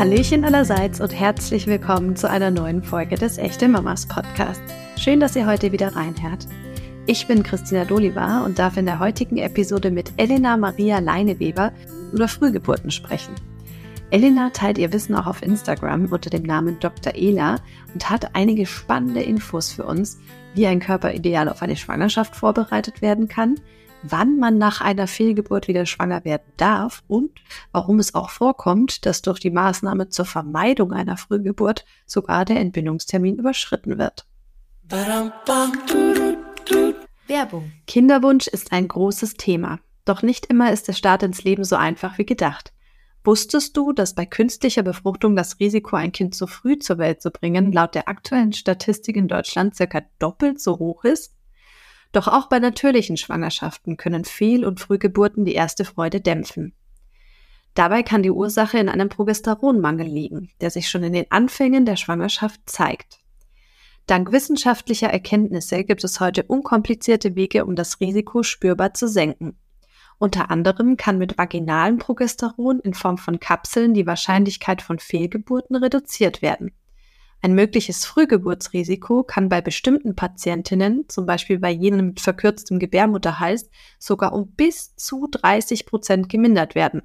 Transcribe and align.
Hallöchen 0.00 0.46
allerseits 0.46 0.98
und 0.98 1.10
herzlich 1.10 1.66
willkommen 1.66 2.16
zu 2.16 2.30
einer 2.30 2.50
neuen 2.50 2.82
Folge 2.82 3.16
des 3.16 3.36
Echte 3.36 3.68
Mamas 3.68 4.06
Podcast. 4.06 4.62
Schön, 4.96 5.20
dass 5.20 5.36
ihr 5.36 5.46
heute 5.46 5.72
wieder 5.72 5.94
reinhört. 5.94 6.46
Ich 7.04 7.26
bin 7.26 7.42
Christina 7.42 7.84
Dolivar 7.84 8.46
und 8.46 8.58
darf 8.58 8.78
in 8.78 8.86
der 8.86 8.98
heutigen 8.98 9.36
Episode 9.36 9.90
mit 9.90 10.10
Elena 10.16 10.56
Maria 10.56 11.00
Leineweber 11.00 11.74
über 12.14 12.28
Frühgeburten 12.28 12.90
sprechen. 12.90 13.34
Elena 14.10 14.48
teilt 14.54 14.78
ihr 14.78 14.90
Wissen 14.94 15.14
auch 15.14 15.26
auf 15.26 15.42
Instagram 15.42 16.06
unter 16.06 16.30
dem 16.30 16.44
Namen 16.44 16.80
Dr. 16.80 17.12
Ela 17.14 17.56
und 17.92 18.08
hat 18.08 18.34
einige 18.34 18.64
spannende 18.64 19.20
Infos 19.20 19.70
für 19.70 19.84
uns, 19.84 20.18
wie 20.54 20.66
ein 20.66 20.80
Körper 20.80 21.12
ideal 21.12 21.46
auf 21.46 21.60
eine 21.60 21.76
Schwangerschaft 21.76 22.34
vorbereitet 22.34 23.02
werden 23.02 23.28
kann, 23.28 23.56
wann 24.02 24.38
man 24.38 24.58
nach 24.58 24.80
einer 24.80 25.06
Fehlgeburt 25.06 25.68
wieder 25.68 25.86
schwanger 25.86 26.24
werden 26.24 26.52
darf 26.56 27.02
und 27.08 27.30
warum 27.72 27.98
es 27.98 28.14
auch 28.14 28.30
vorkommt, 28.30 29.06
dass 29.06 29.22
durch 29.22 29.40
die 29.40 29.50
Maßnahme 29.50 30.08
zur 30.08 30.24
Vermeidung 30.24 30.92
einer 30.92 31.16
Frühgeburt 31.16 31.84
sogar 32.06 32.44
der 32.44 32.60
Entbindungstermin 32.60 33.38
überschritten 33.38 33.98
wird. 33.98 34.26
Werbung. 37.26 37.72
Kinderwunsch 37.86 38.48
ist 38.48 38.72
ein 38.72 38.88
großes 38.88 39.34
Thema. 39.34 39.78
Doch 40.04 40.22
nicht 40.22 40.46
immer 40.46 40.72
ist 40.72 40.88
der 40.88 40.94
Start 40.94 41.22
ins 41.22 41.44
Leben 41.44 41.64
so 41.64 41.76
einfach 41.76 42.18
wie 42.18 42.26
gedacht. 42.26 42.72
Wusstest 43.22 43.76
du, 43.76 43.92
dass 43.92 44.14
bei 44.14 44.24
künstlicher 44.24 44.82
Befruchtung 44.82 45.36
das 45.36 45.60
Risiko, 45.60 45.96
ein 45.96 46.10
Kind 46.10 46.34
zu 46.34 46.46
früh 46.46 46.78
zur 46.78 46.96
Welt 46.98 47.20
zu 47.20 47.30
bringen, 47.30 47.70
laut 47.70 47.94
der 47.94 48.08
aktuellen 48.08 48.54
Statistik 48.54 49.14
in 49.14 49.28
Deutschland 49.28 49.76
circa 49.76 50.02
doppelt 50.18 50.60
so 50.60 50.78
hoch 50.78 51.04
ist? 51.04 51.34
Doch 52.12 52.28
auch 52.28 52.48
bei 52.48 52.58
natürlichen 52.58 53.16
Schwangerschaften 53.16 53.96
können 53.96 54.24
Fehl- 54.24 54.64
und 54.64 54.80
Frühgeburten 54.80 55.44
die 55.44 55.54
erste 55.54 55.84
Freude 55.84 56.20
dämpfen. 56.20 56.74
Dabei 57.74 58.02
kann 58.02 58.22
die 58.22 58.32
Ursache 58.32 58.78
in 58.78 58.88
einem 58.88 59.08
Progesteronmangel 59.08 60.06
liegen, 60.06 60.50
der 60.60 60.70
sich 60.70 60.88
schon 60.88 61.04
in 61.04 61.12
den 61.12 61.30
Anfängen 61.30 61.84
der 61.84 61.96
Schwangerschaft 61.96 62.60
zeigt. 62.66 63.20
Dank 64.06 64.32
wissenschaftlicher 64.32 65.08
Erkenntnisse 65.08 65.84
gibt 65.84 66.02
es 66.02 66.18
heute 66.18 66.42
unkomplizierte 66.42 67.36
Wege, 67.36 67.64
um 67.64 67.76
das 67.76 68.00
Risiko 68.00 68.42
spürbar 68.42 68.92
zu 68.92 69.06
senken. 69.06 69.56
Unter 70.18 70.50
anderem 70.50 70.96
kann 70.96 71.16
mit 71.16 71.38
vaginalem 71.38 71.98
Progesteron 71.98 72.80
in 72.80 72.92
Form 72.92 73.18
von 73.18 73.38
Kapseln 73.38 73.94
die 73.94 74.06
Wahrscheinlichkeit 74.06 74.82
von 74.82 74.98
Fehlgeburten 74.98 75.76
reduziert 75.76 76.42
werden. 76.42 76.72
Ein 77.42 77.54
mögliches 77.54 78.04
Frühgeburtsrisiko 78.04 79.22
kann 79.22 79.48
bei 79.48 79.62
bestimmten 79.62 80.14
Patientinnen, 80.14 81.08
zum 81.08 81.24
Beispiel 81.24 81.58
bei 81.58 81.70
jenen 81.70 82.08
mit 82.08 82.20
verkürztem 82.20 82.78
Gebärmutterhals, 82.78 83.70
sogar 83.98 84.34
um 84.34 84.52
bis 84.52 84.94
zu 84.96 85.26
30 85.30 85.86
Prozent 85.86 86.28
gemindert 86.28 86.74
werden. 86.74 87.00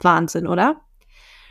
Wahnsinn, 0.00 0.48
oder? 0.48 0.80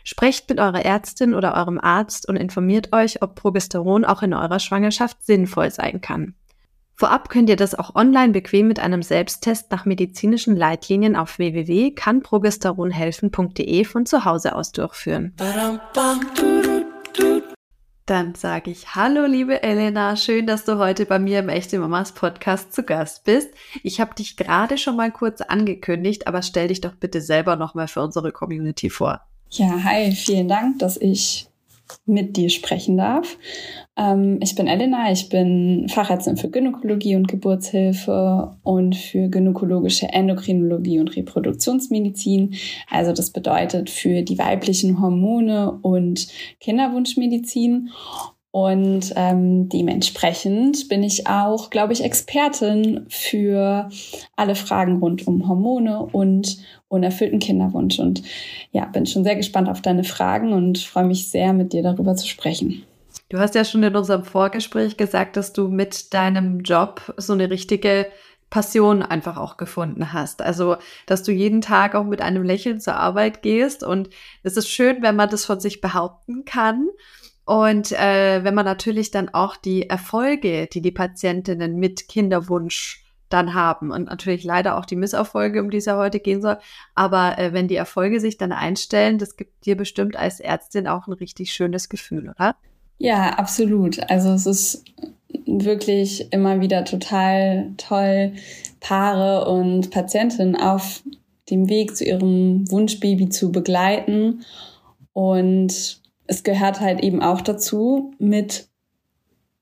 Sprecht 0.03 0.49
mit 0.49 0.59
eurer 0.59 0.83
Ärztin 0.83 1.33
oder 1.33 1.55
eurem 1.55 1.79
Arzt 1.79 2.27
und 2.27 2.35
informiert 2.35 2.91
euch, 2.93 3.21
ob 3.21 3.35
Progesteron 3.35 4.03
auch 4.05 4.23
in 4.23 4.33
eurer 4.33 4.59
Schwangerschaft 4.59 5.23
sinnvoll 5.23 5.69
sein 5.71 6.01
kann. 6.01 6.33
Vorab 6.95 7.29
könnt 7.29 7.49
ihr 7.49 7.57
das 7.57 7.75
auch 7.75 7.95
online 7.95 8.33
bequem 8.33 8.67
mit 8.67 8.79
einem 8.79 9.03
Selbsttest 9.03 9.71
nach 9.71 9.85
medizinischen 9.85 10.55
Leitlinien 10.55 11.15
auf 11.15 11.37
www.kannprogesteronhelfen.de 11.37 13.85
von 13.85 14.05
zu 14.05 14.25
Hause 14.25 14.55
aus 14.55 14.71
durchführen. 14.71 15.33
Dann 18.07 18.35
sage 18.35 18.71
ich 18.71 18.95
Hallo, 18.95 19.25
liebe 19.25 19.63
Elena. 19.63 20.15
Schön, 20.15 20.47
dass 20.47 20.63
du 20.63 20.77
heute 20.77 21.05
bei 21.05 21.19
mir 21.19 21.39
im 21.39 21.49
Echte 21.49 21.77
Mamas 21.77 22.13
Podcast 22.13 22.71
zu 22.71 22.83
Gast 22.83 23.25
bist. 23.25 23.49
Ich 23.83 23.99
habe 23.99 24.15
dich 24.15 24.37
gerade 24.37 24.77
schon 24.77 24.95
mal 24.95 25.11
kurz 25.11 25.41
angekündigt, 25.41 26.25
aber 26.25 26.41
stell 26.41 26.69
dich 26.69 26.79
doch 26.79 26.95
bitte 26.95 27.19
selber 27.19 27.57
nochmal 27.57 27.89
für 27.89 28.01
unsere 28.01 28.31
Community 28.31 28.89
vor. 28.89 29.19
Ja, 29.49 29.83
hi, 29.83 30.13
vielen 30.13 30.47
Dank, 30.47 30.79
dass 30.79 30.95
ich 30.95 31.49
mit 32.05 32.37
dir 32.37 32.49
sprechen 32.49 32.97
darf. 32.97 33.37
Ähm, 33.97 34.39
ich 34.41 34.55
bin 34.55 34.67
Elena, 34.67 35.11
ich 35.11 35.29
bin 35.29 35.87
Fachärztin 35.89 36.37
für 36.37 36.49
Gynäkologie 36.49 37.15
und 37.15 37.27
Geburtshilfe 37.27 38.55
und 38.63 38.95
für 38.95 39.29
gynäkologische 39.29 40.07
Endokrinologie 40.07 40.99
und 40.99 41.15
Reproduktionsmedizin. 41.15 42.55
Also 42.89 43.13
das 43.13 43.31
bedeutet 43.31 43.89
für 43.89 44.21
die 44.21 44.37
weiblichen 44.37 45.01
Hormone 45.01 45.79
und 45.81 46.27
Kinderwunschmedizin. 46.59 47.89
Und 48.57 49.13
ähm, 49.15 49.69
dementsprechend 49.69 50.89
bin 50.89 51.03
ich 51.03 51.27
auch, 51.27 51.69
glaube 51.69 51.93
ich, 51.93 52.03
Expertin 52.03 53.05
für 53.07 53.87
alle 54.35 54.55
Fragen 54.55 54.97
rund 54.97 55.27
um 55.27 55.47
Hormone 55.47 55.99
und 56.11 56.57
unerfüllten 56.87 57.37
Kinderwunsch. 57.37 57.99
Und 57.99 58.23
ja, 58.71 58.85
bin 58.85 59.05
schon 59.05 59.23
sehr 59.23 59.35
gespannt 59.35 59.69
auf 59.69 59.83
deine 59.83 60.03
Fragen 60.03 60.53
und 60.53 60.79
freue 60.79 61.05
mich 61.05 61.29
sehr, 61.29 61.53
mit 61.53 61.71
dir 61.71 61.83
darüber 61.83 62.15
zu 62.15 62.27
sprechen. 62.27 62.81
Du 63.29 63.37
hast 63.37 63.53
ja 63.53 63.63
schon 63.63 63.83
in 63.83 63.95
unserem 63.95 64.23
Vorgespräch 64.23 64.97
gesagt, 64.97 65.37
dass 65.37 65.53
du 65.53 65.67
mit 65.67 66.15
deinem 66.15 66.61
Job 66.61 67.13
so 67.17 67.33
eine 67.33 67.51
richtige 67.51 68.07
Passion 68.49 69.03
einfach 69.03 69.37
auch 69.37 69.57
gefunden 69.57 70.13
hast. 70.13 70.41
Also, 70.41 70.77
dass 71.05 71.21
du 71.21 71.31
jeden 71.31 71.61
Tag 71.61 71.93
auch 71.93 72.05
mit 72.05 72.23
einem 72.23 72.41
Lächeln 72.41 72.79
zur 72.79 72.95
Arbeit 72.95 73.43
gehst. 73.43 73.83
Und 73.83 74.09
es 74.41 74.57
ist 74.57 74.67
schön, 74.67 75.03
wenn 75.03 75.15
man 75.15 75.29
das 75.29 75.45
von 75.45 75.59
sich 75.59 75.79
behaupten 75.79 76.43
kann. 76.43 76.87
Und 77.47 77.93
äh, 77.93 78.43
wenn 78.43 78.53
man 78.55 78.65
natürlich 78.65 79.09
dann 79.09 79.29
auch 79.29 79.55
die 79.55 79.89
Erfolge, 79.89 80.67
die 80.67 80.81
die 80.81 80.91
Patientinnen 80.91 81.77
mit 81.77 82.09
Kinderwunsch 82.09 83.05
dann 83.29 83.53
haben 83.53 83.89
und 83.89 84.07
natürlich 84.07 84.43
leider 84.43 84.77
auch 84.77 84.83
die 84.83 84.97
Misserfolge, 84.97 85.61
um 85.61 85.69
die 85.69 85.77
es 85.77 85.85
ja 85.85 85.95
heute 85.97 86.19
gehen 86.19 86.41
soll. 86.41 86.57
Aber 86.93 87.37
äh, 87.39 87.53
wenn 87.53 87.69
die 87.69 87.77
Erfolge 87.77 88.19
sich 88.19 88.37
dann 88.37 88.51
einstellen, 88.51 89.17
das 89.17 89.37
gibt 89.37 89.65
dir 89.65 89.77
bestimmt 89.77 90.17
als 90.17 90.41
Ärztin 90.41 90.87
auch 90.87 91.07
ein 91.07 91.13
richtig 91.13 91.53
schönes 91.53 91.87
Gefühl, 91.87 92.33
oder? 92.35 92.57
Ja, 92.97 93.35
absolut. 93.35 93.97
Also 94.09 94.33
es 94.33 94.45
ist 94.45 94.83
wirklich 95.45 96.33
immer 96.33 96.59
wieder 96.59 96.83
total 96.83 97.71
toll, 97.77 98.33
Paare 98.81 99.49
und 99.49 99.89
Patientinnen 99.89 100.57
auf 100.57 101.01
dem 101.49 101.69
Weg 101.69 101.95
zu 101.95 102.03
ihrem 102.03 102.69
Wunschbaby 102.69 103.29
zu 103.29 103.53
begleiten. 103.53 104.43
Und 105.13 106.01
es 106.27 106.43
gehört 106.43 106.79
halt 106.79 107.01
eben 107.01 107.21
auch 107.21 107.41
dazu, 107.41 108.13
mit 108.19 108.67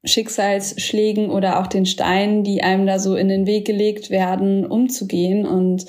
Schicksalsschlägen 0.03 1.29
oder 1.29 1.59
auch 1.59 1.67
den 1.67 1.85
Steinen, 1.85 2.43
die 2.43 2.61
einem 2.61 2.85
da 2.85 2.99
so 2.99 3.15
in 3.15 3.27
den 3.27 3.47
Weg 3.47 3.65
gelegt 3.65 4.09
werden, 4.09 4.65
umzugehen. 4.65 5.45
Und 5.45 5.85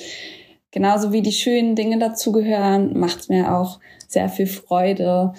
genauso 0.70 1.12
wie 1.12 1.22
die 1.22 1.32
schönen 1.32 1.75
Dinge 1.75 1.98
dazugehören, 1.98 2.98
macht 2.98 3.20
es 3.20 3.28
mir 3.28 3.54
auch 3.54 3.78
sehr 4.09 4.28
viel 4.28 4.47
Freude, 4.47 5.32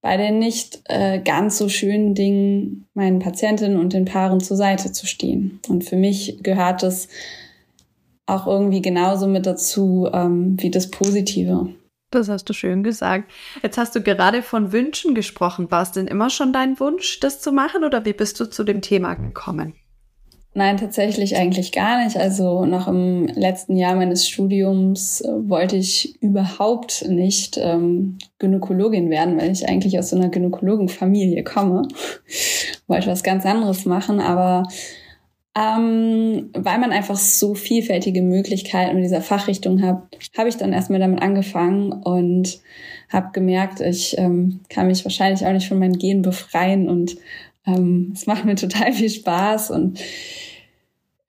bei 0.00 0.16
den 0.16 0.38
nicht 0.38 0.82
äh, 0.84 1.20
ganz 1.20 1.58
so 1.58 1.68
schönen 1.68 2.14
Dingen 2.14 2.86
meinen 2.94 3.18
Patientinnen 3.18 3.78
und 3.78 3.92
den 3.92 4.04
Paaren 4.04 4.40
zur 4.40 4.56
Seite 4.56 4.92
zu 4.92 5.06
stehen. 5.06 5.60
Und 5.68 5.84
für 5.84 5.96
mich 5.96 6.38
gehört 6.42 6.82
es 6.82 7.08
auch 8.26 8.46
irgendwie 8.46 8.82
genauso 8.82 9.26
mit 9.26 9.46
dazu 9.46 10.08
ähm, 10.12 10.56
wie 10.60 10.70
das 10.70 10.90
Positive. 10.90 11.70
Das 12.10 12.28
hast 12.28 12.48
du 12.48 12.54
schön 12.54 12.82
gesagt. 12.82 13.30
Jetzt 13.62 13.76
hast 13.76 13.94
du 13.94 14.02
gerade 14.02 14.42
von 14.42 14.72
Wünschen 14.72 15.14
gesprochen. 15.14 15.70
War 15.70 15.82
es 15.82 15.92
denn 15.92 16.06
immer 16.06 16.30
schon 16.30 16.52
dein 16.52 16.80
Wunsch, 16.80 17.20
das 17.20 17.40
zu 17.40 17.52
machen 17.52 17.84
oder 17.84 18.04
wie 18.06 18.14
bist 18.14 18.40
du 18.40 18.46
zu 18.46 18.64
dem 18.64 18.80
Thema 18.80 19.14
gekommen? 19.14 19.74
Nein, 20.54 20.78
tatsächlich 20.78 21.36
eigentlich 21.36 21.70
gar 21.72 22.02
nicht. 22.02 22.16
Also 22.16 22.64
noch 22.64 22.88
im 22.88 23.26
letzten 23.26 23.76
Jahr 23.76 23.94
meines 23.94 24.26
Studiums 24.26 25.20
äh, 25.20 25.28
wollte 25.48 25.76
ich 25.76 26.20
überhaupt 26.22 27.06
nicht 27.06 27.58
ähm, 27.62 28.18
Gynäkologin 28.38 29.10
werden, 29.10 29.38
weil 29.38 29.52
ich 29.52 29.68
eigentlich 29.68 29.98
aus 29.98 30.10
so 30.10 30.16
einer 30.16 30.30
Gynäkologenfamilie 30.30 31.44
komme. 31.44 31.86
wollte 32.88 33.08
was 33.08 33.22
ganz 33.22 33.44
anderes 33.44 33.84
machen, 33.84 34.18
aber 34.18 34.64
ähm, 35.56 36.50
weil 36.52 36.78
man 36.78 36.92
einfach 36.92 37.16
so 37.16 37.54
vielfältige 37.54 38.22
Möglichkeiten 38.22 38.96
in 38.96 39.02
dieser 39.02 39.22
Fachrichtung 39.22 39.82
hat, 39.82 40.02
habe 40.36 40.48
ich 40.48 40.56
dann 40.56 40.72
erstmal 40.72 41.00
damit 41.00 41.22
angefangen 41.22 41.92
und 41.92 42.60
habe 43.08 43.30
gemerkt, 43.32 43.80
ich 43.80 44.16
ähm, 44.18 44.60
kann 44.68 44.86
mich 44.86 45.04
wahrscheinlich 45.04 45.46
auch 45.46 45.52
nicht 45.52 45.68
von 45.68 45.78
meinen 45.78 45.98
Genen 45.98 46.22
befreien 46.22 46.88
und 46.88 47.16
ähm, 47.66 48.12
es 48.14 48.26
macht 48.26 48.44
mir 48.44 48.54
total 48.54 48.92
viel 48.92 49.10
Spaß 49.10 49.70
und 49.70 50.00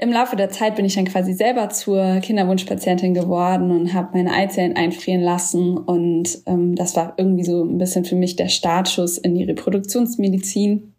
im 0.02 0.14
Laufe 0.14 0.38
der 0.38 0.50
Zeit 0.50 0.78
bin 0.78 0.86
ich 0.86 0.96
dann 0.96 1.06
quasi 1.06 1.34
selber 1.34 1.70
zur 1.70 2.22
Kinderwunschpatientin 2.22 3.14
geworden 3.14 3.70
und 3.72 3.94
habe 3.94 4.18
meine 4.18 4.32
Eizellen 4.32 4.78
einfrieren 4.78 5.22
lassen. 5.22 5.78
Und 5.78 6.40
ähm, 6.46 6.76
das 6.76 6.96
war 6.96 7.16
irgendwie 7.18 7.44
so 7.44 7.66
ein 7.66 7.78
bisschen 7.78 8.06
für 8.06 8.16
mich 8.16 8.38
der 8.38 8.48
Startschuss 8.48 9.18
in 9.18 9.36
die 9.36 9.44
Reproduktionsmedizin. 9.44 10.94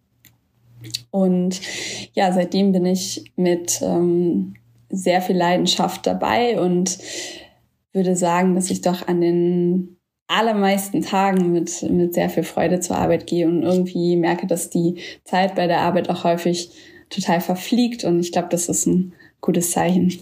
Und 1.10 1.60
ja, 2.14 2.32
seitdem 2.32 2.72
bin 2.72 2.86
ich 2.86 3.32
mit 3.36 3.80
ähm, 3.82 4.54
sehr 4.88 5.22
viel 5.22 5.36
Leidenschaft 5.36 6.06
dabei 6.06 6.60
und 6.60 6.98
würde 7.92 8.16
sagen, 8.16 8.54
dass 8.54 8.70
ich 8.70 8.80
doch 8.80 9.06
an 9.08 9.20
den 9.20 9.96
allermeisten 10.28 11.02
Tagen 11.02 11.52
mit, 11.52 11.82
mit 11.90 12.14
sehr 12.14 12.30
viel 12.30 12.44
Freude 12.44 12.80
zur 12.80 12.96
Arbeit 12.96 13.26
gehe 13.26 13.48
und 13.48 13.62
irgendwie 13.62 14.16
merke, 14.16 14.46
dass 14.46 14.70
die 14.70 15.00
Zeit 15.24 15.56
bei 15.56 15.66
der 15.66 15.80
Arbeit 15.80 16.08
auch 16.08 16.22
häufig 16.22 16.70
total 17.10 17.40
verfliegt 17.40 18.04
und 18.04 18.20
ich 18.20 18.30
glaube, 18.30 18.48
das 18.50 18.68
ist 18.68 18.86
ein 18.86 19.12
gutes 19.40 19.72
Zeichen. 19.72 20.20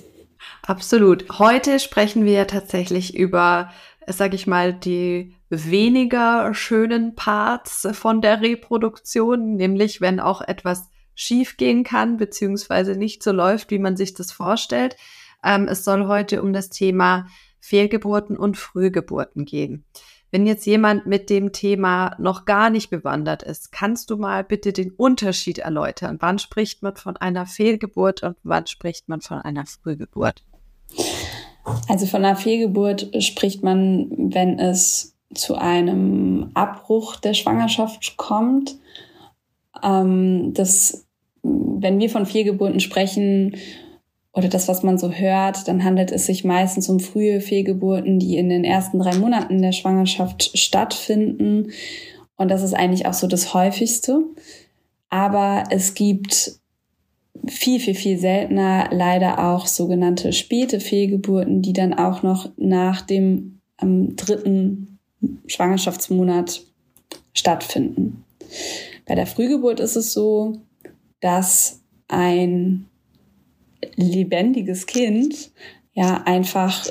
Absolut. 0.62 1.38
Heute 1.38 1.78
sprechen 1.78 2.24
wir 2.24 2.46
tatsächlich 2.46 3.14
über 3.14 3.70
sage 4.08 4.36
ich 4.36 4.46
mal, 4.46 4.72
die 4.72 5.34
weniger 5.50 6.54
schönen 6.54 7.14
Parts 7.14 7.88
von 7.92 8.20
der 8.20 8.40
Reproduktion, 8.40 9.56
nämlich 9.56 10.00
wenn 10.00 10.20
auch 10.20 10.40
etwas 10.40 10.88
schiefgehen 11.14 11.84
kann, 11.84 12.16
beziehungsweise 12.16 12.96
nicht 12.96 13.22
so 13.22 13.32
läuft, 13.32 13.70
wie 13.70 13.78
man 13.78 13.96
sich 13.96 14.14
das 14.14 14.30
vorstellt. 14.30 14.96
Ähm, 15.44 15.66
es 15.68 15.84
soll 15.84 16.06
heute 16.06 16.42
um 16.42 16.52
das 16.52 16.70
Thema 16.70 17.26
Fehlgeburten 17.60 18.36
und 18.36 18.56
Frühgeburten 18.56 19.44
gehen. 19.44 19.84
Wenn 20.30 20.46
jetzt 20.46 20.66
jemand 20.66 21.06
mit 21.06 21.30
dem 21.30 21.52
Thema 21.52 22.14
noch 22.18 22.44
gar 22.44 22.68
nicht 22.68 22.90
bewandert 22.90 23.42
ist, 23.42 23.72
kannst 23.72 24.10
du 24.10 24.16
mal 24.16 24.44
bitte 24.44 24.74
den 24.74 24.90
Unterschied 24.90 25.58
erläutern? 25.58 26.18
Wann 26.20 26.38
spricht 26.38 26.82
man 26.82 26.96
von 26.96 27.16
einer 27.16 27.46
Fehlgeburt 27.46 28.22
und 28.22 28.36
wann 28.42 28.66
spricht 28.66 29.08
man 29.08 29.22
von 29.22 29.38
einer 29.38 29.64
Frühgeburt? 29.64 30.44
Also 31.88 32.06
von 32.06 32.24
einer 32.24 32.36
Fehlgeburt 32.36 33.10
spricht 33.22 33.62
man, 33.62 34.10
wenn 34.10 34.58
es 34.58 35.14
zu 35.34 35.56
einem 35.56 36.50
Abbruch 36.54 37.16
der 37.16 37.34
Schwangerschaft 37.34 38.16
kommt. 38.16 38.76
Ähm, 39.82 40.52
das, 40.54 41.06
wenn 41.42 41.98
wir 41.98 42.10
von 42.10 42.26
Fehlgeburten 42.26 42.80
sprechen, 42.80 43.56
oder 44.38 44.48
das, 44.48 44.68
was 44.68 44.84
man 44.84 44.98
so 44.98 45.10
hört, 45.10 45.66
dann 45.66 45.82
handelt 45.82 46.12
es 46.12 46.26
sich 46.26 46.44
meistens 46.44 46.88
um 46.88 47.00
frühe 47.00 47.40
Fehlgeburten, 47.40 48.20
die 48.20 48.36
in 48.36 48.48
den 48.48 48.62
ersten 48.62 49.00
drei 49.00 49.16
Monaten 49.16 49.60
der 49.60 49.72
Schwangerschaft 49.72 50.56
stattfinden. 50.56 51.72
Und 52.36 52.48
das 52.48 52.62
ist 52.62 52.72
eigentlich 52.72 53.06
auch 53.06 53.14
so 53.14 53.26
das 53.26 53.52
häufigste. 53.52 54.20
Aber 55.10 55.64
es 55.70 55.94
gibt 55.94 56.60
viel, 57.46 57.80
viel, 57.80 57.94
viel 57.94 58.18
seltener 58.18 58.88
leider 58.92 59.50
auch 59.50 59.66
sogenannte 59.66 60.32
späte 60.32 60.80
Fehlgeburten, 60.80 61.62
die 61.62 61.72
dann 61.72 61.94
auch 61.94 62.22
noch 62.22 62.50
nach 62.56 63.02
dem 63.02 63.60
ähm, 63.80 64.16
dritten 64.16 64.98
Schwangerschaftsmonat 65.46 66.62
stattfinden. 67.34 68.24
Bei 69.06 69.14
der 69.14 69.26
Frühgeburt 69.26 69.80
ist 69.80 69.96
es 69.96 70.12
so, 70.12 70.60
dass 71.20 71.80
ein 72.08 72.86
lebendiges 73.96 74.86
Kind 74.86 75.50
ja 75.92 76.22
einfach 76.24 76.86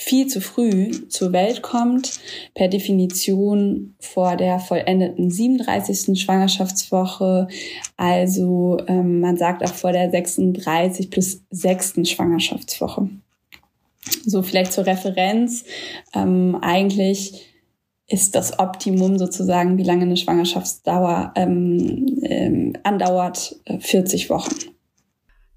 viel 0.00 0.28
zu 0.28 0.40
früh 0.40 1.08
zur 1.08 1.32
Welt 1.32 1.60
kommt, 1.60 2.20
per 2.54 2.68
Definition 2.68 3.96
vor 3.98 4.36
der 4.36 4.60
vollendeten 4.60 5.28
37. 5.28 6.18
Schwangerschaftswoche, 6.20 7.48
also 7.96 8.78
ähm, 8.86 9.20
man 9.20 9.36
sagt 9.36 9.64
auch 9.64 9.74
vor 9.74 9.90
der 9.90 10.08
36 10.08 11.10
plus 11.10 11.42
6. 11.50 11.94
Schwangerschaftswoche. 12.04 13.10
So 14.24 14.42
vielleicht 14.42 14.72
zur 14.72 14.86
Referenz, 14.86 15.64
ähm, 16.14 16.56
eigentlich 16.62 17.44
ist 18.06 18.36
das 18.36 18.60
Optimum 18.60 19.18
sozusagen, 19.18 19.78
wie 19.78 19.82
lange 19.82 20.02
eine 20.02 20.16
Schwangerschaftsdauer 20.16 21.32
ähm, 21.34 22.20
ähm, 22.22 22.72
andauert, 22.84 23.56
40 23.80 24.26
äh, 24.26 24.30
Wochen. 24.30 24.54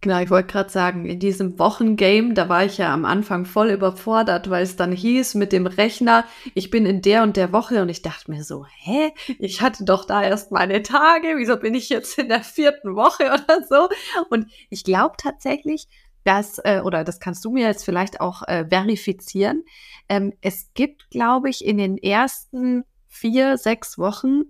Genau, 0.03 0.19
ich 0.19 0.31
wollte 0.31 0.51
gerade 0.51 0.71
sagen, 0.71 1.05
in 1.05 1.19
diesem 1.19 1.59
Wochengame, 1.59 2.33
da 2.33 2.49
war 2.49 2.65
ich 2.65 2.79
ja 2.79 2.91
am 2.91 3.05
Anfang 3.05 3.45
voll 3.45 3.69
überfordert, 3.69 4.49
weil 4.49 4.63
es 4.63 4.75
dann 4.75 4.91
hieß 4.91 5.35
mit 5.35 5.51
dem 5.51 5.67
Rechner, 5.67 6.25
ich 6.55 6.71
bin 6.71 6.87
in 6.87 7.03
der 7.03 7.21
und 7.21 7.37
der 7.37 7.53
Woche 7.53 7.83
und 7.83 7.89
ich 7.89 8.01
dachte 8.01 8.31
mir 8.31 8.43
so, 8.43 8.65
hä, 8.79 9.11
ich 9.37 9.61
hatte 9.61 9.85
doch 9.85 10.05
da 10.05 10.23
erst 10.23 10.51
meine 10.51 10.81
Tage, 10.81 11.35
wieso 11.37 11.55
bin 11.57 11.75
ich 11.75 11.89
jetzt 11.89 12.17
in 12.17 12.29
der 12.29 12.41
vierten 12.41 12.95
Woche 12.95 13.25
oder 13.27 13.63
so? 13.69 13.89
Und 14.31 14.47
ich 14.71 14.83
glaube 14.83 15.17
tatsächlich, 15.19 15.87
dass, 16.23 16.57
äh, 16.57 16.81
oder 16.83 17.03
das 17.03 17.19
kannst 17.19 17.45
du 17.45 17.51
mir 17.51 17.67
jetzt 17.67 17.85
vielleicht 17.85 18.21
auch 18.21 18.41
äh, 18.47 18.65
verifizieren, 18.67 19.63
ähm, 20.09 20.33
es 20.41 20.71
gibt, 20.73 21.11
glaube 21.11 21.49
ich, 21.49 21.63
in 21.63 21.77
den 21.77 21.99
ersten 21.99 22.85
vier, 23.07 23.55
sechs 23.59 23.99
Wochen 23.99 24.45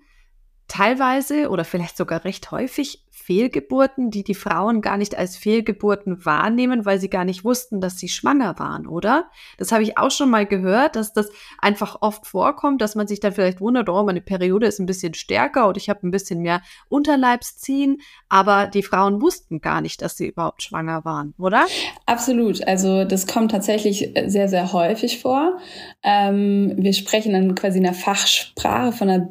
teilweise 0.70 1.50
oder 1.50 1.66
vielleicht 1.66 1.98
sogar 1.98 2.24
recht 2.24 2.52
häufig 2.52 3.06
Fehlgeburten, 3.32 4.12
die 4.12 4.26
die 4.26 4.36
Frauen 4.36 4.82
gar 4.82 4.98
nicht 4.98 5.18
als 5.18 5.38
Fehlgeburten 5.38 6.26
wahrnehmen, 6.26 6.84
weil 6.84 7.00
sie 7.00 7.10
gar 7.10 7.24
nicht 7.24 7.46
wussten, 7.46 7.80
dass 7.80 7.98
sie 7.98 8.10
schwanger 8.10 8.60
waren, 8.60 8.86
oder? 8.86 9.30
Das 9.58 9.72
habe 9.72 9.84
ich 9.84 9.98
auch 9.98 10.12
schon 10.12 10.30
mal 10.30 10.46
gehört, 10.46 10.98
dass 10.98 11.14
das 11.14 11.30
einfach 11.58 12.00
oft 12.02 12.28
vorkommt, 12.28 12.82
dass 12.82 12.94
man 12.94 13.08
sich 13.08 13.22
dann 13.22 13.32
vielleicht 13.32 13.62
wundert, 13.62 13.88
oh, 13.88 14.04
meine 14.04 14.20
Periode 14.20 14.68
ist 14.68 14.80
ein 14.80 14.86
bisschen 14.86 15.14
stärker 15.14 15.70
und 15.70 15.78
ich 15.78 15.90
habe 15.90 16.06
ein 16.06 16.12
bisschen 16.12 16.42
mehr 16.42 16.62
Unterleibsziehen, 16.90 18.02
aber 18.28 18.68
die 18.68 18.84
Frauen 18.84 19.22
wussten 19.22 19.62
gar 19.62 19.80
nicht, 19.80 20.02
dass 20.02 20.18
sie 20.18 20.28
überhaupt 20.28 20.62
schwanger 20.62 21.06
waren, 21.06 21.34
oder? 21.38 21.66
Absolut. 22.08 22.68
Also 22.68 23.06
das 23.06 23.28
kommt 23.28 23.52
tatsächlich 23.52 24.12
sehr, 24.26 24.50
sehr 24.50 24.74
häufig 24.74 25.22
vor. 25.22 25.58
Ähm, 26.04 26.74
wir 26.76 26.92
sprechen 26.92 27.32
dann 27.32 27.56
quasi 27.56 27.78
in 27.78 27.86
der 27.86 27.94
Fachsprache 27.94 28.92
von 28.92 29.10
einer 29.10 29.30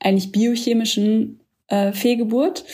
eigentlich 0.00 0.32
biochemischen 0.32 1.38
äh, 1.68 1.92
Fehlgeburt 1.92 2.64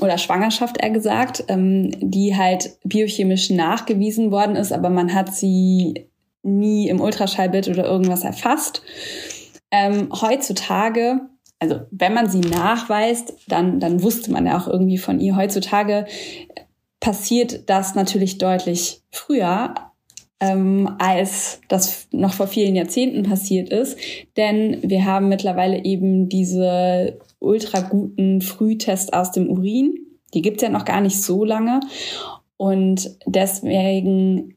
oder 0.00 0.18
Schwangerschaft 0.18 0.82
eher 0.82 0.90
gesagt, 0.90 1.44
ähm, 1.48 1.90
die 2.00 2.36
halt 2.36 2.78
biochemisch 2.84 3.50
nachgewiesen 3.50 4.30
worden 4.30 4.56
ist, 4.56 4.72
aber 4.72 4.90
man 4.90 5.14
hat 5.14 5.34
sie 5.34 6.06
nie 6.42 6.88
im 6.88 7.00
Ultraschallbild 7.00 7.68
oder 7.68 7.84
irgendwas 7.84 8.24
erfasst. 8.24 8.82
Ähm, 9.70 10.08
heutzutage, 10.20 11.20
also 11.58 11.80
wenn 11.90 12.14
man 12.14 12.28
sie 12.28 12.40
nachweist, 12.40 13.34
dann, 13.46 13.80
dann 13.80 14.02
wusste 14.02 14.32
man 14.32 14.46
ja 14.46 14.58
auch 14.58 14.66
irgendwie 14.66 14.98
von 14.98 15.20
ihr. 15.20 15.36
Heutzutage 15.36 16.06
passiert 16.98 17.68
das 17.68 17.94
natürlich 17.94 18.38
deutlich 18.38 19.02
früher, 19.10 19.74
ähm, 20.40 20.96
als 20.98 21.60
das 21.68 22.08
noch 22.10 22.32
vor 22.32 22.46
vielen 22.46 22.74
Jahrzehnten 22.74 23.22
passiert 23.22 23.68
ist. 23.68 23.98
Denn 24.36 24.78
wir 24.82 25.04
haben 25.04 25.28
mittlerweile 25.28 25.84
eben 25.84 26.28
diese 26.28 27.18
ultra 27.40 27.80
guten 27.80 28.40
Frühtests 28.40 29.12
aus 29.12 29.32
dem 29.32 29.48
Urin. 29.48 29.94
Die 30.34 30.42
gibt's 30.42 30.62
ja 30.62 30.68
noch 30.68 30.84
gar 30.84 31.00
nicht 31.00 31.20
so 31.20 31.44
lange. 31.44 31.80
Und 32.56 33.16
deswegen 33.26 34.54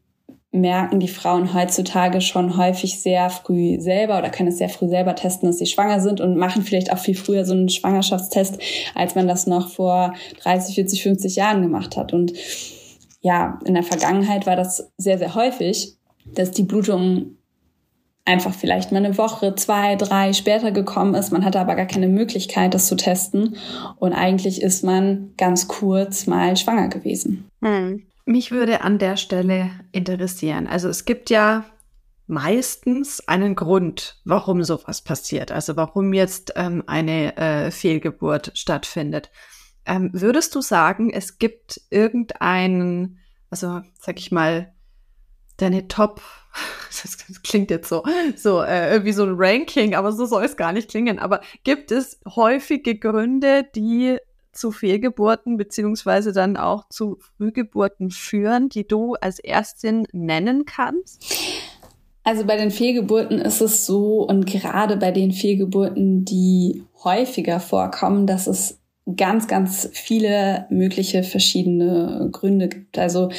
merken 0.51 0.99
die 0.99 1.07
Frauen 1.07 1.55
heutzutage 1.55 2.21
schon 2.21 2.57
häufig 2.57 3.01
sehr 3.01 3.31
früh 3.31 3.79
selber 3.79 4.19
oder 4.19 4.29
können 4.29 4.49
es 4.49 4.59
sehr 4.59 4.69
früh 4.69 4.87
selber 4.87 5.15
testen, 5.15 5.49
dass 5.49 5.57
sie 5.57 5.65
schwanger 5.65 5.99
sind 5.99 6.21
und 6.21 6.37
machen 6.37 6.61
vielleicht 6.61 6.93
auch 6.93 6.99
viel 6.99 7.15
früher 7.15 7.43
so 7.43 7.53
einen 7.53 7.69
Schwangerschaftstest, 7.69 8.59
als 8.93 9.15
man 9.15 9.27
das 9.27 9.47
noch 9.47 9.69
vor 9.71 10.13
30, 10.43 10.75
40, 10.75 11.01
50 11.01 11.35
Jahren 11.37 11.63
gemacht 11.63 11.97
hat. 11.97 12.13
Und 12.13 12.33
ja, 13.21 13.59
in 13.65 13.73
der 13.73 13.83
Vergangenheit 13.83 14.45
war 14.45 14.55
das 14.55 14.91
sehr, 14.97 15.17
sehr 15.17 15.33
häufig, 15.33 15.95
dass 16.35 16.51
die 16.51 16.63
Blutung 16.63 17.37
einfach 18.25 18.53
vielleicht 18.53 18.91
mal 18.91 19.03
eine 19.03 19.17
Woche, 19.17 19.55
zwei, 19.55 19.95
drei 19.95 20.33
später 20.33 20.71
gekommen 20.71 21.13
ist. 21.15 21.31
Man 21.31 21.43
hatte 21.43 21.59
aber 21.59 21.75
gar 21.75 21.85
keine 21.85 22.07
Möglichkeit, 22.07 22.73
das 22.73 22.87
zu 22.87 22.95
testen. 22.95 23.57
Und 23.97 24.13
eigentlich 24.13 24.61
ist 24.61 24.83
man 24.83 25.33
ganz 25.37 25.67
kurz 25.67 26.25
mal 26.27 26.55
schwanger 26.55 26.87
gewesen. 26.87 27.49
Hm. 27.61 28.03
Mich 28.25 28.51
würde 28.51 28.81
an 28.81 28.99
der 28.99 29.17
Stelle 29.17 29.71
interessieren. 29.91 30.67
Also 30.67 30.87
es 30.87 31.03
gibt 31.03 31.29
ja 31.29 31.65
meistens 32.25 33.27
einen 33.27 33.55
Grund, 33.55 34.21
warum 34.23 34.63
sowas 34.63 35.01
passiert. 35.01 35.51
Also 35.51 35.75
warum 35.75 36.13
jetzt 36.13 36.53
ähm, 36.55 36.83
eine 36.87 37.35
äh, 37.35 37.71
Fehlgeburt 37.71 38.51
stattfindet. 38.55 39.29
Ähm, 39.85 40.09
würdest 40.13 40.55
du 40.55 40.61
sagen, 40.61 41.11
es 41.11 41.37
gibt 41.37 41.81
irgendeinen, 41.89 43.19
also 43.49 43.81
sag 43.99 44.17
ich 44.17 44.31
mal, 44.31 44.73
deine 45.57 45.87
Top, 45.87 46.21
das 47.01 47.41
klingt 47.43 47.71
jetzt 47.71 47.89
so, 47.89 48.03
so 48.35 48.61
äh, 48.61 48.91
irgendwie 48.91 49.13
so 49.13 49.23
ein 49.23 49.35
Ranking, 49.35 49.95
aber 49.95 50.11
so 50.11 50.25
soll 50.25 50.43
es 50.43 50.57
gar 50.57 50.73
nicht 50.73 50.89
klingen. 50.89 51.19
Aber 51.19 51.41
gibt 51.63 51.91
es 51.91 52.19
häufige 52.35 52.97
Gründe, 52.97 53.65
die 53.75 54.17
zu 54.51 54.71
Fehlgeburten 54.71 55.57
beziehungsweise 55.57 56.31
dann 56.31 56.57
auch 56.57 56.87
zu 56.89 57.17
Frühgeburten 57.37 58.11
führen, 58.11 58.69
die 58.69 58.87
du 58.87 59.15
als 59.15 59.39
Ärztin 59.39 60.07
nennen 60.11 60.65
kannst? 60.65 61.25
Also 62.23 62.45
bei 62.45 62.55
den 62.55 62.71
Fehlgeburten 62.71 63.39
ist 63.39 63.59
es 63.59 63.85
so 63.85 64.25
und 64.25 64.45
gerade 64.45 64.95
bei 64.95 65.11
den 65.11 65.33
Fehlgeburten, 65.33 66.23
die 66.23 66.83
häufiger 67.03 67.59
vorkommen, 67.59 68.27
dass 68.27 68.47
es 68.47 68.79
ganz, 69.17 69.47
ganz 69.47 69.89
viele 69.91 70.65
mögliche 70.69 71.23
verschiedene 71.23 72.29
Gründe 72.31 72.69
gibt. 72.69 72.97
Also 72.97 73.29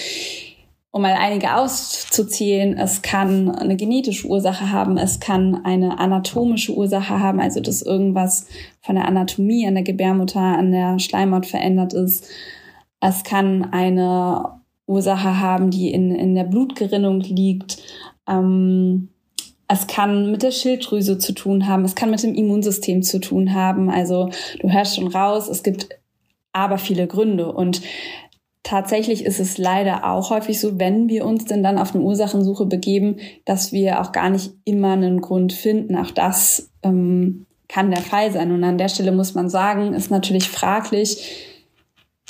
um 0.94 1.02
mal 1.02 1.14
einige 1.14 1.56
auszuzählen, 1.56 2.78
es 2.78 3.02
kann 3.02 3.50
eine 3.50 3.74
genetische 3.74 4.28
Ursache 4.28 4.70
haben, 4.70 4.96
es 4.96 5.18
kann 5.18 5.64
eine 5.64 5.98
anatomische 5.98 6.72
Ursache 6.72 7.18
haben, 7.18 7.40
also 7.40 7.58
dass 7.58 7.82
irgendwas 7.82 8.46
von 8.80 8.94
der 8.94 9.08
Anatomie 9.08 9.66
an 9.66 9.74
der 9.74 9.82
Gebärmutter, 9.82 10.38
an 10.38 10.70
der 10.70 11.00
Schleimhaut 11.00 11.46
verändert 11.46 11.94
ist. 11.94 12.28
Es 13.00 13.24
kann 13.24 13.72
eine 13.72 14.60
Ursache 14.86 15.40
haben, 15.40 15.72
die 15.72 15.90
in, 15.90 16.14
in 16.14 16.36
der 16.36 16.44
Blutgerinnung 16.44 17.22
liegt. 17.22 17.82
Ähm, 18.28 19.08
es 19.66 19.88
kann 19.88 20.30
mit 20.30 20.44
der 20.44 20.52
Schilddrüse 20.52 21.18
zu 21.18 21.32
tun 21.32 21.66
haben, 21.66 21.84
es 21.84 21.96
kann 21.96 22.12
mit 22.12 22.22
dem 22.22 22.36
Immunsystem 22.36 23.02
zu 23.02 23.18
tun 23.18 23.52
haben. 23.52 23.90
Also 23.90 24.30
du 24.60 24.70
hörst 24.70 24.94
schon 24.94 25.08
raus, 25.08 25.48
es 25.48 25.64
gibt 25.64 25.88
aber 26.54 26.78
viele 26.78 27.06
Gründe. 27.06 27.52
Und 27.52 27.82
tatsächlich 28.64 29.24
ist 29.24 29.38
es 29.38 29.56
leider 29.58 30.10
auch 30.10 30.30
häufig 30.30 30.58
so, 30.58 30.80
wenn 30.80 31.08
wir 31.08 31.24
uns 31.24 31.44
denn 31.44 31.62
dann 31.62 31.78
auf 31.78 31.94
eine 31.94 32.02
Ursachensuche 32.02 32.66
begeben, 32.66 33.18
dass 33.44 33.70
wir 33.70 34.00
auch 34.00 34.10
gar 34.10 34.30
nicht 34.30 34.52
immer 34.64 34.94
einen 34.94 35.20
Grund 35.20 35.52
finden. 35.52 35.94
Auch 35.94 36.10
das 36.10 36.70
ähm, 36.82 37.46
kann 37.68 37.92
der 37.92 38.00
Fall 38.00 38.32
sein. 38.32 38.50
Und 38.50 38.64
an 38.64 38.78
der 38.78 38.88
Stelle 38.88 39.12
muss 39.12 39.34
man 39.34 39.48
sagen, 39.48 39.92
ist 39.94 40.10
natürlich 40.10 40.48
fraglich, 40.48 41.52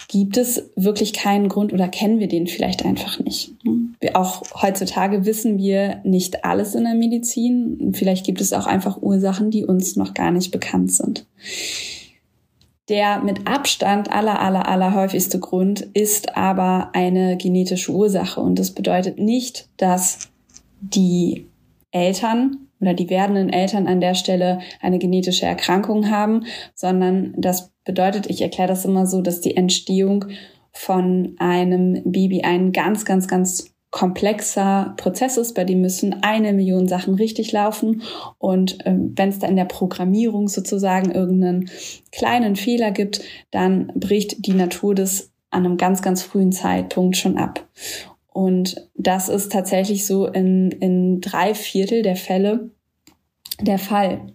gibt 0.08 0.36
es 0.36 0.70
wirklich 0.76 1.12
keinen 1.12 1.48
Grund 1.48 1.72
oder 1.72 1.88
kennen 1.88 2.18
wir 2.18 2.28
den 2.28 2.46
vielleicht 2.46 2.84
einfach 2.84 3.20
nicht. 3.20 3.52
Wir 4.00 4.16
auch 4.16 4.42
heutzutage 4.60 5.24
wissen 5.24 5.58
wir 5.58 6.00
nicht 6.04 6.44
alles 6.44 6.74
in 6.74 6.84
der 6.84 6.94
Medizin. 6.94 7.92
Vielleicht 7.94 8.26
gibt 8.26 8.40
es 8.40 8.52
auch 8.52 8.66
einfach 8.66 9.00
Ursachen, 9.00 9.50
die 9.50 9.64
uns 9.64 9.96
noch 9.96 10.14
gar 10.14 10.30
nicht 10.30 10.50
bekannt 10.50 10.92
sind. 10.92 11.26
Der 12.88 13.20
mit 13.20 13.46
Abstand 13.46 14.12
aller, 14.12 14.40
aller, 14.40 14.68
aller 14.68 14.94
häufigste 14.94 15.40
Grund 15.40 15.80
ist 15.94 16.36
aber 16.36 16.90
eine 16.92 17.36
genetische 17.36 17.92
Ursache. 17.92 18.40
Und 18.40 18.58
das 18.58 18.72
bedeutet 18.72 19.18
nicht, 19.18 19.68
dass 19.78 20.30
die 20.80 21.48
Eltern 21.90 22.68
oder 22.80 22.92
die 22.92 23.08
werdenden 23.08 23.48
Eltern 23.50 23.86
an 23.86 24.00
der 24.00 24.14
Stelle 24.14 24.60
eine 24.82 24.98
genetische 24.98 25.46
Erkrankung 25.46 26.10
haben, 26.10 26.44
sondern 26.74 27.34
das 27.38 27.72
bedeutet, 27.84 28.28
ich 28.28 28.42
erkläre 28.42 28.68
das 28.68 28.84
immer 28.84 29.06
so, 29.06 29.22
dass 29.22 29.40
die 29.40 29.56
Entstehung 29.56 30.26
von 30.72 31.36
einem 31.38 32.02
Baby 32.04 32.42
ein 32.42 32.72
ganz, 32.72 33.04
ganz, 33.04 33.28
ganz 33.28 33.73
komplexer 33.94 34.92
Prozess 34.96 35.36
ist, 35.36 35.54
bei 35.54 35.62
dem 35.62 35.80
müssen 35.80 36.24
eine 36.24 36.52
Million 36.52 36.88
Sachen 36.88 37.14
richtig 37.14 37.52
laufen. 37.52 38.02
Und 38.38 38.84
äh, 38.84 38.92
wenn 38.96 39.28
es 39.28 39.38
da 39.38 39.46
in 39.46 39.54
der 39.54 39.66
Programmierung 39.66 40.48
sozusagen 40.48 41.12
irgendeinen 41.12 41.70
kleinen 42.10 42.56
Fehler 42.56 42.90
gibt, 42.90 43.20
dann 43.52 43.92
bricht 43.94 44.46
die 44.46 44.54
Natur 44.54 44.96
das 44.96 45.30
an 45.50 45.64
einem 45.64 45.76
ganz, 45.76 46.02
ganz 46.02 46.22
frühen 46.22 46.50
Zeitpunkt 46.50 47.16
schon 47.16 47.38
ab. 47.38 47.68
Und 48.32 48.74
das 48.96 49.28
ist 49.28 49.52
tatsächlich 49.52 50.08
so 50.08 50.26
in, 50.26 50.72
in 50.72 51.20
drei 51.20 51.54
Viertel 51.54 52.02
der 52.02 52.16
Fälle 52.16 52.70
der 53.60 53.78
Fall. 53.78 54.32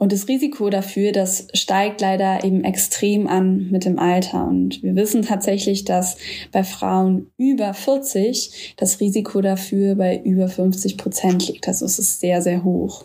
Und 0.00 0.12
das 0.12 0.28
Risiko 0.28 0.70
dafür, 0.70 1.12
das 1.12 1.48
steigt 1.52 2.00
leider 2.00 2.42
eben 2.42 2.64
extrem 2.64 3.26
an 3.26 3.68
mit 3.70 3.84
dem 3.84 3.98
Alter. 3.98 4.48
Und 4.48 4.82
wir 4.82 4.96
wissen 4.96 5.20
tatsächlich, 5.20 5.84
dass 5.84 6.16
bei 6.52 6.64
Frauen 6.64 7.30
über 7.36 7.74
40 7.74 8.76
das 8.78 8.98
Risiko 9.00 9.42
dafür 9.42 9.96
bei 9.96 10.18
über 10.24 10.48
50 10.48 10.96
Prozent 10.96 11.48
liegt. 11.48 11.68
Also 11.68 11.84
es 11.84 11.98
ist 11.98 12.18
sehr, 12.18 12.40
sehr 12.40 12.64
hoch. 12.64 13.04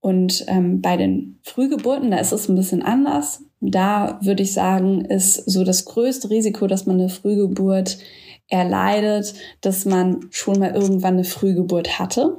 Und 0.00 0.44
ähm, 0.46 0.82
bei 0.82 0.98
den 0.98 1.38
Frühgeburten, 1.42 2.10
da 2.10 2.18
ist 2.18 2.32
es 2.32 2.50
ein 2.50 2.54
bisschen 2.54 2.82
anders. 2.82 3.42
Da 3.62 4.20
würde 4.20 4.42
ich 4.42 4.52
sagen, 4.52 5.06
ist 5.06 5.36
so 5.36 5.64
das 5.64 5.86
größte 5.86 6.28
Risiko, 6.28 6.66
dass 6.66 6.84
man 6.84 7.00
eine 7.00 7.08
Frühgeburt 7.08 7.96
erleidet, 8.48 9.32
dass 9.62 9.86
man 9.86 10.20
schon 10.28 10.58
mal 10.58 10.74
irgendwann 10.74 11.14
eine 11.14 11.24
Frühgeburt 11.24 11.98
hatte. 11.98 12.36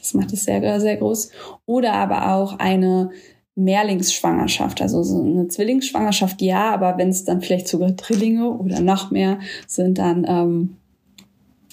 Das 0.00 0.14
macht 0.14 0.32
es 0.32 0.44
sehr, 0.44 0.80
sehr 0.80 0.96
groß. 0.96 1.30
Oder 1.66 1.92
aber 1.94 2.34
auch 2.34 2.58
eine 2.58 3.10
Mehrlingsschwangerschaft, 3.54 4.80
also 4.80 5.02
so 5.02 5.22
eine 5.22 5.48
Zwillingsschwangerschaft, 5.48 6.40
ja, 6.40 6.72
aber 6.72 6.98
wenn 6.98 7.10
es 7.10 7.24
dann 7.24 7.42
vielleicht 7.42 7.68
sogar 7.68 7.90
Drillinge 7.92 8.50
oder 8.50 8.80
noch 8.80 9.10
mehr 9.10 9.38
sind, 9.66 9.98
dann 9.98 10.24
ähm, 10.26 10.76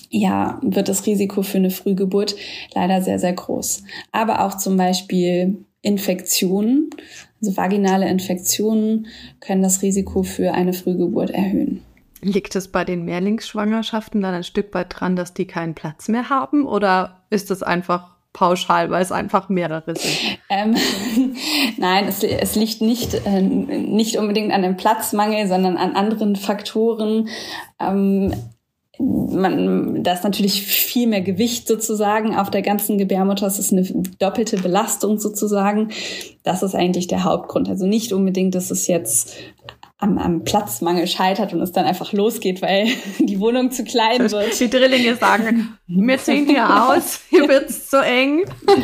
ja, 0.10 0.60
wird 0.62 0.89
das 0.89 1.05
Risiko 1.05 1.41
für 1.41 1.57
eine 1.57 1.69
Frühgeburt 1.69 2.36
leider 2.74 3.01
sehr, 3.01 3.19
sehr 3.19 3.34
groß. 3.34 3.84
Aber 4.12 4.43
auch 4.46 4.57
zum 4.57 4.77
Beispiel 4.77 5.65
Infektionen, 5.81 6.89
also 7.41 7.55
vaginale 7.55 8.10
Infektionen 8.10 9.07
können 9.39 9.62
das 9.62 9.81
Risiko 9.81 10.24
für 10.24 10.53
eine 10.53 10.74
Frühgeburt 10.74 11.29
erhöhen. 11.29 11.81
Liegt 12.22 12.55
es 12.55 12.67
bei 12.69 12.84
den 12.84 13.05
Mehrlingsschwangerschaften 13.05 14.22
dann 14.22 14.34
ein 14.34 14.43
Stück 14.43 14.74
weit 14.74 14.88
dran, 14.89 15.15
dass 15.15 15.34
die 15.34 15.46
keinen 15.46 15.75
Platz 15.75 16.07
mehr 16.07 16.29
haben 16.29 16.65
oder 16.65 17.22
ist 17.29 17.51
es 17.51 17.62
einfach 17.62 18.16
pauschal, 18.34 18.89
weil 18.91 19.01
es 19.01 19.12
einfach 19.12 19.50
mehrere 19.50 19.96
sind? 19.96 20.39
Ähm, 20.50 20.75
nein, 21.77 22.05
es, 22.07 22.24
es, 22.24 22.55
liegt 22.55 22.81
nicht, 22.81 23.13
äh, 23.25 23.41
nicht 23.41 24.17
unbedingt 24.17 24.53
an 24.53 24.62
dem 24.62 24.77
Platzmangel, 24.77 25.48
sondern 25.48 25.77
an 25.77 25.96
anderen 25.96 26.36
Faktoren. 26.36 27.29
Ähm, 27.79 28.34
man, 29.00 30.03
da 30.03 30.13
ist 30.13 30.24
natürlich 30.24 30.63
viel 30.63 31.07
mehr 31.07 31.22
Gewicht 31.22 31.67
sozusagen 31.67 32.36
auf 32.36 32.50
der 32.50 32.62
ganzen 32.62 32.98
Gebärmutter. 32.98 33.46
Es 33.46 33.60
ist 33.60 33.72
eine 33.72 33.84
doppelte 34.19 34.57
Belastung 34.57 35.19
sozusagen. 35.19 35.89
Das 36.43 36.63
ist 36.63 36.75
eigentlich 36.75 37.07
der 37.07 37.24
Hauptgrund. 37.24 37.69
Also 37.69 37.86
nicht 37.86 38.12
unbedingt, 38.13 38.55
dass 38.55 38.72
es 38.72 38.88
jetzt 38.88 39.36
am, 39.99 40.17
am 40.17 40.43
Platzmangel 40.43 41.05
scheitert 41.07 41.53
und 41.53 41.61
es 41.61 41.71
dann 41.71 41.85
einfach 41.85 42.11
losgeht, 42.13 42.61
weil 42.61 42.87
die 43.19 43.39
Wohnung 43.39 43.71
zu 43.71 43.83
klein 43.83 44.31
wird. 44.31 44.59
Die 44.59 44.69
Drillinge 44.69 45.15
sagen, 45.15 45.77
wir 45.87 46.17
ziehen 46.19 46.47
hier 46.47 46.83
aus, 46.83 47.21
hier 47.29 47.47
wird's 47.47 47.89
zu 47.89 48.03
eng. 48.03 48.43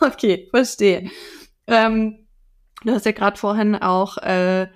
okay, 0.00 0.48
verstehe. 0.50 1.10
Ähm, 1.66 2.26
du 2.84 2.92
hast 2.92 3.06
ja 3.06 3.12
gerade 3.12 3.38
vorhin 3.38 3.74
auch 3.74 4.18
äh, 4.18 4.68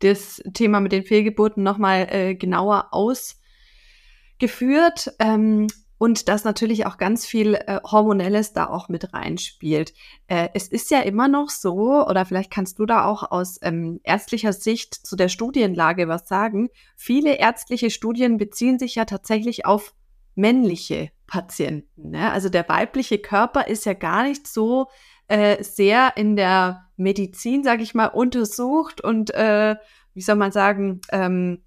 das 0.00 0.42
Thema 0.54 0.80
mit 0.80 0.92
den 0.92 1.04
Fehlgeburten 1.04 1.62
nochmal 1.62 2.08
äh, 2.10 2.34
genauer 2.34 2.88
ausgeführt. 2.90 5.12
Ähm, 5.20 5.68
und 6.02 6.28
dass 6.28 6.42
natürlich 6.42 6.84
auch 6.84 6.98
ganz 6.98 7.24
viel 7.24 7.54
äh, 7.54 7.78
Hormonelles 7.84 8.52
da 8.52 8.66
auch 8.66 8.88
mit 8.88 9.14
reinspielt. 9.14 9.94
Äh, 10.26 10.48
es 10.52 10.66
ist 10.66 10.90
ja 10.90 10.98
immer 10.98 11.28
noch 11.28 11.48
so, 11.48 12.04
oder 12.04 12.24
vielleicht 12.26 12.50
kannst 12.50 12.80
du 12.80 12.86
da 12.86 13.04
auch 13.04 13.30
aus 13.30 13.60
ähm, 13.62 14.00
ärztlicher 14.02 14.52
Sicht 14.52 14.94
zu 14.94 15.14
der 15.14 15.28
Studienlage 15.28 16.08
was 16.08 16.26
sagen. 16.26 16.70
Viele 16.96 17.36
ärztliche 17.36 17.88
Studien 17.88 18.36
beziehen 18.36 18.80
sich 18.80 18.96
ja 18.96 19.04
tatsächlich 19.04 19.64
auf 19.64 19.94
männliche 20.34 21.12
Patienten. 21.28 22.10
Ne? 22.10 22.32
Also 22.32 22.48
der 22.48 22.68
weibliche 22.68 23.18
Körper 23.18 23.68
ist 23.68 23.86
ja 23.86 23.92
gar 23.92 24.24
nicht 24.24 24.48
so 24.48 24.88
äh, 25.28 25.62
sehr 25.62 26.16
in 26.16 26.34
der 26.34 26.88
Medizin, 26.96 27.62
sage 27.62 27.84
ich 27.84 27.94
mal, 27.94 28.06
untersucht 28.06 29.00
und 29.04 29.32
äh, 29.34 29.76
wie 30.14 30.20
soll 30.20 30.34
man 30.34 30.50
sagen, 30.50 31.00
ähm, 31.12 31.62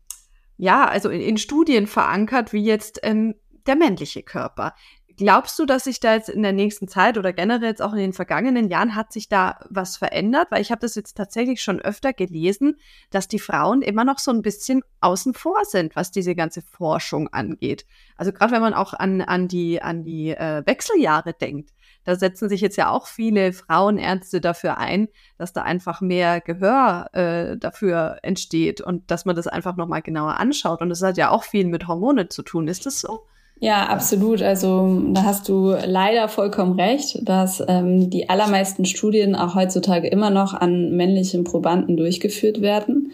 ja, 0.57 0.85
also 0.85 1.07
in, 1.09 1.21
in 1.21 1.37
Studien 1.37 1.87
verankert, 1.87 2.51
wie 2.51 2.65
jetzt 2.65 2.99
ähm, 3.03 3.35
der 3.67 3.75
männliche 3.75 4.23
Körper. 4.23 4.73
Glaubst 5.17 5.57
du, 5.59 5.65
dass 5.65 5.85
sich 5.85 6.01
da 6.01 6.13
jetzt 6.13 6.27
in 6.27 6.43
der 6.43 6.51
nächsten 6.51 6.89
Zeit 6.89 7.17
oder 7.17 7.31
generell 7.31 7.69
jetzt 7.69 7.81
auch 7.81 7.93
in 7.93 7.99
den 7.99 8.11
vergangenen 8.11 8.67
Jahren 8.67 8.95
hat 8.95 9.13
sich 9.13 9.29
da 9.29 9.59
was 9.69 9.95
verändert? 9.95 10.47
Weil 10.51 10.61
ich 10.61 10.71
habe 10.71 10.81
das 10.81 10.95
jetzt 10.95 11.15
tatsächlich 11.15 11.61
schon 11.61 11.79
öfter 11.79 12.11
gelesen, 12.11 12.75
dass 13.11 13.29
die 13.29 13.39
Frauen 13.39 13.81
immer 13.81 14.03
noch 14.03 14.19
so 14.19 14.31
ein 14.31 14.41
bisschen 14.41 14.81
außen 14.99 15.33
vor 15.33 15.63
sind, 15.63 15.95
was 15.95 16.11
diese 16.11 16.35
ganze 16.35 16.61
Forschung 16.61 17.29
angeht. 17.29 17.85
Also 18.17 18.33
gerade 18.33 18.51
wenn 18.51 18.61
man 18.61 18.73
auch 18.73 18.93
an, 18.93 19.21
an 19.21 19.47
die, 19.47 19.81
an 19.81 20.03
die 20.03 20.31
äh, 20.31 20.63
Wechseljahre 20.65 21.33
denkt, 21.33 21.71
da 22.03 22.17
setzen 22.17 22.49
sich 22.49 22.59
jetzt 22.59 22.75
ja 22.75 22.89
auch 22.89 23.07
viele 23.07 23.53
Frauenärzte 23.53 24.41
dafür 24.41 24.77
ein, 24.77 25.07
dass 25.37 25.53
da 25.53 25.61
einfach 25.61 26.01
mehr 26.01 26.41
Gehör 26.41 27.09
äh, 27.13 27.57
dafür 27.57 28.19
entsteht 28.21 28.81
und 28.81 29.09
dass 29.09 29.23
man 29.23 29.35
das 29.35 29.47
einfach 29.47 29.77
nochmal 29.77 30.01
genauer 30.01 30.39
anschaut. 30.41 30.81
Und 30.81 30.89
das 30.89 31.01
hat 31.01 31.15
ja 31.17 31.29
auch 31.29 31.43
viel 31.43 31.65
mit 31.67 31.87
Hormonen 31.87 32.29
zu 32.29 32.43
tun. 32.43 32.67
Ist 32.67 32.85
das 32.85 32.99
so? 32.99 33.25
Ja, 33.59 33.87
absolut. 33.87 34.41
Also 34.41 35.01
da 35.13 35.23
hast 35.23 35.47
du 35.47 35.75
leider 35.85 36.27
vollkommen 36.27 36.79
recht, 36.79 37.19
dass 37.27 37.63
ähm, 37.67 38.09
die 38.09 38.29
allermeisten 38.29 38.85
Studien 38.85 39.35
auch 39.35 39.55
heutzutage 39.55 40.07
immer 40.07 40.29
noch 40.29 40.53
an 40.53 40.95
männlichen 40.95 41.45
Probanden 41.45 41.95
durchgeführt 41.95 42.61
werden. 42.61 43.11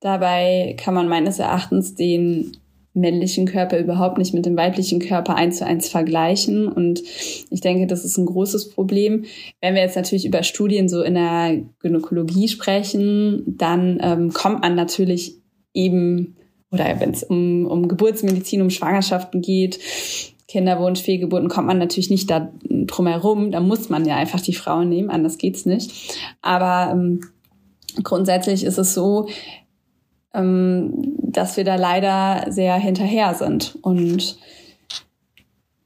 Dabei 0.00 0.76
kann 0.78 0.94
man 0.94 1.08
meines 1.08 1.38
Erachtens 1.38 1.94
den 1.94 2.52
männlichen 2.94 3.46
Körper 3.46 3.78
überhaupt 3.78 4.18
nicht 4.18 4.34
mit 4.34 4.44
dem 4.44 4.56
weiblichen 4.56 5.00
Körper 5.00 5.34
eins 5.34 5.58
zu 5.58 5.66
eins 5.66 5.88
vergleichen. 5.88 6.68
Und 6.68 7.02
ich 7.50 7.60
denke, 7.60 7.86
das 7.86 8.04
ist 8.04 8.18
ein 8.18 8.26
großes 8.26 8.70
Problem. 8.70 9.24
Wenn 9.60 9.74
wir 9.74 9.82
jetzt 9.82 9.96
natürlich 9.96 10.26
über 10.26 10.42
Studien 10.42 10.88
so 10.88 11.02
in 11.02 11.14
der 11.14 11.58
Gynäkologie 11.80 12.48
sprechen, 12.48 13.42
dann 13.46 13.98
ähm, 14.02 14.32
kommt 14.32 14.60
man 14.62 14.74
natürlich 14.74 15.36
eben 15.72 16.36
oder 16.72 17.00
wenn 17.00 17.10
es 17.10 17.22
um, 17.22 17.66
um 17.66 17.86
Geburtsmedizin, 17.86 18.62
um 18.62 18.70
Schwangerschaften 18.70 19.42
geht, 19.42 19.78
Kinderwunsch, 20.48 21.00
Fehlgeburten, 21.00 21.48
kommt 21.48 21.66
man 21.66 21.78
natürlich 21.78 22.10
nicht 22.10 22.30
da 22.30 22.50
drum 22.60 23.06
herum. 23.06 23.52
Da 23.52 23.60
muss 23.60 23.88
man 23.88 24.04
ja 24.04 24.16
einfach 24.16 24.40
die 24.40 24.54
Frauen 24.54 24.88
nehmen, 24.88 25.10
anders 25.10 25.38
geht's 25.38 25.66
nicht. 25.66 26.18
Aber 26.40 26.92
ähm, 26.92 27.20
grundsätzlich 28.02 28.64
ist 28.64 28.78
es 28.78 28.94
so, 28.94 29.28
ähm, 30.34 30.92
dass 31.18 31.56
wir 31.56 31.64
da 31.64 31.76
leider 31.76 32.50
sehr 32.50 32.74
hinterher 32.74 33.34
sind. 33.34 33.78
Und 33.82 34.38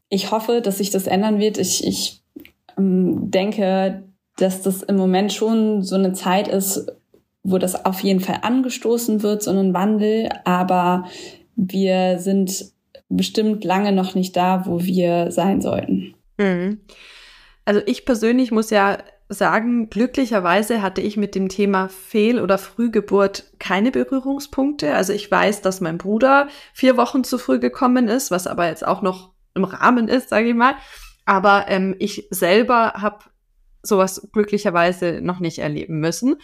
ich 0.08 0.30
hoffe, 0.30 0.60
dass 0.60 0.78
sich 0.78 0.90
das 0.90 1.06
ändern 1.06 1.38
wird. 1.38 1.58
Ich, 1.58 1.86
ich 1.86 2.22
ähm, 2.78 3.30
denke, 3.30 4.04
dass 4.36 4.62
das 4.62 4.82
im 4.82 4.96
Moment 4.96 5.32
schon 5.32 5.82
so 5.82 5.94
eine 5.94 6.12
Zeit 6.12 6.48
ist, 6.48 6.86
wo 7.46 7.58
das 7.58 7.84
auf 7.84 8.00
jeden 8.00 8.20
Fall 8.20 8.40
angestoßen 8.42 9.22
wird, 9.22 9.42
so 9.42 9.52
ein 9.52 9.72
Wandel. 9.72 10.28
Aber 10.44 11.04
wir 11.54 12.18
sind 12.18 12.72
bestimmt 13.08 13.64
lange 13.64 13.92
noch 13.92 14.14
nicht 14.14 14.36
da, 14.36 14.66
wo 14.66 14.82
wir 14.82 15.30
sein 15.30 15.60
sollten. 15.60 16.14
Mhm. 16.38 16.80
Also 17.64 17.80
ich 17.86 18.04
persönlich 18.04 18.50
muss 18.50 18.70
ja 18.70 18.98
sagen, 19.28 19.90
glücklicherweise 19.90 20.82
hatte 20.82 21.00
ich 21.00 21.16
mit 21.16 21.34
dem 21.34 21.48
Thema 21.48 21.88
Fehl- 21.88 22.40
oder 22.40 22.58
Frühgeburt 22.58 23.44
keine 23.58 23.90
Berührungspunkte. 23.90 24.94
Also 24.94 25.12
ich 25.12 25.30
weiß, 25.30 25.62
dass 25.62 25.80
mein 25.80 25.98
Bruder 25.98 26.48
vier 26.72 26.96
Wochen 26.96 27.24
zu 27.24 27.38
früh 27.38 27.58
gekommen 27.58 28.08
ist, 28.08 28.30
was 28.30 28.46
aber 28.46 28.68
jetzt 28.68 28.86
auch 28.86 29.02
noch 29.02 29.32
im 29.54 29.64
Rahmen 29.64 30.08
ist, 30.08 30.28
sage 30.28 30.48
ich 30.48 30.54
mal. 30.54 30.74
Aber 31.24 31.66
ähm, 31.68 31.96
ich 31.98 32.28
selber 32.30 32.94
habe 32.94 33.18
sowas 33.82 34.28
glücklicherweise 34.32 35.20
noch 35.22 35.40
nicht 35.40 35.58
erleben 35.58 35.98
müssen. 35.98 36.36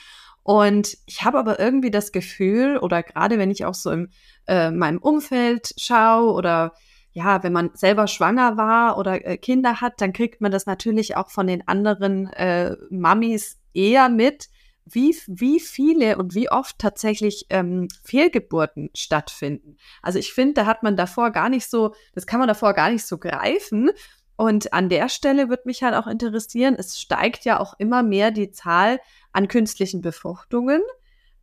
Und 0.42 0.98
ich 1.06 1.24
habe 1.24 1.38
aber 1.38 1.60
irgendwie 1.60 1.90
das 1.90 2.12
Gefühl, 2.12 2.78
oder 2.78 3.02
gerade 3.02 3.38
wenn 3.38 3.50
ich 3.50 3.64
auch 3.64 3.74
so 3.74 3.90
in 3.90 4.08
äh, 4.46 4.70
meinem 4.70 4.98
Umfeld 4.98 5.72
schaue 5.76 6.32
oder 6.32 6.72
ja, 7.12 7.42
wenn 7.42 7.52
man 7.52 7.70
selber 7.74 8.06
schwanger 8.06 8.56
war 8.56 8.96
oder 8.98 9.24
äh, 9.26 9.36
Kinder 9.36 9.80
hat, 9.80 10.00
dann 10.00 10.12
kriegt 10.12 10.40
man 10.40 10.50
das 10.50 10.66
natürlich 10.66 11.16
auch 11.16 11.30
von 11.30 11.46
den 11.46 11.66
anderen 11.68 12.28
äh, 12.32 12.74
Mamis 12.90 13.58
eher 13.74 14.08
mit, 14.08 14.48
wie, 14.84 15.16
wie 15.26 15.60
viele 15.60 16.16
und 16.16 16.34
wie 16.34 16.50
oft 16.50 16.78
tatsächlich 16.78 17.46
ähm, 17.50 17.88
Fehlgeburten 18.02 18.90
stattfinden. 18.94 19.76
Also 20.00 20.18
ich 20.18 20.32
finde, 20.32 20.54
da 20.54 20.66
hat 20.66 20.82
man 20.82 20.96
davor 20.96 21.30
gar 21.30 21.48
nicht 21.48 21.70
so, 21.70 21.94
das 22.14 22.26
kann 22.26 22.40
man 22.40 22.48
davor 22.48 22.72
gar 22.72 22.90
nicht 22.90 23.06
so 23.06 23.18
greifen. 23.18 23.90
Und 24.36 24.72
an 24.72 24.88
der 24.88 25.08
Stelle 25.08 25.48
würde 25.48 25.62
mich 25.66 25.82
halt 25.82 25.94
auch 25.94 26.06
interessieren, 26.06 26.74
es 26.78 26.98
steigt 26.98 27.44
ja 27.44 27.60
auch 27.60 27.74
immer 27.78 28.02
mehr 28.02 28.30
die 28.30 28.50
Zahl 28.50 29.00
an 29.32 29.48
künstlichen 29.48 30.00
Befruchtungen. 30.00 30.82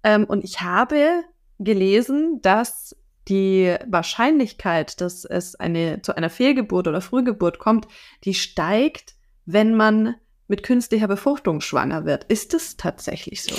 Ähm, 0.04 0.26
und 0.26 0.44
ich 0.44 0.62
habe 0.62 1.24
gelesen, 1.60 2.40
dass 2.42 2.96
die 3.28 3.76
Wahrscheinlichkeit, 3.88 5.02
dass 5.02 5.24
es 5.24 5.56
eine, 5.56 6.02
zu 6.02 6.16
einer 6.18 6.30
Fehlgeburt 6.30 6.88
oder 6.88 7.02
Frühgeburt 7.02 7.60
kommt, 7.60 7.88
die 8.24 8.34
steigt, 8.34 9.16
wenn 9.46 9.76
man 9.76 10.16
mit 10.48 10.64
künstlicher 10.64 11.08
Befruchtung 11.08 11.62
schwanger 11.62 12.06
wird. 12.06 12.24
Ist 12.26 12.54
es 12.54 12.76
tatsächlich 12.76 13.44
so? 13.44 13.56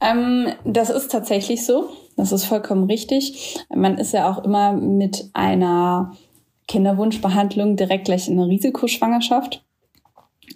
Ähm, 0.00 0.48
das 0.64 0.90
ist 0.90 1.10
tatsächlich 1.10 1.64
so. 1.64 1.90
Das 2.16 2.32
ist 2.32 2.44
vollkommen 2.44 2.84
richtig. 2.84 3.58
Man 3.74 3.96
ist 3.96 4.12
ja 4.12 4.28
auch 4.28 4.44
immer 4.44 4.72
mit 4.72 5.30
einer 5.34 6.12
Kinderwunschbehandlung 6.70 7.74
direkt 7.74 8.04
gleich 8.04 8.28
in 8.28 8.38
einer 8.38 8.48
Risikoschwangerschaft. 8.48 9.64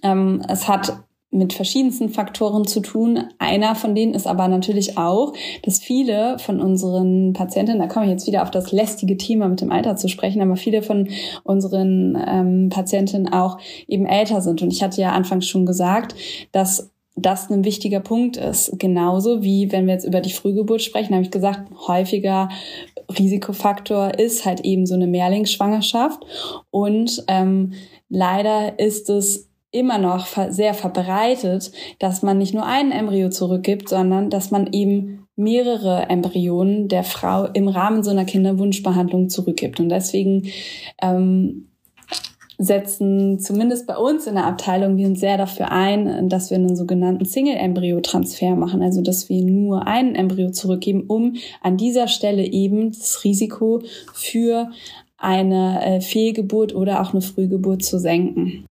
Ähm, 0.04 0.42
es 0.49 0.68
hat 0.68 1.00
mit 1.33 1.52
verschiedensten 1.52 2.11
Faktoren 2.11 2.64
zu 2.68 2.78
tun. 2.78 3.25
Einer 3.40 3.75
von 3.75 3.97
denen 3.97 4.14
ist 4.14 4.28
aber 4.28 4.47
natürlich 4.47 4.97
auch, 4.97 5.33
dass 5.64 5.80
viele 5.80 6.38
von 6.38 6.61
unseren 6.61 7.33
Patientinnen, 7.33 7.80
da 7.80 7.88
komme 7.88 8.06
ich 8.06 8.12
jetzt 8.12 8.28
wieder 8.28 8.44
auf 8.44 8.52
das 8.52 8.71
lästige 8.71 9.16
Thema 9.16 9.49
mit 9.49 9.61
dem 9.61 9.73
Alter 9.73 9.97
zu 9.97 10.06
sprechen, 10.06 10.40
aber 10.40 10.54
viele 10.54 10.83
von 10.83 11.09
unseren 11.42 12.16
ähm, 12.25 12.68
Patientinnen 12.68 13.33
auch 13.33 13.59
eben 13.88 14.06
älter 14.06 14.40
sind. 14.40 14.62
Und 14.62 14.73
ich 14.73 14.85
hatte 14.85 15.00
ja 15.00 15.11
anfangs 15.11 15.49
schon 15.49 15.66
gesagt, 15.66 16.14
dass 16.52 16.92
das 17.16 17.50
ein 17.50 17.64
wichtiger 17.64 18.00
Punkt 18.00 18.37
ist. 18.37 18.78
Genauso 18.78 19.42
wie 19.42 19.71
wenn 19.73 19.87
wir 19.87 19.94
jetzt 19.94 20.06
über 20.06 20.21
die 20.21 20.33
Frühgeburt 20.33 20.83
sprechen, 20.83 21.14
habe 21.14 21.25
ich 21.25 21.30
gesagt, 21.30 21.71
häufiger 21.87 22.49
Risikofaktor 23.09 24.19
ist 24.19 24.45
halt 24.45 24.61
eben 24.61 24.87
so 24.87 24.95
eine 24.95 25.07
Mehrlingsschwangerschaft. 25.07 26.25
Und 26.71 27.25
ähm, 27.29 27.73
leider 28.09 28.79
ist 28.79 29.11
es 29.11 29.49
immer 29.71 29.99
noch 29.99 30.29
sehr 30.51 30.73
verbreitet, 30.73 31.73
dass 31.99 32.23
man 32.23 32.39
nicht 32.39 32.55
nur 32.55 32.65
einen 32.65 32.93
Embryo 32.93 33.29
zurückgibt, 33.29 33.89
sondern 33.89 34.31
dass 34.31 34.53
man 34.53 34.73
eben 34.73 35.27
mehrere 35.37 36.09
Embryonen 36.09 36.87
der 36.87 37.03
Frau 37.03 37.47
im 37.47 37.67
Rahmen 37.67 38.05
so 38.05 38.11
einer 38.11 38.25
Kinderwunschbehandlung 38.25 39.29
zurückgibt. 39.29 39.81
Und 39.81 39.89
deswegen 39.89 40.49
ähm, 41.03 41.71
setzen 42.59 43.39
zumindest 43.39 43.87
bei 43.87 43.97
uns 43.97 44.27
in 44.27 44.35
der 44.35 44.47
Abteilung 44.47 44.97
wir 44.97 45.09
uns 45.09 45.21
sehr 45.21 45.37
dafür 45.37 45.73
ein, 45.73 46.29
dass 46.29 46.51
wir 46.51 46.57
einen 46.57 46.77
sogenannten 46.77 47.25
Single-Embryo-Transfer 47.25 48.55
machen, 48.55 48.83
also 48.83 49.03
dass 49.03 49.29
wir 49.29 49.43
nur 49.43 49.87
einen 49.87 50.15
Embryo 50.15 50.51
zurückgeben, 50.51 51.05
um 51.09 51.37
an 51.63 51.77
dieser 51.77 52.09
Stelle 52.09 52.45
eben 52.45 52.93
das 52.93 53.25
Risiko 53.25 53.83
für 54.13 54.71
eine 55.17 55.85
äh, 55.85 56.01
Fehlgeburt 56.01 56.75
oder 56.75 57.01
auch 57.01 57.13
eine 57.13 57.23
Frühgeburt 57.23 57.83
zu 57.85 57.99
senken. 57.99 58.67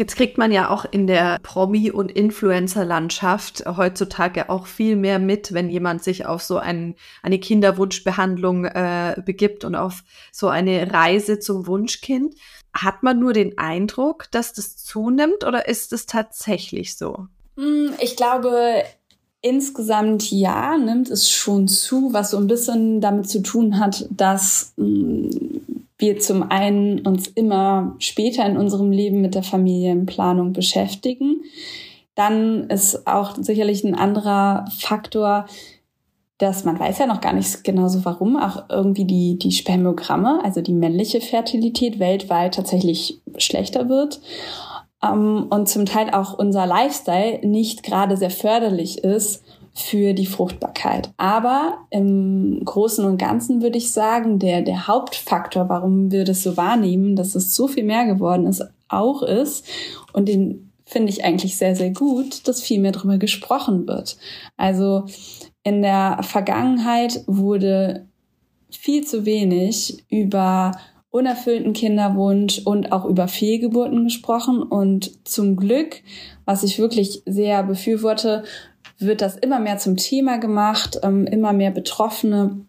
Jetzt 0.00 0.14
kriegt 0.14 0.38
man 0.38 0.52
ja 0.52 0.70
auch 0.70 0.84
in 0.88 1.08
der 1.08 1.40
Promi- 1.42 1.90
und 1.90 2.12
Influencer-Landschaft 2.12 3.64
heutzutage 3.66 4.48
auch 4.48 4.68
viel 4.68 4.94
mehr 4.94 5.18
mit, 5.18 5.52
wenn 5.52 5.68
jemand 5.68 6.04
sich 6.04 6.24
auf 6.24 6.40
so 6.40 6.58
ein, 6.58 6.94
eine 7.20 7.40
Kinderwunschbehandlung 7.40 8.64
äh, 8.66 9.20
begibt 9.26 9.64
und 9.64 9.74
auf 9.74 10.04
so 10.30 10.46
eine 10.46 10.92
Reise 10.92 11.40
zum 11.40 11.66
Wunschkind. 11.66 12.36
Hat 12.72 13.02
man 13.02 13.18
nur 13.18 13.32
den 13.32 13.58
Eindruck, 13.58 14.30
dass 14.30 14.52
das 14.52 14.76
zunimmt 14.76 15.44
oder 15.44 15.68
ist 15.68 15.92
es 15.92 16.06
tatsächlich 16.06 16.96
so? 16.96 17.26
Hm, 17.56 17.92
ich 18.00 18.16
glaube, 18.16 18.84
insgesamt 19.40 20.30
ja, 20.30 20.76
nimmt 20.76 21.10
es 21.10 21.30
schon 21.30 21.68
zu, 21.68 22.12
was 22.12 22.30
so 22.30 22.36
ein 22.36 22.46
bisschen 22.46 23.00
damit 23.00 23.28
zu 23.28 23.42
tun 23.42 23.78
hat, 23.78 24.06
dass 24.10 24.72
hm, 24.76 25.30
wir 25.98 26.20
zum 26.20 26.48
einen 26.50 27.00
uns 27.00 27.26
immer 27.28 27.96
später 27.98 28.46
in 28.46 28.56
unserem 28.56 28.92
Leben 28.92 29.20
mit 29.20 29.34
der 29.34 29.42
Familienplanung 29.42 30.52
beschäftigen. 30.52 31.42
Dann 32.14 32.70
ist 32.70 33.06
auch 33.06 33.36
sicherlich 33.36 33.84
ein 33.84 33.94
anderer 33.94 34.64
Faktor, 34.78 35.46
dass 36.38 36.64
man 36.64 36.78
weiß 36.78 36.98
ja 36.98 37.06
noch 37.06 37.20
gar 37.20 37.32
nicht 37.32 37.64
genauso 37.64 38.04
warum, 38.04 38.36
auch 38.36 38.64
irgendwie 38.68 39.04
die, 39.04 39.38
die 39.38 39.52
Spermiogramme, 39.52 40.40
also 40.44 40.60
die 40.60 40.72
männliche 40.72 41.20
Fertilität 41.20 41.98
weltweit 41.98 42.54
tatsächlich 42.54 43.20
schlechter 43.38 43.88
wird. 43.88 44.20
Ähm, 45.02 45.46
und 45.50 45.68
zum 45.68 45.84
Teil 45.84 46.10
auch 46.10 46.38
unser 46.38 46.66
Lifestyle 46.66 47.40
nicht 47.46 47.82
gerade 47.82 48.16
sehr 48.16 48.30
förderlich 48.30 49.02
ist 49.02 49.42
für 49.74 50.12
die 50.12 50.26
Fruchtbarkeit. 50.26 51.10
Aber 51.16 51.78
im 51.90 52.62
Großen 52.64 53.04
und 53.04 53.18
Ganzen 53.18 53.62
würde 53.62 53.78
ich 53.78 53.92
sagen, 53.92 54.38
der, 54.38 54.62
der 54.62 54.86
Hauptfaktor, 54.88 55.68
warum 55.68 56.10
wir 56.10 56.24
das 56.24 56.42
so 56.42 56.56
wahrnehmen, 56.56 57.16
dass 57.16 57.34
es 57.34 57.54
so 57.54 57.68
viel 57.68 57.84
mehr 57.84 58.06
geworden 58.06 58.46
ist, 58.46 58.64
auch 58.88 59.22
ist, 59.22 59.66
und 60.12 60.28
den 60.28 60.67
finde 60.88 61.10
ich 61.10 61.24
eigentlich 61.24 61.56
sehr, 61.56 61.76
sehr 61.76 61.90
gut, 61.90 62.48
dass 62.48 62.62
viel 62.62 62.80
mehr 62.80 62.92
darüber 62.92 63.18
gesprochen 63.18 63.86
wird. 63.86 64.16
Also 64.56 65.04
in 65.62 65.82
der 65.82 66.20
Vergangenheit 66.22 67.22
wurde 67.26 68.06
viel 68.70 69.04
zu 69.04 69.26
wenig 69.26 70.04
über 70.08 70.72
unerfüllten 71.10 71.72
Kinderwunsch 71.74 72.60
und 72.64 72.92
auch 72.92 73.04
über 73.04 73.28
Fehlgeburten 73.28 74.04
gesprochen. 74.04 74.62
Und 74.62 75.26
zum 75.28 75.56
Glück, 75.56 76.02
was 76.44 76.62
ich 76.62 76.78
wirklich 76.78 77.22
sehr 77.26 77.62
befürworte, 77.62 78.44
wird 78.98 79.20
das 79.20 79.36
immer 79.36 79.60
mehr 79.60 79.78
zum 79.78 79.96
Thema 79.96 80.38
gemacht, 80.38 80.98
ähm, 81.02 81.26
immer 81.26 81.52
mehr 81.52 81.70
Betroffene 81.70 82.64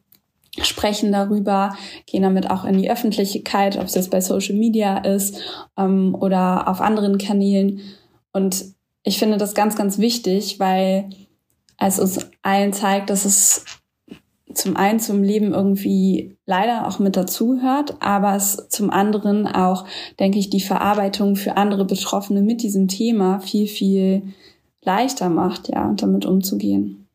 sprechen 0.61 1.11
darüber, 1.11 1.75
gehen 2.05 2.23
damit 2.23 2.49
auch 2.49 2.65
in 2.65 2.77
die 2.77 2.91
Öffentlichkeit, 2.91 3.77
ob 3.77 3.85
es 3.85 3.95
jetzt 3.95 4.11
bei 4.11 4.19
Social 4.19 4.55
Media 4.55 4.97
ist 4.97 5.39
ähm, 5.77 6.15
oder 6.19 6.67
auf 6.67 6.81
anderen 6.81 7.17
Kanälen. 7.17 7.81
Und 8.31 8.65
ich 9.03 9.19
finde 9.19 9.37
das 9.37 9.53
ganz, 9.53 9.75
ganz 9.75 9.97
wichtig, 9.97 10.59
weil 10.59 11.09
es 11.77 11.99
uns 11.99 12.29
allen 12.41 12.73
zeigt, 12.73 13.09
dass 13.09 13.25
es 13.25 13.65
zum 14.53 14.75
einen 14.75 14.99
zum 14.99 15.23
Leben 15.23 15.53
irgendwie 15.53 16.37
leider 16.45 16.87
auch 16.87 16.99
mit 16.99 17.15
dazugehört, 17.15 18.01
aber 18.01 18.35
es 18.35 18.67
zum 18.69 18.89
anderen 18.89 19.47
auch, 19.47 19.85
denke 20.19 20.39
ich, 20.39 20.49
die 20.49 20.59
Verarbeitung 20.59 21.35
für 21.35 21.55
andere 21.55 21.85
Betroffene 21.85 22.41
mit 22.41 22.63
diesem 22.63 22.87
Thema 22.87 23.39
viel, 23.39 23.67
viel 23.67 24.33
leichter 24.81 25.29
macht, 25.29 25.69
ja, 25.69 25.93
damit 25.95 26.25
umzugehen. 26.25 27.07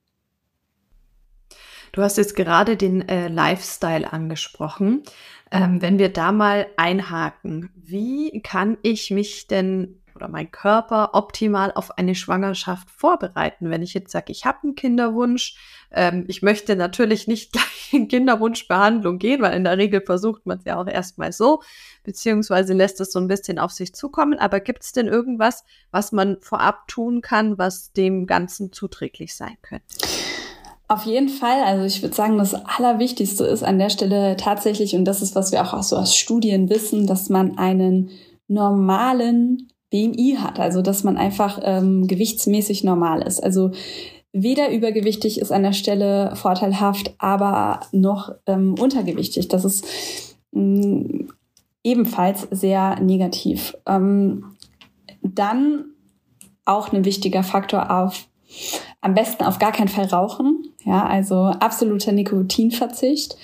Du 1.92 2.02
hast 2.02 2.16
jetzt 2.16 2.34
gerade 2.34 2.76
den 2.76 3.08
äh, 3.08 3.28
Lifestyle 3.28 4.12
angesprochen. 4.12 5.02
Ähm, 5.50 5.80
wenn 5.80 5.98
wir 5.98 6.08
da 6.08 6.32
mal 6.32 6.66
einhaken, 6.76 7.70
wie 7.76 8.40
kann 8.42 8.78
ich 8.82 9.10
mich 9.10 9.46
denn 9.46 10.00
oder 10.14 10.28
mein 10.28 10.50
Körper 10.50 11.10
optimal 11.14 11.72
auf 11.74 11.98
eine 11.98 12.14
Schwangerschaft 12.14 12.90
vorbereiten? 12.90 13.70
Wenn 13.70 13.82
ich 13.82 13.94
jetzt 13.94 14.12
sage, 14.12 14.32
ich 14.32 14.44
habe 14.44 14.58
einen 14.62 14.74
Kinderwunsch, 14.74 15.56
ähm, 15.90 16.24
ich 16.28 16.42
möchte 16.42 16.76
natürlich 16.76 17.26
nicht 17.26 17.52
gleich 17.52 17.92
in 17.92 18.08
Kinderwunschbehandlung 18.08 19.18
gehen, 19.18 19.42
weil 19.42 19.54
in 19.54 19.64
der 19.64 19.78
Regel 19.78 20.00
versucht 20.00 20.46
man 20.46 20.58
es 20.58 20.64
ja 20.64 20.80
auch 20.80 20.86
erstmal 20.86 21.32
so, 21.32 21.62
beziehungsweise 22.02 22.74
lässt 22.74 23.00
es 23.00 23.12
so 23.12 23.18
ein 23.18 23.28
bisschen 23.28 23.58
auf 23.58 23.70
sich 23.70 23.94
zukommen. 23.94 24.38
Aber 24.38 24.60
gibt 24.60 24.82
es 24.82 24.92
denn 24.92 25.06
irgendwas, 25.06 25.64
was 25.90 26.12
man 26.12 26.38
vorab 26.40 26.88
tun 26.88 27.20
kann, 27.20 27.58
was 27.58 27.92
dem 27.92 28.26
Ganzen 28.26 28.72
zuträglich 28.72 29.34
sein 29.34 29.56
könnte? 29.62 29.86
Auf 30.86 31.04
jeden 31.04 31.28
Fall. 31.28 31.62
Also 31.64 31.84
ich 31.84 32.02
würde 32.02 32.14
sagen, 32.14 32.36
das 32.36 32.54
Allerwichtigste 32.54 33.44
ist 33.44 33.62
an 33.62 33.78
der 33.78 33.88
Stelle 33.88 34.36
tatsächlich, 34.36 34.94
und 34.94 35.06
das 35.06 35.22
ist, 35.22 35.34
was 35.34 35.50
wir 35.50 35.62
auch 35.62 35.82
so 35.82 35.96
aus 35.96 36.14
Studien 36.14 36.68
wissen, 36.68 37.06
dass 37.06 37.30
man 37.30 37.56
einen 37.56 38.10
normalen 38.48 39.72
BMI 39.94 40.38
hat, 40.40 40.58
also 40.58 40.82
dass 40.82 41.04
man 41.04 41.16
einfach 41.16 41.60
ähm, 41.62 42.08
gewichtsmäßig 42.08 42.82
normal 42.82 43.22
ist. 43.22 43.40
Also 43.40 43.70
weder 44.32 44.72
übergewichtig 44.72 45.40
ist 45.40 45.52
an 45.52 45.62
der 45.62 45.72
Stelle 45.72 46.34
vorteilhaft, 46.34 47.14
aber 47.18 47.80
noch 47.92 48.34
ähm, 48.46 48.74
untergewichtig. 48.74 49.46
Das 49.46 49.64
ist 49.64 49.86
mm, 50.50 51.28
ebenfalls 51.84 52.48
sehr 52.50 52.98
negativ. 53.00 53.76
Ähm, 53.86 54.56
dann 55.22 55.84
auch 56.64 56.92
ein 56.92 57.04
wichtiger 57.04 57.44
Faktor 57.44 57.90
auf 57.90 58.26
am 59.00 59.14
besten 59.14 59.44
auf 59.44 59.58
gar 59.58 59.72
keinen 59.72 59.88
Fall 59.88 60.06
rauchen. 60.06 60.64
Ja, 60.84 61.06
also 61.06 61.36
absoluter 61.36 62.10
Nikotinverzicht. 62.10 63.36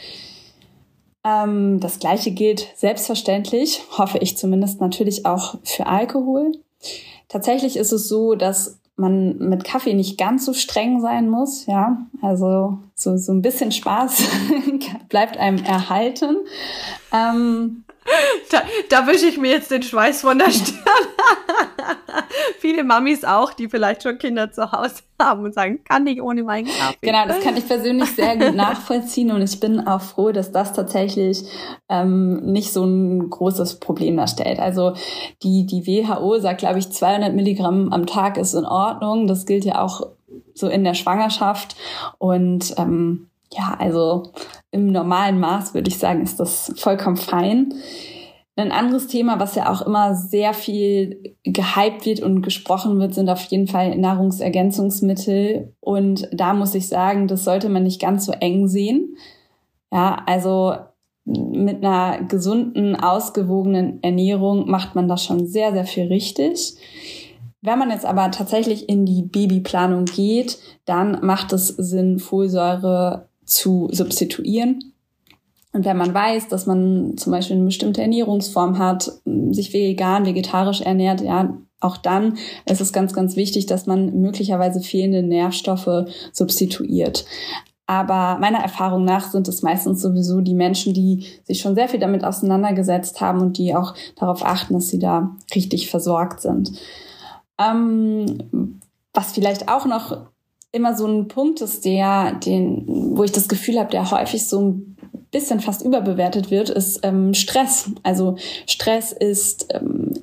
Ähm, 1.25 1.81
das 1.81 1.99
gleiche 1.99 2.31
gilt 2.31 2.67
selbstverständlich, 2.77 3.83
hoffe 3.97 4.19
ich 4.19 4.37
zumindest 4.37 4.81
natürlich 4.81 5.27
auch 5.27 5.57
für 5.65 5.87
Alkohol. 5.87 6.53
Tatsächlich 7.29 7.77
ist 7.77 7.93
es 7.93 8.09
so, 8.09 8.35
dass 8.35 8.79
man 8.97 9.39
mit 9.39 9.65
Kaffee 9.65 9.95
nicht 9.95 10.19
ganz 10.19 10.45
so 10.45 10.53
streng 10.53 11.01
sein 11.01 11.29
muss, 11.29 11.67
ja. 11.67 12.07
Also 12.23 12.79
so, 12.95 13.17
so 13.17 13.33
ein 13.33 13.43
bisschen 13.43 13.73
Spaß 13.73 14.25
bleibt 15.09 15.39
einem 15.39 15.63
erhalten. 15.65 16.37
Ähm, 17.13 17.85
da, 18.51 18.63
da 18.89 19.07
wische 19.07 19.27
ich 19.27 19.39
mir 19.39 19.51
jetzt 19.51 19.71
den 19.71 19.83
Schweiß 19.83 20.23
von 20.23 20.39
der 20.39 20.51
Stirn. 20.51 20.79
Viele 22.59 22.85
Mamis 22.85 23.25
auch, 23.25 23.53
die 23.53 23.69
vielleicht 23.69 24.03
schon 24.03 24.19
Kinder 24.19 24.51
zu 24.53 24.71
Hause 24.73 25.03
haben 25.21 25.45
und 25.45 25.55
sagen, 25.55 25.83
kann 25.85 26.07
ich 26.07 26.23
ohne 26.23 26.43
meinen 26.43 26.67
Kaffee. 26.67 26.99
Genau, 27.01 27.27
das 27.27 27.41
kann 27.41 27.57
ich 27.57 27.67
persönlich 27.67 28.11
sehr 28.15 28.37
gut 28.37 28.55
nachvollziehen 28.55 29.31
und 29.31 29.43
ich 29.43 29.61
bin 29.61 29.87
auch 29.87 30.01
froh, 30.01 30.33
dass 30.33 30.53
das 30.53 30.73
tatsächlich 30.73 31.45
ähm, 31.89 32.53
nicht 32.53 32.73
so 32.73 32.85
ein 32.85 33.31
großes 33.31 33.81
Problem 33.81 34.17
darstellt. 34.17 34.59
Also 34.59 34.95
die, 35.43 35.67
die 35.67 35.87
WHO 35.87 36.39
sagt, 36.39 36.59
glaube 36.59 36.79
ich, 36.79 36.91
200 36.91 37.35
Milligramm 37.35 37.93
am 37.93 38.07
Tag 38.07 38.37
ist 38.37 38.55
in 38.55 38.65
Ordnung. 38.65 39.27
Das 39.27 39.47
gilt 39.47 39.65
ja 39.65 39.83
auch 39.83 40.07
so 40.55 40.69
in 40.69 40.85
der 40.85 40.95
Schwangerschaft 40.95 41.77
und 42.19 42.75
ähm, 42.79 43.31
ja, 43.53 43.75
also 43.79 44.33
im 44.71 44.93
normalen 44.93 45.41
Maß 45.41 45.75
würde 45.75 45.89
ich 45.89 45.99
sagen, 45.99 46.23
ist 46.23 46.41
das 46.41 46.73
vollkommen 46.77 47.17
fein. 47.17 47.75
Ein 48.57 48.73
anderes 48.73 49.07
Thema, 49.07 49.41
was 49.41 49.55
ja 49.55 49.73
auch 49.73 49.81
immer 49.83 50.15
sehr 50.15 50.53
viel 50.53 51.35
gehypt 51.45 52.05
wird 52.05 52.21
und 52.21 52.43
gesprochen 52.43 52.99
wird, 52.99 53.15
sind 53.15 53.31
auf 53.31 53.43
jeden 53.45 53.67
Fall 53.67 53.97
Nahrungsergänzungsmittel. 53.97 55.75
Und 55.81 56.29
da 56.33 56.53
muss 56.53 56.75
ich 56.75 56.87
sagen, 56.89 57.27
das 57.27 57.45
sollte 57.45 57.69
man 57.71 57.85
nicht 57.85 58.01
ganz 58.01 58.27
so 58.27 58.33
eng 58.33 58.69
sehen. 58.69 59.17
Ja, 59.91 60.23
also 60.27 60.75
mit 61.25 61.85
einer 61.85 62.25
gesunden, 62.25 62.97
ausgewogenen 62.97 64.03
Ernährung 64.03 64.69
macht 64.69 64.95
man 64.95 65.09
das 65.09 65.25
schon 65.25 65.47
sehr, 65.47 65.73
sehr 65.73 65.85
viel 65.85 66.09
richtig. 66.09 66.77
Wenn 67.63 67.79
man 67.79 67.91
jetzt 67.91 68.07
aber 68.07 68.31
tatsächlich 68.31 68.89
in 68.89 69.07
die 69.07 69.23
Babyplanung 69.23 70.07
geht, 70.07 70.59
dann 70.85 71.25
macht 71.25 71.53
es 71.53 71.69
Sinn, 71.69 72.19
Folsäure 72.19 73.30
zu 73.51 73.89
substituieren. 73.91 74.93
Und 75.73 75.85
wenn 75.85 75.97
man 75.97 76.13
weiß, 76.13 76.49
dass 76.49 76.67
man 76.67 77.17
zum 77.17 77.33
Beispiel 77.33 77.57
eine 77.57 77.67
bestimmte 77.67 78.03
Ernährungsform 78.03 78.79
hat, 78.79 79.13
sich 79.51 79.73
vegan, 79.73 80.27
vegetarisch 80.27 80.81
ernährt, 80.81 81.21
ja, 81.21 81.57
auch 81.81 81.97
dann 81.97 82.37
ist 82.67 82.81
es 82.81 82.93
ganz, 82.93 83.15
ganz 83.15 83.37
wichtig, 83.37 83.67
dass 83.67 83.87
man 83.87 84.21
möglicherweise 84.21 84.81
fehlende 84.81 85.23
Nährstoffe 85.23 86.09
substituiert. 86.33 87.25
Aber 87.87 88.39
meiner 88.39 88.59
Erfahrung 88.59 89.05
nach 89.05 89.31
sind 89.31 89.49
es 89.49 89.63
meistens 89.63 90.01
sowieso 90.03 90.41
die 90.41 90.55
Menschen, 90.55 90.95
die 90.95 91.27
sich 91.45 91.61
schon 91.61 91.75
sehr 91.75 91.89
viel 91.89 91.99
damit 91.99 92.25
auseinandergesetzt 92.25 93.21
haben 93.21 93.41
und 93.41 93.59
die 93.59 93.75
auch 93.75 93.95
darauf 94.17 94.45
achten, 94.45 94.75
dass 94.75 94.89
sie 94.89 94.99
da 94.99 95.35
richtig 95.55 95.91
versorgt 95.91 96.41
sind. 96.41 96.73
Ähm, 97.59 98.81
was 99.13 99.33
vielleicht 99.33 99.69
auch 99.69 99.87
noch 99.87 100.27
immer 100.73 100.97
so 100.97 101.07
ein 101.07 101.29
Punkt 101.29 101.61
ist, 101.61 101.85
der, 101.85 102.35
den, 102.35 102.85
wo 102.87 103.25
ich 103.25 103.33
das 103.33 103.49
Gefühl 103.49 103.79
habe, 103.79 103.91
der 103.91 104.11
häufig 104.11 104.47
so 104.49 104.61
ein 104.61 104.97
bisschen 105.31 105.61
fast 105.61 105.83
überbewertet 105.83 106.51
wird, 106.51 106.71
ist 106.71 107.01
ähm, 107.03 107.35
Stress. 107.35 107.91
Also 108.03 108.37
Stress 108.67 109.13
ist 109.13 109.69
ähm, 109.75 110.15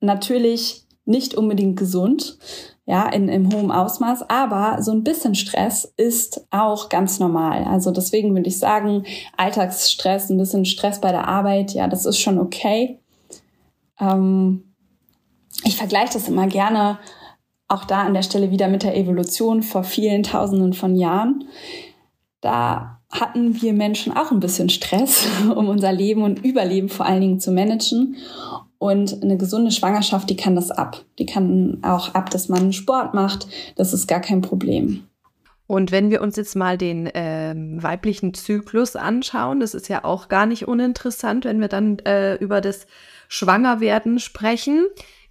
natürlich 0.00 0.84
nicht 1.04 1.34
unbedingt 1.34 1.78
gesund, 1.78 2.38
ja, 2.84 3.08
in, 3.08 3.28
in 3.28 3.52
hohem 3.52 3.70
Ausmaß, 3.70 4.28
aber 4.28 4.82
so 4.82 4.90
ein 4.90 5.04
bisschen 5.04 5.34
Stress 5.34 5.92
ist 5.96 6.46
auch 6.50 6.88
ganz 6.88 7.20
normal. 7.20 7.64
Also 7.64 7.92
deswegen 7.92 8.34
würde 8.34 8.48
ich 8.48 8.58
sagen, 8.58 9.04
Alltagsstress, 9.36 10.30
ein 10.30 10.38
bisschen 10.38 10.64
Stress 10.64 11.00
bei 11.00 11.12
der 11.12 11.28
Arbeit, 11.28 11.72
ja, 11.72 11.86
das 11.86 12.06
ist 12.06 12.18
schon 12.18 12.38
okay. 12.38 12.98
Ähm, 14.00 14.74
ich 15.64 15.76
vergleiche 15.76 16.14
das 16.14 16.28
immer 16.28 16.48
gerne 16.48 16.98
auch 17.72 17.84
da 17.84 18.02
an 18.02 18.14
der 18.14 18.22
Stelle 18.22 18.50
wieder 18.50 18.68
mit 18.68 18.82
der 18.82 18.96
Evolution 18.96 19.62
vor 19.62 19.82
vielen 19.82 20.22
Tausenden 20.22 20.74
von 20.74 20.94
Jahren. 20.94 21.44
Da 22.40 23.00
hatten 23.10 23.60
wir 23.60 23.72
Menschen 23.72 24.16
auch 24.16 24.30
ein 24.30 24.40
bisschen 24.40 24.68
Stress, 24.68 25.26
um 25.54 25.68
unser 25.68 25.92
Leben 25.92 26.22
und 26.22 26.44
Überleben 26.44 26.88
vor 26.88 27.06
allen 27.06 27.20
Dingen 27.20 27.40
zu 27.40 27.52
managen. 27.52 28.16
Und 28.78 29.22
eine 29.22 29.36
gesunde 29.36 29.70
Schwangerschaft, 29.70 30.28
die 30.28 30.36
kann 30.36 30.56
das 30.56 30.72
ab. 30.72 31.04
Die 31.20 31.26
kann 31.26 31.78
auch 31.82 32.14
ab, 32.14 32.30
dass 32.30 32.48
man 32.48 32.72
Sport 32.72 33.14
macht. 33.14 33.46
Das 33.76 33.92
ist 33.92 34.08
gar 34.08 34.20
kein 34.20 34.40
Problem. 34.40 35.04
Und 35.68 35.92
wenn 35.92 36.10
wir 36.10 36.20
uns 36.20 36.36
jetzt 36.36 36.56
mal 36.56 36.76
den 36.76 37.08
ähm, 37.14 37.80
weiblichen 37.80 38.34
Zyklus 38.34 38.96
anschauen, 38.96 39.60
das 39.60 39.74
ist 39.74 39.88
ja 39.88 40.04
auch 40.04 40.28
gar 40.28 40.46
nicht 40.46 40.66
uninteressant, 40.66 41.44
wenn 41.44 41.60
wir 41.60 41.68
dann 41.68 42.00
äh, 42.00 42.34
über 42.34 42.60
das 42.60 42.86
Schwangerwerden 43.28 44.18
sprechen. 44.18 44.84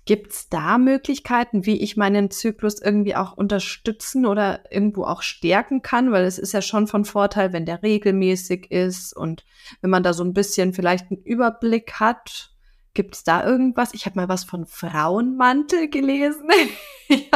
Gibt 0.06 0.32
es 0.32 0.50
da 0.50 0.80
Möglichkeiten, 0.80 1.66
wie 1.68 1.80
ich 1.80 1.96
meinen 1.96 2.32
Zyklus 2.32 2.82
irgendwie 2.82 3.16
auch 3.16 3.38
unterstützen 3.38 4.26
oder 4.26 4.62
irgendwo 4.72 5.04
auch 5.04 5.22
stärken 5.22 5.84
kann? 5.84 6.12
Weil 6.12 6.26
es 6.26 6.40
ist 6.40 6.54
ja 6.54 6.64
schon 6.64 6.88
von 6.88 7.06
Vorteil, 7.06 7.54
wenn 7.54 7.68
der 7.68 7.84
regelmäßig 7.84 8.72
ist 8.72 9.16
und 9.16 9.46
wenn 9.82 9.92
man 9.92 10.02
da 10.02 10.14
so 10.14 10.24
ein 10.24 10.34
bisschen 10.34 10.74
vielleicht 10.74 11.12
einen 11.12 11.22
Überblick 11.24 12.00
hat. 12.00 12.52
Gibt 12.94 13.16
es 13.16 13.24
da 13.24 13.46
irgendwas? 13.46 13.94
Ich 13.94 14.06
habe 14.06 14.20
mal 14.20 14.28
was 14.28 14.44
von 14.44 14.66
Frauenmantel 14.66 15.88
gelesen. 15.90 16.50
ich 17.08 17.32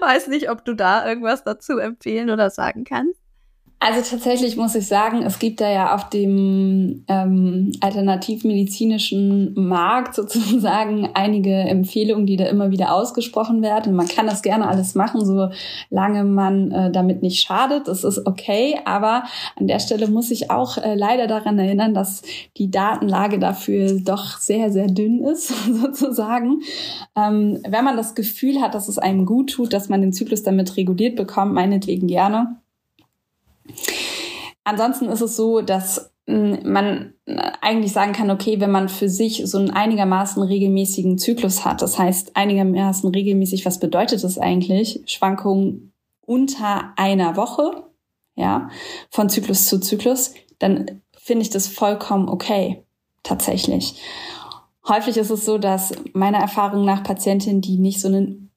weiß 0.00 0.28
nicht, 0.28 0.48
ob 0.48 0.64
du 0.64 0.74
da 0.74 1.06
irgendwas 1.06 1.44
dazu 1.44 1.78
empfehlen 1.78 2.30
oder 2.30 2.50
sagen 2.50 2.84
kannst. 2.84 3.19
Also 3.82 4.02
tatsächlich 4.02 4.58
muss 4.58 4.74
ich 4.74 4.86
sagen, 4.86 5.22
es 5.22 5.38
gibt 5.38 5.62
da 5.62 5.70
ja 5.70 5.94
auf 5.94 6.10
dem 6.10 7.02
ähm, 7.08 7.72
alternativmedizinischen 7.80 9.54
Markt 9.54 10.14
sozusagen 10.16 11.08
einige 11.14 11.54
Empfehlungen, 11.54 12.26
die 12.26 12.36
da 12.36 12.44
immer 12.44 12.70
wieder 12.72 12.92
ausgesprochen 12.92 13.62
werden. 13.62 13.94
Man 13.94 14.06
kann 14.06 14.26
das 14.26 14.42
gerne 14.42 14.68
alles 14.68 14.94
machen, 14.94 15.24
solange 15.24 16.24
man 16.24 16.70
äh, 16.72 16.90
damit 16.90 17.22
nicht 17.22 17.42
schadet. 17.42 17.88
Das 17.88 18.04
ist 18.04 18.26
okay, 18.26 18.78
aber 18.84 19.24
an 19.56 19.66
der 19.66 19.78
Stelle 19.78 20.08
muss 20.08 20.30
ich 20.30 20.50
auch 20.50 20.76
äh, 20.76 20.94
leider 20.94 21.26
daran 21.26 21.58
erinnern, 21.58 21.94
dass 21.94 22.20
die 22.58 22.70
Datenlage 22.70 23.38
dafür 23.38 23.98
doch 23.98 24.36
sehr, 24.36 24.70
sehr 24.70 24.88
dünn 24.88 25.24
ist, 25.24 25.48
sozusagen. 25.66 26.60
Ähm, 27.16 27.62
wenn 27.66 27.84
man 27.86 27.96
das 27.96 28.14
Gefühl 28.14 28.60
hat, 28.60 28.74
dass 28.74 28.88
es 28.88 28.98
einem 28.98 29.24
gut 29.24 29.52
tut, 29.52 29.72
dass 29.72 29.88
man 29.88 30.02
den 30.02 30.12
Zyklus 30.12 30.42
damit 30.42 30.76
reguliert 30.76 31.16
bekommt, 31.16 31.54
meinetwegen 31.54 32.06
gerne. 32.06 32.60
Ansonsten 34.64 35.06
ist 35.06 35.20
es 35.20 35.36
so, 35.36 35.60
dass 35.60 36.12
hm, 36.26 36.60
man 36.64 37.14
eigentlich 37.60 37.92
sagen 37.92 38.12
kann, 38.12 38.30
okay, 38.30 38.60
wenn 38.60 38.70
man 38.70 38.88
für 38.88 39.08
sich 39.08 39.42
so 39.46 39.58
einen 39.58 39.70
einigermaßen 39.70 40.42
regelmäßigen 40.42 41.18
Zyklus 41.18 41.64
hat, 41.64 41.82
das 41.82 41.98
heißt 41.98 42.36
einigermaßen 42.36 43.10
regelmäßig, 43.10 43.66
was 43.66 43.80
bedeutet 43.80 44.22
das 44.22 44.38
eigentlich? 44.38 45.02
Schwankungen 45.06 45.92
unter 46.20 46.92
einer 46.96 47.36
Woche, 47.36 47.84
ja, 48.36 48.70
von 49.10 49.28
Zyklus 49.28 49.66
zu 49.66 49.80
Zyklus, 49.80 50.34
dann 50.58 51.02
finde 51.16 51.42
ich 51.42 51.50
das 51.50 51.66
vollkommen 51.66 52.28
okay, 52.28 52.84
tatsächlich. 53.22 54.00
Häufig 54.88 55.16
ist 55.16 55.30
es 55.30 55.44
so, 55.44 55.58
dass 55.58 55.92
meiner 56.12 56.38
Erfahrung 56.38 56.84
nach 56.84 57.02
Patientinnen, 57.02 57.60
die 57.60 57.78
nicht 57.78 58.00
so 58.00 58.08
einen 58.08 58.49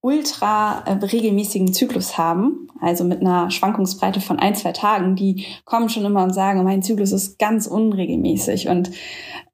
ultra 0.00 0.84
äh, 0.86 0.92
regelmäßigen 0.92 1.72
Zyklus 1.72 2.16
haben, 2.16 2.68
also 2.80 3.04
mit 3.04 3.20
einer 3.20 3.50
Schwankungsbreite 3.50 4.20
von 4.20 4.38
ein, 4.38 4.54
zwei 4.54 4.72
Tagen, 4.72 5.16
die 5.16 5.46
kommen 5.64 5.88
schon 5.88 6.04
immer 6.04 6.22
und 6.22 6.32
sagen, 6.32 6.62
mein 6.62 6.82
Zyklus 6.82 7.12
ist 7.12 7.38
ganz 7.38 7.66
unregelmäßig. 7.66 8.68
Und 8.68 8.90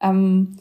ähm, 0.00 0.56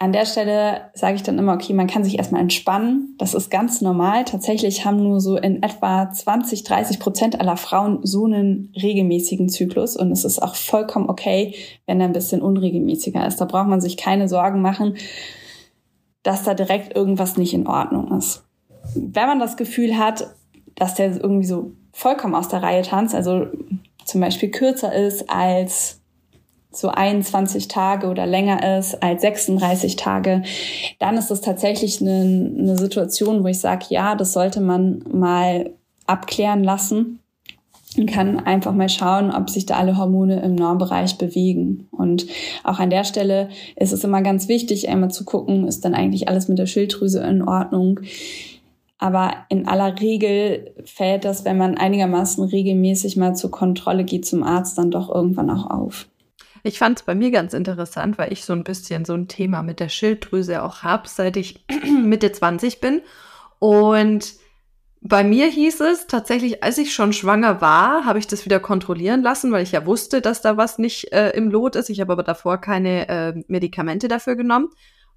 an 0.00 0.12
der 0.12 0.26
Stelle 0.26 0.90
sage 0.94 1.16
ich 1.16 1.24
dann 1.24 1.38
immer, 1.38 1.54
okay, 1.54 1.74
man 1.74 1.88
kann 1.88 2.04
sich 2.04 2.18
erstmal 2.18 2.40
entspannen. 2.40 3.16
Das 3.18 3.34
ist 3.34 3.50
ganz 3.50 3.80
normal. 3.80 4.24
Tatsächlich 4.24 4.84
haben 4.84 5.02
nur 5.02 5.20
so 5.20 5.36
in 5.36 5.62
etwa 5.62 6.10
20, 6.10 6.62
30 6.62 7.00
Prozent 7.00 7.40
aller 7.40 7.56
Frauen 7.56 7.98
so 8.04 8.24
einen 8.24 8.72
regelmäßigen 8.80 9.48
Zyklus. 9.48 9.96
Und 9.96 10.12
es 10.12 10.24
ist 10.24 10.40
auch 10.40 10.54
vollkommen 10.54 11.10
okay, 11.10 11.54
wenn 11.86 12.00
er 12.00 12.06
ein 12.06 12.12
bisschen 12.12 12.42
unregelmäßiger 12.42 13.26
ist. 13.26 13.40
Da 13.40 13.44
braucht 13.44 13.66
man 13.66 13.80
sich 13.80 13.96
keine 13.96 14.28
Sorgen 14.28 14.62
machen, 14.62 14.96
dass 16.22 16.44
da 16.44 16.54
direkt 16.54 16.96
irgendwas 16.96 17.36
nicht 17.36 17.52
in 17.52 17.66
Ordnung 17.66 18.16
ist 18.16 18.47
wenn 19.00 19.26
man 19.26 19.38
das 19.38 19.56
Gefühl 19.56 19.98
hat, 19.98 20.34
dass 20.74 20.94
der 20.94 21.16
irgendwie 21.16 21.46
so 21.46 21.72
vollkommen 21.92 22.34
aus 22.34 22.48
der 22.48 22.62
Reihe 22.62 22.82
tanzt, 22.82 23.14
also 23.14 23.46
zum 24.04 24.20
Beispiel 24.20 24.50
kürzer 24.50 24.94
ist 24.94 25.28
als 25.28 26.00
so 26.70 26.88
21 26.88 27.68
Tage 27.68 28.08
oder 28.08 28.26
länger 28.26 28.78
ist 28.78 29.02
als 29.02 29.22
36 29.22 29.96
Tage, 29.96 30.42
dann 30.98 31.16
ist 31.16 31.30
das 31.30 31.40
tatsächlich 31.40 32.00
eine, 32.00 32.52
eine 32.58 32.78
Situation, 32.78 33.42
wo 33.42 33.48
ich 33.48 33.60
sage, 33.60 33.86
ja, 33.88 34.14
das 34.14 34.32
sollte 34.32 34.60
man 34.60 35.02
mal 35.10 35.70
abklären 36.06 36.62
lassen 36.62 37.20
und 37.96 38.06
kann 38.06 38.38
einfach 38.38 38.74
mal 38.74 38.88
schauen, 38.88 39.30
ob 39.34 39.50
sich 39.50 39.66
da 39.66 39.76
alle 39.76 39.96
Hormone 39.96 40.40
im 40.42 40.54
Normbereich 40.54 41.16
bewegen. 41.16 41.88
Und 41.90 42.26
auch 42.62 42.78
an 42.78 42.90
der 42.90 43.04
Stelle 43.04 43.48
ist 43.76 43.92
es 43.92 44.04
immer 44.04 44.22
ganz 44.22 44.46
wichtig, 44.48 44.88
einmal 44.88 45.10
zu 45.10 45.24
gucken, 45.24 45.66
ist 45.66 45.84
dann 45.84 45.94
eigentlich 45.94 46.28
alles 46.28 46.48
mit 46.48 46.58
der 46.58 46.66
Schilddrüse 46.66 47.20
in 47.20 47.42
Ordnung 47.42 48.00
Aber 48.98 49.46
in 49.48 49.68
aller 49.68 50.00
Regel 50.00 50.74
fällt 50.84 51.24
das, 51.24 51.44
wenn 51.44 51.56
man 51.56 51.78
einigermaßen 51.78 52.44
regelmäßig 52.44 53.16
mal 53.16 53.34
zur 53.34 53.50
Kontrolle 53.50 54.04
geht 54.04 54.26
zum 54.26 54.42
Arzt, 54.42 54.76
dann 54.76 54.90
doch 54.90 55.08
irgendwann 55.08 55.50
auch 55.50 55.70
auf. 55.70 56.08
Ich 56.64 56.78
fand 56.78 56.98
es 56.98 57.04
bei 57.04 57.14
mir 57.14 57.30
ganz 57.30 57.54
interessant, 57.54 58.18
weil 58.18 58.32
ich 58.32 58.44
so 58.44 58.52
ein 58.52 58.64
bisschen 58.64 59.04
so 59.04 59.14
ein 59.14 59.28
Thema 59.28 59.62
mit 59.62 59.78
der 59.78 59.88
Schilddrüse 59.88 60.62
auch 60.62 60.82
habe, 60.82 61.08
seit 61.08 61.36
ich 61.36 61.64
Mitte 62.02 62.32
20 62.32 62.80
bin. 62.80 63.02
Und 63.60 64.34
bei 65.00 65.22
mir 65.22 65.46
hieß 65.46 65.80
es 65.80 66.08
tatsächlich, 66.08 66.64
als 66.64 66.78
ich 66.78 66.92
schon 66.92 67.12
schwanger 67.12 67.60
war, 67.60 68.04
habe 68.04 68.18
ich 68.18 68.26
das 68.26 68.44
wieder 68.44 68.58
kontrollieren 68.58 69.22
lassen, 69.22 69.52
weil 69.52 69.62
ich 69.62 69.72
ja 69.72 69.86
wusste, 69.86 70.20
dass 70.20 70.42
da 70.42 70.56
was 70.56 70.78
nicht 70.78 71.12
äh, 71.12 71.30
im 71.30 71.50
Lot 71.50 71.76
ist. 71.76 71.88
Ich 71.88 72.00
habe 72.00 72.12
aber 72.12 72.24
davor 72.24 72.58
keine 72.58 73.08
äh, 73.08 73.34
Medikamente 73.46 74.08
dafür 74.08 74.34
genommen. 74.34 74.70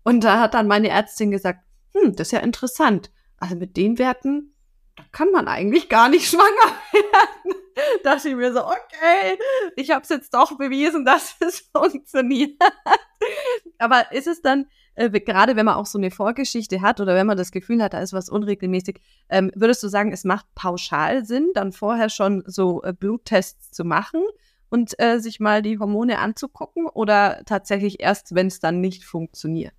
Und 0.03 0.23
da 0.23 0.39
hat 0.39 0.53
dann 0.53 0.67
meine 0.67 0.89
Ärztin 0.89 1.31
gesagt, 1.31 1.61
hm, 1.95 2.15
das 2.15 2.27
ist 2.27 2.31
ja 2.31 2.39
interessant. 2.39 3.09
Also 3.41 3.55
mit 3.55 3.75
den 3.75 3.97
Werten, 3.97 4.53
da 4.95 5.03
kann 5.11 5.31
man 5.31 5.47
eigentlich 5.47 5.89
gar 5.89 6.09
nicht 6.09 6.27
schwanger 6.29 6.75
werden. 6.93 7.59
da 8.03 8.13
dachte 8.15 8.29
ich 8.29 8.35
mir 8.35 8.53
so, 8.53 8.63
okay, 8.63 9.37
ich 9.75 9.89
habe 9.89 10.03
es 10.03 10.09
jetzt 10.09 10.33
doch 10.33 10.57
bewiesen, 10.57 11.03
dass 11.03 11.35
es 11.39 11.67
funktioniert. 11.75 12.61
aber 13.79 14.11
ist 14.11 14.27
es 14.27 14.41
dann, 14.43 14.67
äh, 14.93 15.09
gerade 15.09 15.55
wenn 15.55 15.65
man 15.65 15.75
auch 15.75 15.87
so 15.87 15.97
eine 15.97 16.11
Vorgeschichte 16.11 16.81
hat 16.81 16.99
oder 16.99 17.15
wenn 17.15 17.25
man 17.25 17.37
das 17.37 17.51
Gefühl 17.51 17.81
hat, 17.81 17.93
da 17.93 17.99
ist 17.99 18.13
was 18.13 18.29
unregelmäßig, 18.29 19.01
ähm, 19.29 19.51
würdest 19.55 19.81
du 19.81 19.87
sagen, 19.87 20.11
es 20.11 20.23
macht 20.23 20.45
pauschal 20.53 21.25
Sinn, 21.25 21.49
dann 21.55 21.71
vorher 21.71 22.09
schon 22.09 22.43
so 22.45 22.83
äh, 22.83 22.93
Bluttests 22.93 23.71
zu 23.71 23.83
machen 23.83 24.21
und 24.69 24.99
äh, 24.99 25.19
sich 25.19 25.39
mal 25.39 25.63
die 25.63 25.79
Hormone 25.79 26.19
anzugucken 26.19 26.85
oder 26.85 27.41
tatsächlich 27.47 28.01
erst, 28.01 28.35
wenn 28.35 28.47
es 28.47 28.59
dann 28.59 28.81
nicht 28.81 29.03
funktioniert? 29.03 29.73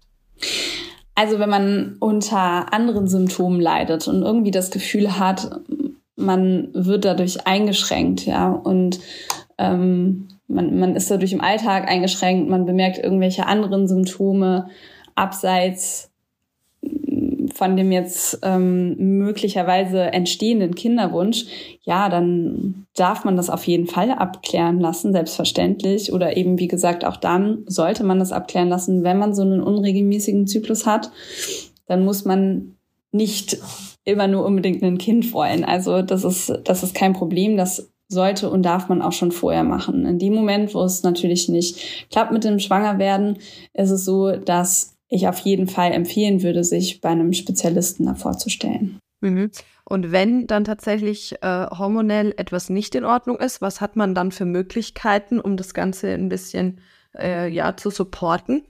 Also 1.14 1.38
wenn 1.38 1.50
man 1.50 1.96
unter 2.00 2.72
anderen 2.72 3.06
Symptomen 3.06 3.60
leidet 3.60 4.08
und 4.08 4.22
irgendwie 4.22 4.50
das 4.50 4.70
Gefühl 4.70 5.18
hat, 5.18 5.60
man 6.16 6.68
wird 6.72 7.04
dadurch 7.04 7.46
eingeschränkt, 7.46 8.24
ja, 8.24 8.50
und 8.50 9.00
ähm, 9.58 10.28
man, 10.48 10.78
man 10.78 10.96
ist 10.96 11.10
dadurch 11.10 11.32
im 11.32 11.40
Alltag 11.40 11.88
eingeschränkt, 11.88 12.48
man 12.48 12.66
bemerkt 12.66 12.98
irgendwelche 12.98 13.46
anderen 13.46 13.88
Symptome 13.88 14.68
abseits 15.14 16.11
von 17.54 17.76
dem 17.76 17.92
jetzt 17.92 18.38
ähm, 18.42 19.18
möglicherweise 19.18 20.00
entstehenden 20.12 20.74
Kinderwunsch, 20.74 21.46
ja, 21.82 22.08
dann 22.08 22.86
darf 22.94 23.24
man 23.24 23.36
das 23.36 23.50
auf 23.50 23.66
jeden 23.66 23.86
Fall 23.86 24.10
abklären 24.10 24.80
lassen, 24.80 25.12
selbstverständlich. 25.12 26.12
Oder 26.12 26.36
eben, 26.36 26.58
wie 26.58 26.68
gesagt, 26.68 27.04
auch 27.04 27.16
dann 27.16 27.64
sollte 27.66 28.04
man 28.04 28.18
das 28.18 28.32
abklären 28.32 28.68
lassen, 28.68 29.04
wenn 29.04 29.18
man 29.18 29.34
so 29.34 29.42
einen 29.42 29.62
unregelmäßigen 29.62 30.46
Zyklus 30.46 30.86
hat. 30.86 31.10
Dann 31.86 32.04
muss 32.04 32.24
man 32.24 32.76
nicht 33.12 33.58
immer 34.04 34.26
nur 34.26 34.44
unbedingt 34.44 34.82
ein 34.82 34.98
Kind 34.98 35.32
wollen. 35.32 35.64
Also 35.64 36.02
das 36.02 36.24
ist, 36.24 36.52
das 36.64 36.82
ist 36.82 36.94
kein 36.94 37.12
Problem. 37.12 37.56
Das 37.56 37.88
sollte 38.08 38.50
und 38.50 38.62
darf 38.62 38.88
man 38.88 39.02
auch 39.02 39.12
schon 39.12 39.32
vorher 39.32 39.64
machen. 39.64 40.06
In 40.06 40.18
dem 40.18 40.34
Moment, 40.34 40.74
wo 40.74 40.82
es 40.82 41.02
natürlich 41.02 41.48
nicht 41.48 42.08
klappt 42.10 42.32
mit 42.32 42.44
dem 42.44 42.58
Schwangerwerden, 42.58 43.38
ist 43.72 43.90
es 43.90 44.04
so, 44.04 44.36
dass 44.36 44.94
ich 45.12 45.28
auf 45.28 45.38
jeden 45.40 45.68
Fall 45.68 45.92
empfehlen 45.92 46.42
würde, 46.42 46.64
sich 46.64 47.00
bei 47.00 47.10
einem 47.10 47.32
Spezialisten 47.32 48.06
da 48.06 48.14
vorzustellen. 48.14 48.98
Mhm. 49.20 49.50
Und 49.84 50.10
wenn 50.10 50.46
dann 50.46 50.64
tatsächlich 50.64 51.34
äh, 51.42 51.66
hormonell 51.66 52.34
etwas 52.36 52.70
nicht 52.70 52.94
in 52.94 53.04
Ordnung 53.04 53.36
ist, 53.36 53.60
was 53.60 53.80
hat 53.80 53.94
man 53.94 54.14
dann 54.14 54.32
für 54.32 54.46
Möglichkeiten, 54.46 55.38
um 55.38 55.56
das 55.56 55.74
Ganze 55.74 56.08
ein 56.08 56.28
bisschen 56.28 56.80
äh, 57.18 57.48
ja, 57.48 57.76
zu 57.76 57.90
supporten? 57.90 58.62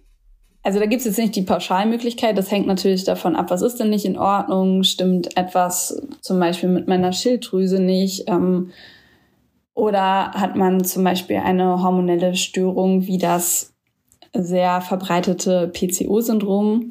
Also 0.64 0.78
da 0.78 0.86
gibt 0.86 1.00
es 1.00 1.06
jetzt 1.06 1.18
nicht 1.18 1.36
die 1.36 1.42
Pauschalmöglichkeit. 1.42 2.36
Das 2.36 2.50
hängt 2.50 2.66
natürlich 2.66 3.04
davon 3.04 3.36
ab, 3.36 3.50
was 3.50 3.62
ist 3.62 3.80
denn 3.80 3.90
nicht 3.90 4.04
in 4.04 4.18
Ordnung? 4.18 4.84
Stimmt 4.84 5.36
etwas 5.36 6.00
zum 6.20 6.38
Beispiel 6.38 6.68
mit 6.68 6.88
meiner 6.88 7.12
Schilddrüse 7.12 7.80
nicht? 7.80 8.28
Ähm, 8.28 8.70
oder 9.74 10.32
hat 10.32 10.56
man 10.56 10.84
zum 10.84 11.02
Beispiel 11.02 11.36
eine 11.36 11.82
hormonelle 11.82 12.34
Störung 12.34 13.06
wie 13.06 13.18
das 13.18 13.71
sehr 14.34 14.80
verbreitete 14.80 15.70
PCO-Syndrom. 15.72 16.88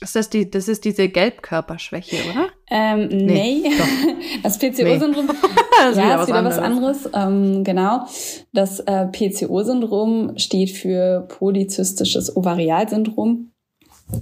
Ist 0.00 0.16
das, 0.16 0.28
die, 0.28 0.50
das 0.50 0.68
ist 0.68 0.84
diese 0.84 1.08
Gelbkörperschwäche, 1.08 2.16
oder? 2.30 2.48
Ähm, 2.70 3.08
nee. 3.08 3.62
nee. 3.62 3.70
Das 4.42 4.58
PCO-Syndrom 4.58 5.26
nee. 5.26 5.32
ja, 5.96 6.20
ist 6.20 6.28
wieder 6.28 6.44
was 6.44 6.58
anderes. 6.58 7.08
Ähm, 7.14 7.64
genau. 7.64 8.04
Das 8.52 8.80
äh, 8.80 9.06
PCO-Syndrom 9.06 10.36
steht 10.36 10.70
für 10.70 11.26
polyzystisches 11.38 12.36
Ovarialsyndrom 12.36 13.53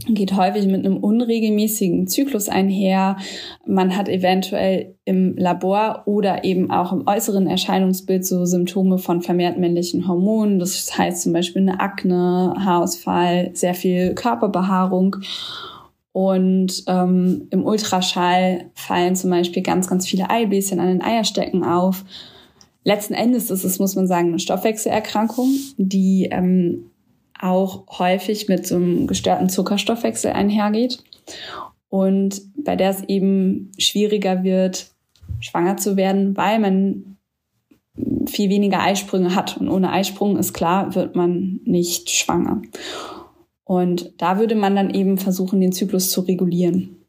geht 0.09 0.37
häufig 0.37 0.67
mit 0.67 0.85
einem 0.85 0.99
unregelmäßigen 0.99 2.07
Zyklus 2.07 2.49
einher. 2.49 3.17
Man 3.67 3.97
hat 3.97 4.09
eventuell 4.09 4.95
im 5.05 5.37
Labor 5.37 6.03
oder 6.07 6.45
eben 6.45 6.71
auch 6.71 6.93
im 6.93 7.07
äußeren 7.07 7.47
Erscheinungsbild 7.47 8.25
so 8.25 8.45
Symptome 8.45 8.99
von 8.99 9.23
vermehrt 9.23 9.59
männlichen 9.59 10.07
Hormonen. 10.07 10.59
Das 10.59 10.97
heißt 10.97 11.23
zum 11.23 11.33
Beispiel 11.33 11.63
eine 11.63 11.81
Akne, 11.81 12.55
Haarausfall, 12.59 13.51
sehr 13.55 13.75
viel 13.75 14.15
Körperbehaarung. 14.15 15.17
Und 16.13 16.85
ähm, 16.89 17.49
im 17.51 17.65
Ultraschall 17.65 18.71
fallen 18.75 19.17
zum 19.17 19.31
Beispiel 19.31 19.63
ganz, 19.63 19.89
ganz 19.89 20.07
viele 20.07 20.31
Eibläschen 20.31 20.79
an 20.79 20.89
den 20.89 21.03
Eierstecken 21.03 21.65
auf. 21.65 22.05
Letzten 22.85 23.15
Endes 23.15 23.51
ist 23.51 23.65
es, 23.65 23.79
muss 23.79 23.95
man 23.95 24.07
sagen, 24.07 24.29
eine 24.29 24.39
Stoffwechselerkrankung, 24.39 25.55
die 25.79 26.29
ähm, 26.31 26.91
auch 27.43 27.99
häufig 27.99 28.49
mit 28.49 28.67
so 28.67 28.77
einem 28.77 29.07
gestörten 29.07 29.49
Zuckerstoffwechsel 29.49 30.33
einhergeht 30.33 31.03
und 31.89 32.41
bei 32.57 32.77
der 32.77 32.91
es 32.91 33.03
eben 33.05 33.73
schwieriger 33.79 34.45
wird, 34.45 34.91
schwanger 35.41 35.77
zu 35.77 35.97
werden, 35.97 36.37
weil 36.37 36.59
man 36.61 37.17
viel 38.27 38.49
weniger 38.49 38.81
Eisprünge 38.81 39.35
hat. 39.35 39.59
Und 39.59 39.69
ohne 39.69 39.93
Eisprung 39.93 40.39
ist 40.39 40.55
klar, 40.55 40.95
wird 40.95 41.17
man 41.17 41.61
nicht 41.65 42.11
schwanger. 42.11 42.63
Und 43.65 44.13
da 44.19 44.39
würde 44.39 44.55
man 44.55 44.77
dann 44.77 44.91
eben 44.91 45.19
versuchen, 45.19 45.61
den 45.61 45.73
Zyklus 45.73 46.11
zu 46.11 46.23
regulieren. 46.23 47.02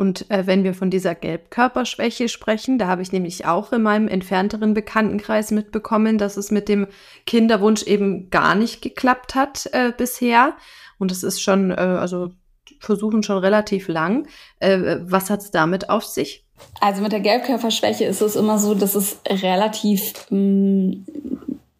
Und 0.00 0.30
äh, 0.30 0.46
wenn 0.46 0.62
wir 0.62 0.74
von 0.74 0.90
dieser 0.90 1.16
Gelbkörperschwäche 1.16 2.28
sprechen, 2.28 2.78
da 2.78 2.86
habe 2.86 3.02
ich 3.02 3.10
nämlich 3.10 3.46
auch 3.46 3.72
in 3.72 3.82
meinem 3.82 4.06
entfernteren 4.06 4.72
Bekanntenkreis 4.72 5.50
mitbekommen, 5.50 6.18
dass 6.18 6.36
es 6.36 6.52
mit 6.52 6.68
dem 6.68 6.86
Kinderwunsch 7.26 7.82
eben 7.82 8.30
gar 8.30 8.54
nicht 8.54 8.80
geklappt 8.80 9.34
hat 9.34 9.68
äh, 9.72 9.92
bisher. 9.96 10.54
Und 10.98 11.10
es 11.10 11.24
ist 11.24 11.42
schon, 11.42 11.72
äh, 11.72 11.74
also 11.74 12.30
versuchen 12.78 13.24
schon 13.24 13.38
relativ 13.38 13.88
lang. 13.88 14.28
Äh, 14.60 14.98
was 15.02 15.30
hat 15.30 15.40
es 15.40 15.50
damit 15.50 15.90
auf 15.90 16.04
sich? 16.04 16.44
Also 16.80 17.02
mit 17.02 17.10
der 17.10 17.20
Gelbkörperschwäche 17.20 18.04
ist 18.04 18.22
es 18.22 18.36
immer 18.36 18.58
so, 18.58 18.74
dass 18.74 18.94
es 18.94 19.20
relativ 19.28 20.12
mh, 20.30 20.94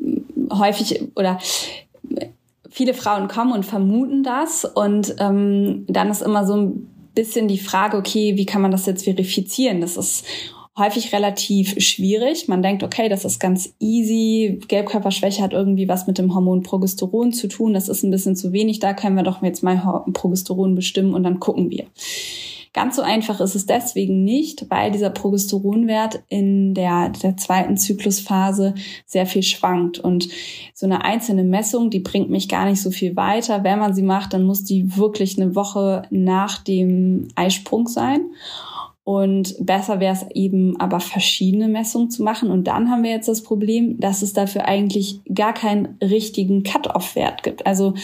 mm, 0.01 0.49
häufig 0.53 1.03
oder 1.15 1.39
viele 2.69 2.95
Frauen 2.95 3.29
kommen 3.29 3.53
und 3.53 3.65
vermuten 3.65 4.25
das 4.25 4.65
und 4.65 5.15
ähm, 5.19 5.85
dann 5.89 6.11
ist 6.11 6.23
immer 6.23 6.45
so 6.45 6.57
ein 6.57 6.98
bisschen 7.19 7.49
die 7.49 7.59
Frage, 7.59 7.97
okay, 7.97 8.37
wie 8.37 8.47
kann 8.47 8.63
man 8.63 8.71
das 8.71 8.87
jetzt 8.87 9.03
verifizieren? 9.03 9.81
Das 9.81 9.97
ist 9.97 10.25
häufig 10.77 11.13
relativ 11.13 11.75
schwierig. 11.81 12.47
Man 12.47 12.63
denkt, 12.63 12.85
okay, 12.85 13.09
das 13.09 13.25
ist 13.25 13.41
ganz 13.41 13.75
easy. 13.81 14.61
Gelbkörperschwäche 14.69 15.43
hat 15.43 15.53
irgendwie 15.53 15.89
was 15.89 16.07
mit 16.07 16.19
dem 16.19 16.33
Hormon 16.33 16.63
Progesteron 16.63 17.33
zu 17.33 17.49
tun. 17.49 17.75
Das 17.75 17.89
ist 17.89 18.05
ein 18.05 18.13
bisschen 18.13 18.37
zu 18.37 18.53
wenig. 18.53 18.79
Da 18.79 18.95
können 18.95 19.17
wir 19.17 19.25
doch 19.25 19.43
jetzt 19.43 19.65
mal 19.65 20.05
Progesteron 20.13 20.77
bestimmen 20.77 21.15
und 21.15 21.25
dann 21.25 21.41
gucken 21.41 21.71
wir. 21.71 21.87
Ganz 22.79 22.95
so 22.95 23.03
einfach 23.03 23.41
ist 23.41 23.57
es 23.57 23.67
deswegen 23.67 24.23
nicht, 24.23 24.71
weil 24.71 24.93
dieser 24.93 25.11
Progesteronwert 25.11 26.21
in 26.29 26.75
der, 26.75 27.09
der 27.09 27.37
zweiten 27.37 27.77
Zyklusphase 27.77 28.77
sehr 29.05 29.27
viel 29.27 29.43
schwankt. 29.43 29.99
Und 29.99 30.29
so 30.75 30.87
eine 30.87 31.05
einzelne 31.05 31.43
Messung, 31.43 31.91
die 31.91 31.99
bringt 31.99 32.31
mich 32.31 32.49
gar 32.49 32.67
nicht 32.67 32.81
so 32.81 32.93
viel 32.93 33.17
weiter. 33.17 33.65
Wenn 33.65 33.81
man 33.81 33.95
sie 33.95 34.05
macht, 34.05 34.33
dann 34.33 34.45
muss 34.45 34.63
die 34.63 34.97
wirklich 34.97 35.41
eine 35.41 35.57
Woche 35.57 36.03
nach 36.11 36.63
dem 36.63 37.27
Eisprung 37.35 37.89
sein. 37.89 38.21
Und 39.03 39.57
besser 39.59 39.99
wäre 39.99 40.15
es 40.15 40.25
eben 40.33 40.79
aber 40.79 41.01
verschiedene 41.01 41.67
Messungen 41.67 42.13
zu 42.13 42.23
machen. 42.23 42.49
Und 42.49 42.69
dann 42.69 42.93
haben 42.93 43.03
wir 43.03 43.11
jetzt 43.11 43.27
das 43.27 43.43
Problem, 43.43 43.99
dass 43.99 44.23
es 44.23 44.35
dafür 44.35 44.67
eigentlich 44.67 45.19
gar 45.35 45.53
keinen 45.53 45.99
richtigen 46.01 46.63
Cut-off-Wert 46.63 47.43
gibt. 47.43 47.67
Also 47.67 47.95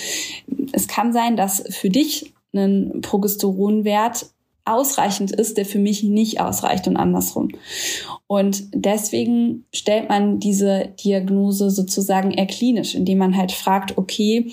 es 0.72 0.88
kann 0.88 1.12
sein, 1.12 1.36
dass 1.36 1.62
für 1.70 1.90
dich 1.90 2.32
ein 2.52 3.02
Progesteronwert 3.02 4.34
ausreichend 4.64 5.30
ist, 5.30 5.56
der 5.56 5.66
für 5.66 5.78
mich 5.78 6.02
nicht 6.02 6.40
ausreicht 6.40 6.88
und 6.88 6.96
andersrum. 6.96 7.48
Und 8.26 8.64
deswegen 8.72 9.66
stellt 9.74 10.08
man 10.08 10.40
diese 10.40 10.92
Diagnose 11.04 11.70
sozusagen 11.70 12.30
eher 12.30 12.46
klinisch, 12.46 12.94
indem 12.94 13.18
man 13.18 13.36
halt 13.36 13.52
fragt, 13.52 13.98
okay, 13.98 14.50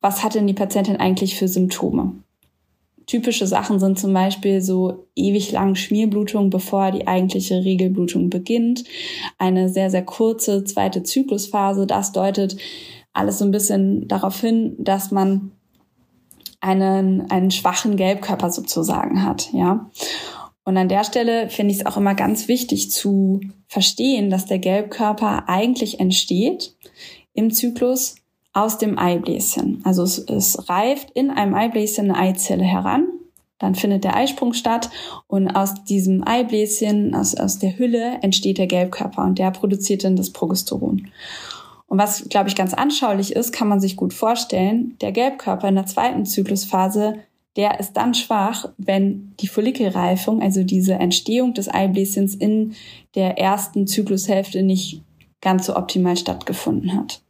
was 0.00 0.24
hat 0.24 0.34
denn 0.34 0.46
die 0.46 0.54
Patientin 0.54 0.96
eigentlich 0.96 1.36
für 1.36 1.48
Symptome? 1.48 2.14
Typische 3.06 3.46
Sachen 3.46 3.78
sind 3.78 3.98
zum 3.98 4.14
Beispiel 4.14 4.60
so 4.60 5.06
ewig 5.14 5.52
lange 5.52 5.76
Schmierblutungen, 5.76 6.50
bevor 6.50 6.92
die 6.92 7.06
eigentliche 7.06 7.64
Regelblutung 7.64 8.30
beginnt. 8.30 8.84
Eine 9.38 9.68
sehr, 9.68 9.90
sehr 9.90 10.04
kurze 10.04 10.64
zweite 10.64 11.02
Zyklusphase. 11.02 11.86
Das 11.86 12.12
deutet 12.12 12.56
alles 13.12 13.38
so 13.38 13.44
ein 13.44 13.50
bisschen 13.50 14.08
darauf 14.08 14.40
hin, 14.40 14.76
dass 14.78 15.10
man 15.10 15.52
einen, 16.62 17.30
einen 17.30 17.50
schwachen 17.50 17.96
Gelbkörper 17.96 18.50
sozusagen 18.50 19.24
hat, 19.24 19.52
ja. 19.52 19.90
Und 20.64 20.76
an 20.76 20.88
der 20.88 21.02
Stelle 21.02 21.50
finde 21.50 21.74
ich 21.74 21.80
es 21.80 21.86
auch 21.86 21.96
immer 21.96 22.14
ganz 22.14 22.46
wichtig 22.46 22.92
zu 22.92 23.40
verstehen, 23.66 24.30
dass 24.30 24.46
der 24.46 24.60
Gelbkörper 24.60 25.48
eigentlich 25.48 25.98
entsteht 25.98 26.76
im 27.34 27.50
Zyklus 27.50 28.14
aus 28.52 28.78
dem 28.78 28.96
Eibläschen. 28.96 29.80
Also 29.84 30.04
es, 30.04 30.18
es 30.18 30.68
reift 30.68 31.10
in 31.10 31.30
einem 31.30 31.54
Eibläschen 31.54 32.12
eine 32.12 32.18
Eizelle 32.30 32.64
heran, 32.64 33.08
dann 33.58 33.74
findet 33.74 34.04
der 34.04 34.16
Eisprung 34.16 34.52
statt 34.52 34.90
und 35.26 35.48
aus 35.48 35.82
diesem 35.84 36.26
Eibläschen, 36.26 37.14
aus, 37.14 37.34
aus 37.34 37.58
der 37.58 37.76
Hülle 37.78 38.18
entsteht 38.22 38.58
der 38.58 38.66
Gelbkörper 38.68 39.24
und 39.24 39.38
der 39.38 39.50
produziert 39.50 40.04
dann 40.04 40.16
das 40.16 40.30
Progesteron. 40.30 41.08
Und 41.92 41.98
was, 41.98 42.26
glaube 42.30 42.48
ich, 42.48 42.56
ganz 42.56 42.72
anschaulich 42.72 43.36
ist, 43.36 43.52
kann 43.52 43.68
man 43.68 43.78
sich 43.78 43.96
gut 43.96 44.14
vorstellen, 44.14 44.96
der 45.02 45.12
Gelbkörper 45.12 45.68
in 45.68 45.74
der 45.74 45.84
zweiten 45.84 46.24
Zyklusphase, 46.24 47.16
der 47.56 47.80
ist 47.80 47.92
dann 47.98 48.14
schwach, 48.14 48.70
wenn 48.78 49.34
die 49.40 49.46
Follikelreifung, 49.46 50.40
also 50.40 50.64
diese 50.64 50.94
Entstehung 50.94 51.52
des 51.52 51.68
Eibläschens 51.68 52.34
in 52.34 52.72
der 53.14 53.36
ersten 53.36 53.86
Zyklushälfte 53.86 54.62
nicht 54.62 55.02
ganz 55.42 55.66
so 55.66 55.76
optimal 55.76 56.16
stattgefunden 56.16 56.96
hat. 56.96 57.20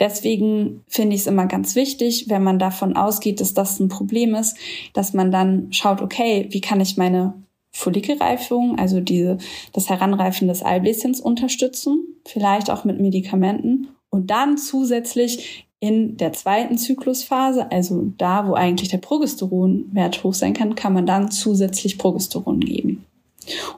Deswegen 0.00 0.82
finde 0.88 1.14
ich 1.14 1.20
es 1.20 1.26
immer 1.28 1.46
ganz 1.46 1.76
wichtig, 1.76 2.28
wenn 2.28 2.42
man 2.42 2.58
davon 2.58 2.96
ausgeht, 2.96 3.40
dass 3.40 3.54
das 3.54 3.78
ein 3.78 3.86
Problem 3.86 4.34
ist, 4.34 4.56
dass 4.94 5.12
man 5.12 5.30
dann 5.30 5.72
schaut, 5.72 6.02
okay, 6.02 6.48
wie 6.50 6.60
kann 6.60 6.80
ich 6.80 6.96
meine 6.96 7.34
Follikelreifung, 7.70 8.80
also 8.80 8.98
diese, 8.98 9.38
das 9.72 9.88
Heranreifen 9.88 10.48
des 10.48 10.64
Eibläschens 10.64 11.20
unterstützen, 11.20 12.11
vielleicht 12.26 12.70
auch 12.70 12.84
mit 12.84 13.00
Medikamenten 13.00 13.88
und 14.10 14.30
dann 14.30 14.58
zusätzlich 14.58 15.66
in 15.80 16.16
der 16.16 16.32
zweiten 16.32 16.78
Zyklusphase, 16.78 17.72
also 17.72 18.12
da, 18.16 18.46
wo 18.46 18.54
eigentlich 18.54 18.88
der 18.88 18.98
Progesteronwert 18.98 20.22
hoch 20.22 20.34
sein 20.34 20.54
kann, 20.54 20.76
kann 20.76 20.92
man 20.92 21.06
dann 21.06 21.32
zusätzlich 21.32 21.98
Progesteron 21.98 22.60
geben. 22.60 23.04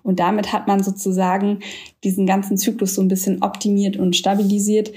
Und 0.03 0.21
damit 0.21 0.53
hat 0.53 0.67
man 0.67 0.83
sozusagen 0.83 1.61
diesen 2.03 2.27
ganzen 2.27 2.59
Zyklus 2.59 2.95
so 2.95 3.01
ein 3.01 3.09
bisschen 3.09 3.43
optimiert 3.43 3.97
und 3.97 4.17
stabilisiert 4.17 4.93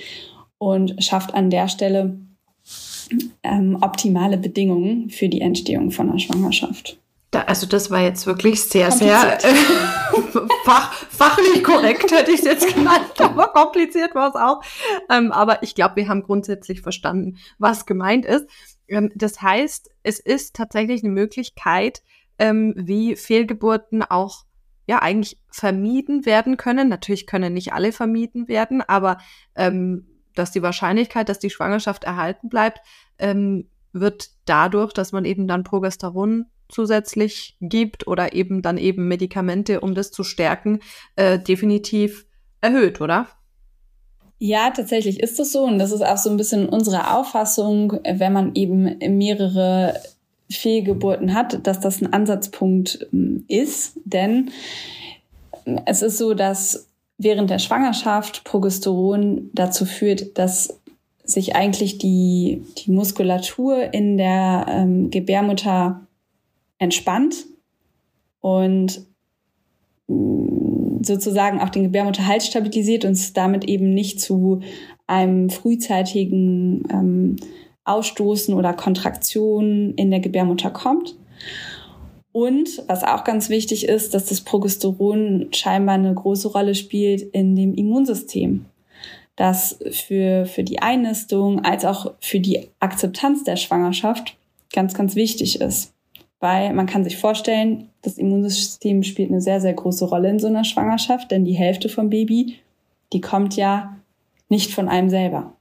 und 0.57 1.01
schafft 1.01 1.33
an 1.33 1.49
der 1.49 1.69
Stelle 1.69 2.19
ähm, 3.43 3.77
optimale 3.81 4.37
Bedingungen 4.37 5.09
für 5.09 5.29
die 5.29 5.39
Entstehung 5.39 5.91
von 5.91 6.09
einer 6.09 6.19
Schwangerschaft. 6.19 6.99
Da, 7.37 7.43
also 7.43 7.67
das 7.67 7.91
war 7.91 8.01
jetzt 8.01 8.25
wirklich 8.25 8.63
sehr, 8.63 8.89
sehr 8.91 9.37
äh, 9.45 9.53
fach, 10.65 10.91
fachlich 10.91 11.63
korrekt, 11.63 12.11
hätte 12.11 12.31
ich 12.31 12.39
es 12.39 12.45
jetzt 12.45 12.67
genannt, 12.75 13.11
aber 13.19 13.49
kompliziert 13.49 14.15
war 14.15 14.29
es 14.29 14.35
auch. 14.35 14.63
Ähm, 15.07 15.31
aber 15.31 15.61
ich 15.61 15.75
glaube, 15.75 15.97
wir 15.97 16.07
haben 16.07 16.23
grundsätzlich 16.23 16.81
verstanden, 16.81 17.37
was 17.59 17.85
gemeint 17.85 18.25
ist. 18.25 18.49
Ähm, 18.87 19.11
das 19.13 19.39
heißt, 19.39 19.91
es 20.01 20.19
ist 20.19 20.55
tatsächlich 20.55 21.03
eine 21.03 21.13
Möglichkeit, 21.13 22.01
ähm, 22.39 22.73
wie 22.75 23.15
Fehlgeburten 23.15 24.01
auch 24.01 24.45
ja 24.87 24.99
eigentlich 24.99 25.39
vermieden 25.51 26.25
werden 26.25 26.57
können. 26.57 26.89
Natürlich 26.89 27.27
können 27.27 27.53
nicht 27.53 27.71
alle 27.71 27.91
vermieden 27.91 28.47
werden, 28.47 28.81
aber 28.81 29.19
ähm, 29.53 30.07
dass 30.33 30.49
die 30.49 30.63
Wahrscheinlichkeit, 30.63 31.29
dass 31.29 31.37
die 31.37 31.51
Schwangerschaft 31.51 32.03
erhalten 32.03 32.49
bleibt, 32.49 32.79
ähm, 33.19 33.69
wird 33.93 34.31
dadurch, 34.45 34.91
dass 34.91 35.11
man 35.11 35.23
eben 35.23 35.47
dann 35.47 35.63
Progesteron 35.63 36.47
zusätzlich 36.69 37.57
gibt 37.61 38.07
oder 38.07 38.33
eben 38.33 38.61
dann 38.61 38.77
eben 38.77 39.07
Medikamente, 39.07 39.81
um 39.81 39.95
das 39.95 40.11
zu 40.11 40.23
stärken, 40.23 40.79
äh, 41.15 41.39
definitiv 41.39 42.25
erhöht, 42.61 43.01
oder? 43.01 43.27
Ja, 44.39 44.69
tatsächlich 44.69 45.19
ist 45.19 45.39
es 45.39 45.51
so. 45.51 45.63
Und 45.63 45.79
das 45.79 45.91
ist 45.91 46.05
auch 46.05 46.17
so 46.17 46.29
ein 46.29 46.37
bisschen 46.37 46.69
unsere 46.69 47.15
Auffassung, 47.15 47.99
wenn 48.03 48.33
man 48.33 48.55
eben 48.55 48.97
mehrere 49.17 49.99
Fehlgeburten 50.49 51.33
hat, 51.33 51.65
dass 51.65 51.79
das 51.79 52.01
ein 52.01 52.13
Ansatzpunkt 52.13 53.07
ähm, 53.11 53.45
ist. 53.47 53.99
Denn 54.05 54.51
es 55.85 56.01
ist 56.01 56.17
so, 56.17 56.33
dass 56.33 56.87
während 57.17 57.49
der 57.49 57.59
Schwangerschaft 57.59 58.43
Progesteron 58.43 59.49
dazu 59.53 59.85
führt, 59.85 60.37
dass 60.37 60.79
sich 61.23 61.55
eigentlich 61.55 61.97
die, 61.97 62.63
die 62.77 62.91
Muskulatur 62.91 63.93
in 63.93 64.17
der 64.17 64.65
ähm, 64.69 65.09
Gebärmutter 65.09 66.06
entspannt 66.79 67.45
und 68.41 69.05
mm, 70.07 71.03
sozusagen 71.03 71.59
auch 71.59 71.69
den 71.69 71.83
Gebärmutterhals 71.83 72.47
stabilisiert 72.47 73.05
und 73.05 73.11
es 73.11 73.33
damit 73.33 73.65
eben 73.65 73.93
nicht 73.93 74.19
zu 74.19 74.61
einem 75.05 75.49
frühzeitigen 75.49 76.83
ähm, 76.89 77.35
Ausstoßen 77.85 78.53
oder 78.53 78.73
Kontraktion 78.73 79.93
in 79.95 80.11
der 80.11 80.19
Gebärmutter 80.19 80.69
kommt. 80.69 81.15
Und 82.33 82.83
was 82.87 83.03
auch 83.03 83.23
ganz 83.23 83.49
wichtig 83.49 83.87
ist, 83.87 84.13
dass 84.13 84.25
das 84.25 84.41
Progesteron 84.41 85.47
scheinbar 85.53 85.95
eine 85.95 86.13
große 86.13 86.49
Rolle 86.49 86.75
spielt 86.75 87.21
in 87.21 87.55
dem 87.55 87.73
Immunsystem, 87.73 88.65
das 89.35 89.79
für, 89.91 90.45
für 90.45 90.63
die 90.63 90.79
Einnistung 90.79 91.63
als 91.63 91.85
auch 91.85 92.13
für 92.19 92.39
die 92.39 92.67
Akzeptanz 92.79 93.43
der 93.43 93.55
Schwangerschaft 93.55 94.37
ganz, 94.71 94.93
ganz 94.93 95.15
wichtig 95.15 95.61
ist 95.61 95.93
weil 96.39 96.73
man 96.73 96.85
kann 96.85 97.03
sich 97.03 97.17
vorstellen, 97.17 97.89
das 98.01 98.17
Immunsystem 98.17 99.03
spielt 99.03 99.31
eine 99.31 99.41
sehr, 99.41 99.59
sehr 99.59 99.73
große 99.73 100.05
Rolle 100.05 100.29
in 100.29 100.39
so 100.39 100.47
einer 100.47 100.63
Schwangerschaft, 100.63 101.31
denn 101.31 101.45
die 101.45 101.55
Hälfte 101.55 101.89
vom 101.89 102.09
Baby, 102.09 102.59
die 103.13 103.21
kommt 103.21 103.55
ja 103.55 103.97
nicht 104.49 104.73
von 104.73 104.87
einem 104.87 105.09
selber. 105.09 105.53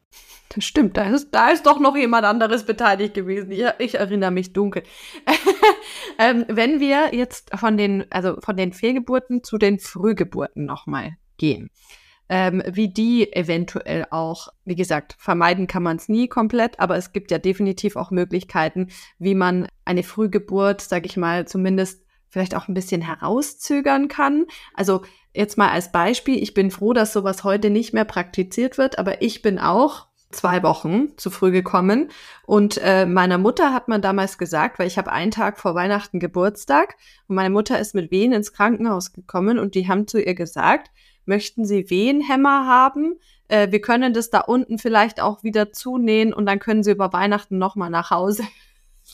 Das 0.50 0.64
stimmt, 0.64 0.96
da 0.96 1.04
ist, 1.10 1.30
da 1.32 1.48
ist 1.50 1.66
doch 1.66 1.80
noch 1.80 1.96
jemand 1.96 2.24
anderes 2.24 2.64
beteiligt 2.64 3.14
gewesen. 3.14 3.50
Ich, 3.50 3.64
ich 3.78 3.94
erinnere 3.96 4.30
mich 4.30 4.52
dunkel. 4.52 4.84
ähm, 6.18 6.44
wenn 6.48 6.80
wir 6.80 7.14
jetzt 7.14 7.50
von 7.56 7.76
den, 7.76 8.06
also 8.10 8.36
von 8.40 8.56
den 8.56 8.72
Fehlgeburten 8.72 9.42
zu 9.42 9.58
den 9.58 9.78
Frühgeburten 9.78 10.64
nochmal 10.64 11.16
gehen 11.36 11.70
ähm, 12.28 12.62
wie 12.66 12.88
die 12.88 13.32
eventuell 13.32 14.06
auch, 14.10 14.48
wie 14.64 14.74
gesagt, 14.74 15.14
vermeiden 15.18 15.66
kann 15.66 15.82
man 15.82 15.96
es 15.96 16.08
nie 16.08 16.28
komplett, 16.28 16.80
aber 16.80 16.96
es 16.96 17.12
gibt 17.12 17.30
ja 17.30 17.38
definitiv 17.38 17.96
auch 17.96 18.10
Möglichkeiten, 18.10 18.88
wie 19.18 19.34
man 19.34 19.68
eine 19.84 20.02
Frühgeburt, 20.02 20.80
sage 20.80 21.06
ich 21.06 21.16
mal, 21.16 21.46
zumindest 21.46 22.04
vielleicht 22.28 22.54
auch 22.54 22.68
ein 22.68 22.74
bisschen 22.74 23.00
herauszögern 23.00 24.08
kann. 24.08 24.46
Also 24.74 25.02
jetzt 25.34 25.56
mal 25.56 25.70
als 25.70 25.92
Beispiel, 25.92 26.42
ich 26.42 26.54
bin 26.54 26.70
froh, 26.70 26.92
dass 26.92 27.12
sowas 27.12 27.44
heute 27.44 27.70
nicht 27.70 27.94
mehr 27.94 28.04
praktiziert 28.04 28.78
wird, 28.78 28.98
aber 28.98 29.22
ich 29.22 29.42
bin 29.42 29.58
auch 29.58 30.06
zwei 30.30 30.62
Wochen 30.62 31.16
zu 31.16 31.30
früh 31.30 31.50
gekommen. 31.50 32.08
Und 32.44 32.78
äh, 32.82 33.06
meiner 33.06 33.38
Mutter 33.38 33.72
hat 33.72 33.88
man 33.88 34.02
damals 34.02 34.38
gesagt, 34.38 34.78
weil 34.78 34.86
ich 34.86 34.98
habe 34.98 35.12
einen 35.12 35.30
Tag 35.30 35.58
vor 35.58 35.74
Weihnachten 35.74 36.18
Geburtstag 36.18 36.96
und 37.28 37.36
meine 37.36 37.50
Mutter 37.50 37.78
ist 37.78 37.94
mit 37.94 38.10
Wehen 38.10 38.32
ins 38.32 38.52
Krankenhaus 38.52 39.12
gekommen 39.12 39.58
und 39.58 39.74
die 39.74 39.88
haben 39.88 40.06
zu 40.06 40.20
ihr 40.20 40.34
gesagt, 40.34 40.90
möchten 41.26 41.64
Sie 41.64 41.90
Wehenhämmer 41.90 42.66
haben? 42.66 43.18
Äh, 43.48 43.70
wir 43.70 43.80
können 43.80 44.14
das 44.14 44.30
da 44.30 44.40
unten 44.40 44.78
vielleicht 44.78 45.20
auch 45.20 45.42
wieder 45.42 45.72
zunähen 45.72 46.32
und 46.32 46.46
dann 46.46 46.58
können 46.58 46.82
Sie 46.82 46.90
über 46.90 47.12
Weihnachten 47.12 47.58
nochmal 47.58 47.90
nach 47.90 48.10
Hause. 48.10 48.44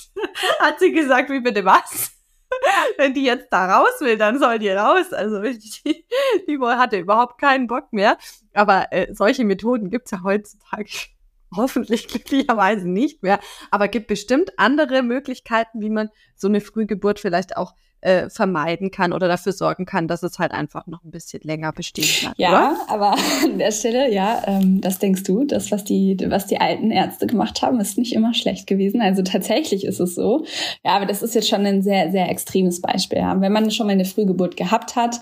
Hat 0.61 0.79
sie 0.79 0.93
gesagt, 0.93 1.31
wie 1.31 1.41
bitte 1.41 1.65
was? 1.65 2.13
Wenn 2.97 3.15
die 3.15 3.25
jetzt 3.25 3.49
da 3.51 3.79
raus 3.79 4.01
will, 4.01 4.17
dann 4.17 4.39
soll 4.39 4.59
die 4.59 4.71
raus. 4.71 5.13
Also 5.13 5.43
die, 5.43 6.05
die 6.49 6.59
hatte 6.59 6.99
überhaupt 6.99 7.41
keinen 7.41 7.67
Bock 7.67 7.93
mehr. 7.93 8.19
Aber 8.55 8.93
äh, 8.93 9.13
solche 9.15 9.45
Methoden 9.45 9.91
gibt's 9.91 10.11
ja 10.11 10.23
heutzutage 10.23 11.09
hoffentlich 11.55 12.09
glücklicherweise 12.09 12.89
nicht 12.89 13.23
mehr. 13.23 13.39
Aber 13.71 13.89
gibt 13.89 14.07
bestimmt 14.07 14.59
andere 14.59 15.03
Möglichkeiten, 15.03 15.81
wie 15.81 15.91
man 15.91 16.11
so 16.35 16.49
eine 16.49 16.61
Frühgeburt 16.61 17.21
vielleicht 17.21 17.57
auch 17.57 17.75
äh, 18.03 18.29
vermeiden 18.29 18.91
kann 18.91 19.13
oder 19.13 19.29
dafür 19.29 19.53
sorgen 19.53 19.87
kann, 19.87 20.09
dass 20.09 20.23
es 20.23 20.39
halt 20.39 20.53
einfach 20.53 20.87
noch 20.89 21.05
ein 21.05 21.11
bisschen 21.11 21.41
länger 21.45 21.73
bestehen 21.73 22.09
kann. 22.21 22.35
Ja, 22.37 22.51
oder? 22.51 22.77
aber 22.89 23.17
an 23.45 23.59
der 23.59 23.71
Stelle, 23.71 24.13
ja, 24.13 24.43
ähm, 24.47 24.81
das 24.81 24.99
denkst 24.99 25.23
du, 25.23 25.45
das, 25.45 25.71
was 25.71 25.85
die, 25.85 26.17
was 26.29 26.47
die 26.47 26.61
alten 26.61 26.91
Ärzte 26.91 27.27
gemacht 27.27 27.63
haben, 27.63 27.81
ist 27.81 27.97
nicht 27.97 28.13
immer 28.13 28.35
schlecht 28.35 28.67
gewesen. 28.67 29.01
Also 29.01 29.23
tatsächlich 29.23 29.85
ist 29.85 30.01
es 30.01 30.17
so. 30.17 30.45
Ja, 30.85 30.97
aber 30.97 31.07
das 31.07 31.23
ist 31.23 31.35
jetzt 31.35 31.49
schon 31.49 31.65
ein 31.65 31.83
sehr, 31.83 32.11
sehr 32.11 32.29
extremes 32.29 32.81
Beispiel. 32.81 33.19
Ja. 33.19 33.41
Wenn 33.41 33.53
man 33.53 33.71
schon 33.71 33.87
mal 33.87 33.93
eine 33.93 34.05
Frühgeburt 34.05 34.57
gehabt 34.57 34.97
hat, 34.97 35.21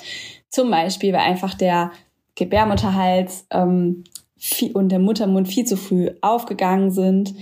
zum 0.48 0.70
Beispiel, 0.70 1.12
weil 1.12 1.20
einfach 1.20 1.55
der 1.55 1.92
Gebärmutterhals 2.34 3.46
ähm, 3.50 4.05
viel, 4.38 4.72
und 4.72 4.88
der 4.88 4.98
Muttermund 4.98 5.48
viel 5.48 5.66
zu 5.66 5.76
früh 5.76 6.11
aufgegangen 6.22 6.90
sind 6.90 7.34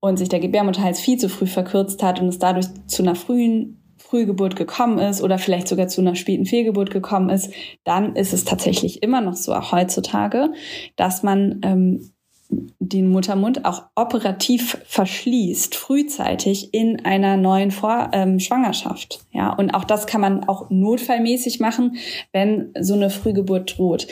und 0.00 0.18
sich 0.18 0.28
der 0.28 0.40
Gebärmutterhals 0.40 1.00
viel 1.00 1.16
zu 1.16 1.30
früh 1.30 1.46
verkürzt 1.46 2.02
hat 2.02 2.20
und 2.20 2.28
es 2.28 2.38
dadurch 2.38 2.66
zu 2.86 3.02
einer 3.02 3.14
frühen 3.14 3.81
Frühgeburt 4.12 4.56
gekommen 4.56 4.98
ist 4.98 5.22
oder 5.22 5.38
vielleicht 5.38 5.68
sogar 5.68 5.88
zu 5.88 6.02
einer 6.02 6.16
späten 6.16 6.44
Fehlgeburt 6.44 6.90
gekommen 6.90 7.30
ist, 7.30 7.50
dann 7.82 8.14
ist 8.14 8.34
es 8.34 8.44
tatsächlich 8.44 9.02
immer 9.02 9.22
noch 9.22 9.32
so, 9.32 9.54
auch 9.54 9.72
heutzutage, 9.72 10.52
dass 10.96 11.22
man 11.22 11.60
ähm, 11.62 12.10
den 12.50 13.08
Muttermund 13.08 13.64
auch 13.64 13.84
operativ 13.94 14.76
verschließt, 14.84 15.74
frühzeitig 15.74 16.74
in 16.74 17.06
einer 17.06 17.38
neuen 17.38 17.70
Vor 17.70 18.10
ähm, 18.12 18.38
Schwangerschaft. 18.38 19.20
Ja, 19.32 19.50
und 19.54 19.70
auch 19.70 19.84
das 19.84 20.06
kann 20.06 20.20
man 20.20 20.46
auch 20.46 20.68
notfallmäßig 20.68 21.58
machen, 21.58 21.96
wenn 22.32 22.74
so 22.78 22.92
eine 22.92 23.08
Frühgeburt 23.08 23.78
droht. 23.78 24.08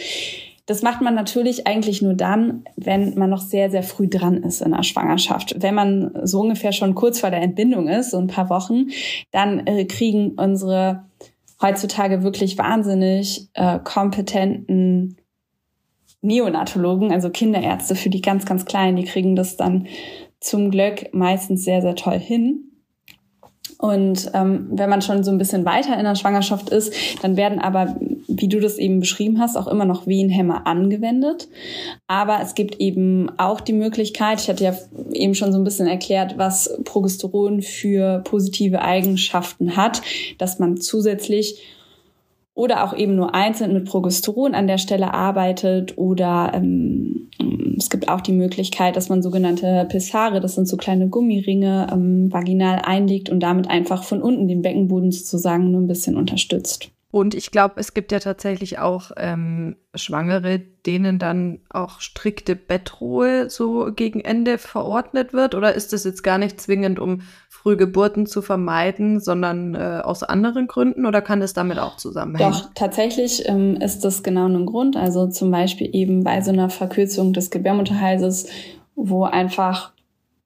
Das 0.71 0.83
macht 0.83 1.01
man 1.01 1.17
natürlich 1.17 1.67
eigentlich 1.67 2.01
nur 2.01 2.15
dann, 2.15 2.63
wenn 2.77 3.19
man 3.19 3.29
noch 3.29 3.41
sehr, 3.41 3.73
sehr 3.73 3.83
früh 3.83 4.07
dran 4.07 4.45
ist 4.45 4.63
in 4.63 4.71
der 4.71 4.85
Schwangerschaft. 4.85 5.57
Wenn 5.59 5.75
man 5.75 6.13
so 6.23 6.43
ungefähr 6.43 6.71
schon 6.71 6.95
kurz 6.95 7.19
vor 7.19 7.31
der 7.31 7.43
Entbindung 7.43 7.89
ist, 7.89 8.13
so 8.13 8.19
ein 8.19 8.29
paar 8.29 8.49
Wochen, 8.51 8.87
dann 9.33 9.67
äh, 9.67 9.85
kriegen 9.87 10.39
unsere 10.39 11.07
heutzutage 11.61 12.23
wirklich 12.23 12.57
wahnsinnig 12.57 13.49
äh, 13.55 13.81
kompetenten 13.81 15.17
Neonatologen, 16.23 17.11
also 17.11 17.31
Kinderärzte 17.31 17.97
für 17.97 18.09
die 18.09 18.23
ganz, 18.23 18.47
ganz 18.47 18.65
Kleinen, 18.65 18.97
die 18.97 19.07
kriegen 19.07 19.35
das 19.35 19.57
dann 19.57 19.89
zum 20.39 20.71
Glück 20.71 21.13
meistens 21.13 21.65
sehr, 21.65 21.83
sehr 21.83 21.97
toll 21.97 22.21
hin. 22.21 22.71
Und 23.81 24.31
ähm, 24.35 24.69
wenn 24.71 24.91
man 24.91 25.01
schon 25.01 25.25
so 25.25 25.31
ein 25.31 25.39
bisschen 25.39 25.65
weiter 25.65 25.97
in 25.99 26.05
der 26.05 26.15
Schwangerschaft 26.15 26.69
ist, 26.69 26.93
dann 27.23 27.37
werden 27.39 27.59
aber, 27.59 27.97
wie 28.41 28.49
du 28.49 28.61
das 28.61 28.79
eben 28.79 29.01
beschrieben 29.01 29.39
hast, 29.39 29.57
auch 29.57 29.67
immer 29.67 29.85
noch 29.85 30.07
Wehenhämmer 30.07 30.67
angewendet. 30.67 31.49
Aber 32.07 32.41
es 32.43 32.55
gibt 32.55 32.81
eben 32.81 33.31
auch 33.39 33.61
die 33.61 33.73
Möglichkeit, 33.73 34.41
ich 34.41 34.49
hatte 34.49 34.65
ja 34.65 34.75
eben 35.13 35.35
schon 35.35 35.53
so 35.53 35.59
ein 35.59 35.65
bisschen 35.65 35.87
erklärt, 35.87 36.39
was 36.39 36.79
Progesteron 36.85 37.63
für 37.63 38.21
positive 38.25 38.83
Eigenschaften 38.83 39.77
hat, 39.77 40.03
dass 40.39 40.59
man 40.59 40.77
zusätzlich 40.79 41.63
oder 42.55 42.85
auch 42.85 42.95
eben 42.97 43.17
nur 43.17 43.35
einzeln 43.35 43.73
mit 43.73 43.87
Progesteron 43.87 44.55
an 44.55 44.67
der 44.67 44.79
Stelle 44.79 45.15
arbeitet 45.15 45.97
oder 45.97 46.53
ähm, 46.55 47.31
es 47.81 47.89
gibt 47.89 48.11
auch 48.11 48.21
die 48.21 48.33
Möglichkeit, 48.33 48.97
dass 48.97 49.09
man 49.09 49.23
sogenannte 49.23 49.87
Pessare, 49.89 50.41
das 50.41 50.55
sind 50.55 50.69
so 50.69 50.77
kleine 50.77 51.09
Gummiringe, 51.09 51.87
ähm, 51.91 52.31
vaginal 52.31 52.83
einlegt 52.85 53.31
und 53.31 53.41
damit 53.41 53.71
einfach 53.71 54.05
von 54.05 54.21
unten 54.21 54.49
den 54.49 54.61
Beckenboden 54.61 55.11
sozusagen 55.11 55.71
nur 55.71 55.81
ein 55.81 55.87
bisschen 55.87 56.17
unterstützt. 56.17 56.91
Und 57.13 57.35
ich 57.35 57.51
glaube, 57.51 57.75
es 57.79 57.93
gibt 57.93 58.13
ja 58.13 58.21
tatsächlich 58.21 58.79
auch 58.79 59.11
ähm, 59.17 59.75
Schwangere, 59.97 60.61
denen 60.61 61.19
dann 61.19 61.59
auch 61.69 62.01
strikte 62.01 62.55
Bettruhe 62.55 63.51
so 63.51 63.91
gegen 63.95 64.21
Ende 64.21 64.59
verordnet 64.59 65.33
wird. 65.33 65.57
Oder 65.57 65.75
ist 65.75 65.93
das 65.93 66.05
jetzt 66.05 66.23
gar 66.23 66.39
nicht 66.39 66.61
zwingend, 66.61 67.01
um 67.01 67.23
Frühgeburten 67.49 68.27
zu 68.27 68.43
vermeiden, 68.43 69.19
sondern 69.19 69.75
äh, 69.75 70.03
aus 70.05 70.23
anderen 70.23 70.69
Gründen? 70.69 71.05
Oder 71.05 71.21
kann 71.21 71.41
das 71.41 71.53
damit 71.53 71.81
auch 71.81 71.97
zusammenhängen? 71.97 72.53
Doch, 72.53 72.71
tatsächlich 72.77 73.49
ähm, 73.49 73.77
ist 73.77 74.05
das 74.05 74.23
genau 74.23 74.47
ein 74.47 74.65
Grund. 74.65 74.97
Also 74.97 75.27
zum 75.27 75.51
Beispiel 75.51 75.91
eben 75.93 76.23
bei 76.23 76.41
so 76.43 76.53
einer 76.53 76.71
Verkürzung 76.71 77.33
des 77.33 77.51
Gebärmutterhalses, 77.51 78.47
wo 78.95 79.25
einfach 79.25 79.93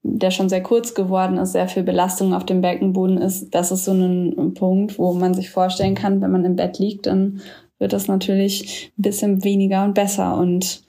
der 0.07 0.31
schon 0.31 0.51
sehr 0.51 0.63
kurz 0.63 0.95
geworden 0.95 1.39
ist, 1.39 1.53
sehr 1.53 1.67
viel 1.67 1.83
Belastung 1.83 2.35
auf 2.35 2.45
dem 2.45 2.61
Beckenboden 2.61 3.17
ist, 3.19 3.55
das 3.55 3.73
ist 3.73 3.87
so 3.87 3.93
ein 3.93 4.53
Punkt, 4.55 4.99
wo 4.99 5.15
man 5.15 5.33
sich 5.33 5.51
vorstellen 5.51 5.95
kann, 5.95 6.21
wenn 6.21 6.31
man 6.31 6.45
im 6.45 6.57
Bett 6.57 6.79
liegt, 6.79 7.07
dann 7.07 7.41
wird 7.79 7.95
das 7.95 8.07
natürlich 8.07 8.93
ein 8.99 9.03
bisschen 9.03 9.45
weniger 9.45 9.83
und 9.83 9.95
besser 9.95 10.37
und 10.37 10.83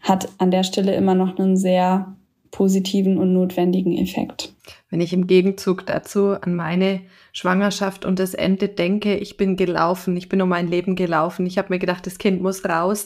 hat 0.00 0.30
an 0.38 0.50
der 0.50 0.64
Stelle 0.64 0.94
immer 0.94 1.14
noch 1.14 1.38
einen 1.38 1.58
sehr 1.58 2.16
positiven 2.50 3.18
und 3.18 3.34
notwendigen 3.34 3.98
Effekt. 3.98 4.54
Wenn 4.88 5.02
ich 5.02 5.12
im 5.12 5.26
Gegenzug 5.26 5.84
dazu 5.84 6.30
an 6.40 6.54
meine 6.54 7.02
Schwangerschaft 7.32 8.06
und 8.06 8.18
das 8.18 8.32
Ende 8.32 8.68
denke, 8.68 9.16
ich 9.16 9.36
bin 9.36 9.56
gelaufen, 9.56 10.16
ich 10.16 10.30
bin 10.30 10.40
um 10.40 10.48
mein 10.48 10.68
Leben 10.68 10.96
gelaufen, 10.96 11.44
ich 11.44 11.58
habe 11.58 11.68
mir 11.68 11.78
gedacht, 11.78 12.06
das 12.06 12.16
Kind 12.16 12.40
muss 12.40 12.64
raus. 12.64 13.04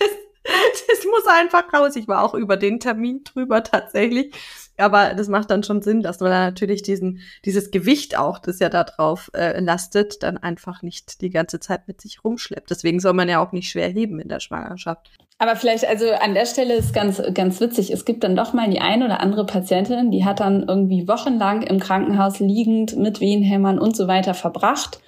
das 0.44 1.04
muss 1.04 1.26
einfach 1.26 1.72
raus. 1.72 1.96
Ich 1.96 2.08
war 2.08 2.22
auch 2.22 2.34
über 2.34 2.56
den 2.56 2.80
Termin 2.80 3.22
drüber 3.24 3.62
tatsächlich. 3.62 4.34
Aber 4.78 5.14
das 5.14 5.28
macht 5.28 5.50
dann 5.50 5.62
schon 5.62 5.82
Sinn, 5.82 6.02
dass 6.02 6.20
man 6.20 6.30
da 6.30 6.44
natürlich 6.46 6.82
diesen, 6.82 7.20
dieses 7.44 7.70
Gewicht 7.70 8.18
auch, 8.18 8.38
das 8.38 8.58
ja 8.58 8.68
da 8.68 8.84
drauf 8.84 9.30
äh, 9.34 9.60
lastet, 9.60 10.22
dann 10.22 10.38
einfach 10.38 10.82
nicht 10.82 11.20
die 11.20 11.30
ganze 11.30 11.60
Zeit 11.60 11.86
mit 11.86 12.00
sich 12.00 12.24
rumschleppt. 12.24 12.70
Deswegen 12.70 12.98
soll 12.98 13.12
man 13.12 13.28
ja 13.28 13.44
auch 13.44 13.52
nicht 13.52 13.70
schwer 13.70 13.88
heben 13.88 14.18
in 14.18 14.28
der 14.28 14.40
Schwangerschaft. 14.40 15.10
Aber 15.38 15.56
vielleicht, 15.56 15.86
also 15.86 16.10
an 16.12 16.34
der 16.34 16.46
Stelle 16.46 16.74
ist 16.74 16.94
ganz, 16.94 17.20
ganz 17.34 17.60
witzig. 17.60 17.90
Es 17.90 18.04
gibt 18.04 18.24
dann 18.24 18.36
doch 18.36 18.52
mal 18.52 18.70
die 18.70 18.80
eine 18.80 19.04
oder 19.04 19.20
andere 19.20 19.44
Patientin, 19.44 20.10
die 20.10 20.24
hat 20.24 20.40
dann 20.40 20.64
irgendwie 20.68 21.06
wochenlang 21.06 21.62
im 21.62 21.78
Krankenhaus 21.78 22.38
liegend 22.38 22.96
mit 22.96 23.20
Wehenhämmern 23.20 23.78
und 23.78 23.96
so 23.96 24.08
weiter 24.08 24.34
verbracht 24.34 25.00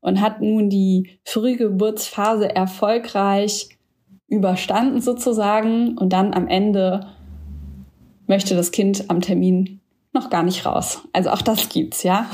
und 0.00 0.20
hat 0.20 0.40
nun 0.40 0.68
die 0.68 1.18
Frühgeburtsphase 1.24 2.54
erfolgreich 2.54 3.70
überstanden 4.30 5.02
sozusagen 5.02 5.98
und 5.98 6.12
dann 6.12 6.32
am 6.32 6.48
Ende 6.48 7.06
möchte 8.26 8.54
das 8.54 8.70
Kind 8.70 9.10
am 9.10 9.20
Termin 9.20 9.80
noch 10.12 10.30
gar 10.30 10.42
nicht 10.42 10.64
raus. 10.64 11.02
Also 11.12 11.30
auch 11.30 11.42
das 11.42 11.68
gibt's, 11.68 12.04
ja. 12.04 12.30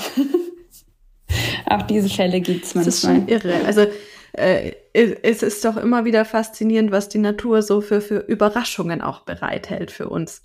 auch 1.67 1.83
diese 1.83 2.09
Fälle 2.09 2.41
gibt's 2.41 2.75
manchmal. 2.75 2.85
Das 2.85 2.95
ist 2.95 3.01
schon 3.01 3.29
irre. 3.29 3.65
Also 3.65 3.87
äh, 4.33 4.73
es 4.93 5.43
ist 5.43 5.65
doch 5.65 5.77
immer 5.77 6.05
wieder 6.05 6.25
faszinierend, 6.25 6.91
was 6.91 7.09
die 7.09 7.19
Natur 7.19 7.63
so 7.63 7.81
für, 7.81 8.01
für 8.01 8.19
Überraschungen 8.19 9.01
auch 9.01 9.21
bereithält 9.21 9.91
für 9.91 10.09
uns. 10.09 10.43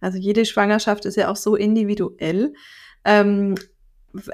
Also 0.00 0.18
jede 0.18 0.44
Schwangerschaft 0.44 1.04
ist 1.04 1.16
ja 1.16 1.30
auch 1.30 1.36
so 1.36 1.54
individuell. 1.56 2.54
Ähm, 3.04 3.54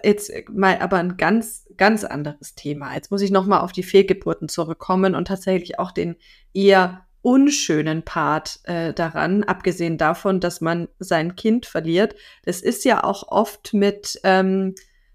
jetzt 0.03 0.33
mal 0.51 0.79
aber 0.79 0.99
ein 0.99 1.17
ganz, 1.17 1.67
ganz 1.77 2.05
anderes 2.05 2.55
Thema. 2.55 2.95
Jetzt 2.95 3.11
muss 3.11 3.23
ich 3.23 3.31
nochmal 3.31 3.61
auf 3.61 3.73
die 3.73 3.83
Fehlgeburten 3.83 4.49
zurückkommen 4.49 5.15
und 5.15 5.27
tatsächlich 5.27 5.79
auch 5.79 5.93
den 5.93 6.17
eher 6.53 7.07
unschönen 7.25 8.03
Part 8.03 8.61
äh, 8.65 8.93
daran, 8.93 9.45
abgesehen 9.45 9.97
davon, 9.97 10.41
dass 10.41 10.61
man 10.61 10.89
sein 10.99 11.37
Kind 11.37 11.65
verliert. 11.65 12.15
Das 12.45 12.61
ist 12.61 12.85
ja 12.85 13.03
auch 13.03 13.29
oft 13.29 13.73
mit, 13.73 14.21
ähm, 14.25 14.75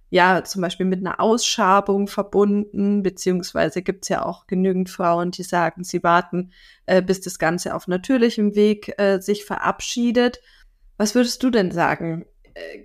ja, 0.10 0.44
zum 0.44 0.64
Beispiel 0.64 0.88
mit 0.88 1.02
einer 1.02 1.20
Ausschabung 1.20 2.08
verbunden, 2.08 3.04
beziehungsweise 3.04 3.84
gibt 3.84 4.06
es 4.06 4.10
ja 4.10 4.26
auch 4.26 4.48
genügend 4.48 4.90
Frauen, 4.90 5.30
die 5.30 5.44
sagen, 5.44 5.84
sie 5.84 6.02
warten, 6.02 6.52
äh, 6.88 7.04
bis 7.04 7.22
das 7.22 7.38
Ganze 7.38 7.76
auf 7.76 7.88
natürlichem 7.88 8.56
Weg 8.56 8.96
äh, 8.98 9.20
sich 9.20 9.46
verabschiedet. 9.46 10.42
Was 10.98 11.14
würdest 11.14 11.44
du 11.44 11.52
denn 11.52 11.70
sagen? 11.70 12.26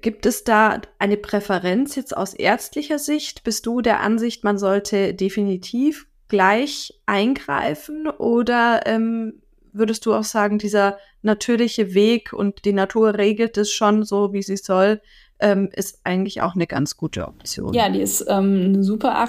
Gibt 0.01 0.27
es 0.27 0.45
da 0.45 0.81
eine 0.99 1.17
Präferenz 1.17 1.97
jetzt 1.97 2.17
aus 2.17 2.35
ärztlicher 2.35 2.99
Sicht? 2.99 3.45
Bist 3.45 3.67
du 3.67 3.81
der 3.81 4.01
Ansicht, 4.01 4.45
man 4.45 4.59
sollte 4.59 5.15
definitiv 5.15 6.07
gleich 6.29 7.01
eingreifen 7.07 8.09
oder 8.09 8.87
ähm, 8.87 9.41
würdest 9.73 10.07
du 10.07 10.15
auch 10.15 10.25
sagen, 10.25 10.59
dieser 10.59 10.99
natürliche 11.23 11.95
Weg 11.95 12.33
und 12.33 12.65
die 12.65 12.73
Natur 12.73 13.19
regelt 13.19 13.59
es 13.59 13.73
schon 13.73 14.05
so, 14.05 14.33
wie 14.33 14.43
sie 14.43 14.57
soll, 14.57 15.01
ähm, 15.41 15.69
ist 15.73 16.01
eigentlich 16.05 16.43
auch 16.43 16.55
eine 16.55 16.67
ganz 16.67 16.97
gute 16.97 17.27
Option. 17.27 17.75
Ja, 17.75 17.89
die 17.89 18.01
ist 18.01 18.25
ähm, 18.29 18.67
eine 18.67 18.85
super 18.85 19.29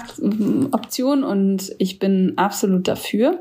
Option 0.72 1.24
und 1.24 1.74
ich 1.78 1.98
bin 1.98 2.34
absolut 2.36 2.88
dafür. 2.88 3.40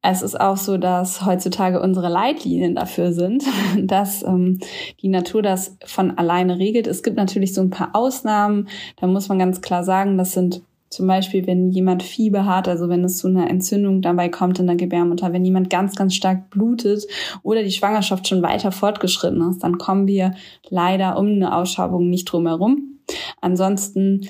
Es 0.00 0.22
ist 0.22 0.40
auch 0.40 0.56
so, 0.56 0.78
dass 0.78 1.26
heutzutage 1.26 1.80
unsere 1.80 2.08
Leitlinien 2.08 2.74
dafür 2.76 3.12
sind, 3.12 3.44
dass 3.82 4.22
ähm, 4.22 4.60
die 5.02 5.08
Natur 5.08 5.42
das 5.42 5.76
von 5.84 6.16
alleine 6.16 6.58
regelt. 6.58 6.86
Es 6.86 7.02
gibt 7.02 7.16
natürlich 7.16 7.52
so 7.52 7.60
ein 7.60 7.70
paar 7.70 7.90
Ausnahmen. 7.94 8.68
Da 8.96 9.06
muss 9.06 9.28
man 9.28 9.38
ganz 9.38 9.60
klar 9.60 9.82
sagen, 9.82 10.16
das 10.16 10.32
sind 10.32 10.62
zum 10.90 11.06
Beispiel, 11.06 11.46
wenn 11.46 11.70
jemand 11.70 12.02
Fieber 12.02 12.46
hat, 12.46 12.66
also 12.66 12.88
wenn 12.88 13.04
es 13.04 13.18
zu 13.18 13.28
einer 13.28 13.50
Entzündung 13.50 14.00
dabei 14.00 14.28
kommt 14.30 14.58
in 14.58 14.66
der 14.66 14.76
Gebärmutter, 14.76 15.32
wenn 15.32 15.44
jemand 15.44 15.68
ganz, 15.68 15.94
ganz 15.96 16.14
stark 16.14 16.48
blutet 16.48 17.04
oder 17.42 17.62
die 17.62 17.72
Schwangerschaft 17.72 18.26
schon 18.26 18.42
weiter 18.42 18.72
fortgeschritten 18.72 19.50
ist, 19.50 19.62
dann 19.62 19.76
kommen 19.76 20.06
wir 20.06 20.34
leider 20.70 21.18
um 21.18 21.26
eine 21.26 21.54
Ausschabung 21.54 22.08
nicht 22.08 22.24
drum 22.24 22.46
herum. 22.46 23.00
Ansonsten 23.40 24.28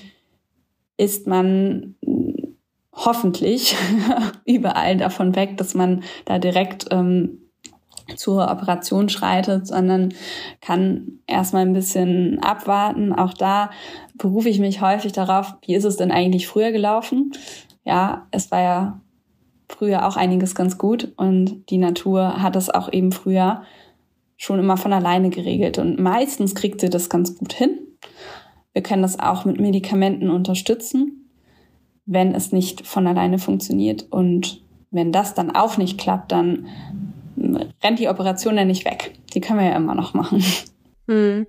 ist 0.97 1.29
man 1.29 1.95
hoffentlich 3.05 3.77
überall 4.45 4.97
davon 4.97 5.37
weg, 5.37 5.57
dass 5.57 5.75
man 5.75 6.03
da 6.25 6.39
direkt 6.39 6.87
ähm, 6.91 7.39
zur 8.17 8.51
Operation 8.51 9.09
schreitet, 9.09 9.67
sondern 9.67 10.15
kann 10.61 11.21
erstmal 11.27 11.63
ein 11.63 11.75
bisschen 11.75 12.39
abwarten. 12.41 13.13
Auch 13.13 13.35
da 13.35 13.71
berufe 14.15 14.49
ich 14.49 14.59
mich 14.59 14.81
häufig 14.81 15.13
darauf, 15.13 15.55
wie 15.67 15.75
ist 15.75 15.85
es 15.85 15.97
denn 15.97 16.11
eigentlich 16.11 16.47
früher 16.47 16.73
gelaufen? 16.73 17.33
Ja, 17.85 18.27
es 18.31 18.51
war 18.51 18.61
ja 18.61 19.01
früher 19.69 20.07
auch 20.07 20.17
einiges 20.17 20.55
ganz 20.55 20.79
gut 20.79 21.13
und 21.17 21.69
die 21.71 21.79
Natur 21.79 22.43
hat 22.43 22.57
es 22.57 22.71
auch 22.71 22.91
eben 22.93 23.13
früher 23.13 23.63
schon 24.37 24.59
immer 24.59 24.77
von 24.77 24.93
alleine 24.93 25.31
geregelt 25.31 25.79
und 25.79 25.99
meistens 25.99 26.55
kriegt 26.55 26.81
sie 26.81 26.89
das 26.89 27.11
ganz 27.11 27.37
gut 27.37 27.53
hin. 27.53 27.79
Wir 28.73 28.83
können 28.83 29.03
das 29.03 29.19
auch 29.19 29.45
mit 29.45 29.61
Medikamenten 29.61 30.31
unterstützen, 30.31 31.18
wenn 32.09 32.35
es 32.35 32.53
nicht 32.53 32.87
von 32.87 33.07
alleine 33.07 33.39
funktioniert 33.39 34.07
und 34.11 34.63
wenn 34.91 35.13
das 35.13 35.35
dann 35.35 35.55
auch 35.55 35.77
nicht 35.77 35.99
klappt, 35.99 36.33
dann 36.33 36.67
rennt 37.83 37.99
die 37.99 38.09
Operation 38.09 38.57
ja 38.57 38.65
nicht 38.65 38.87
weg. 38.87 39.13
Die 39.35 39.41
können 39.41 39.61
wir 39.61 39.67
ja 39.67 39.77
immer 39.77 39.95
noch 39.95 40.15
machen. 40.15 40.43
Hm. 41.07 41.47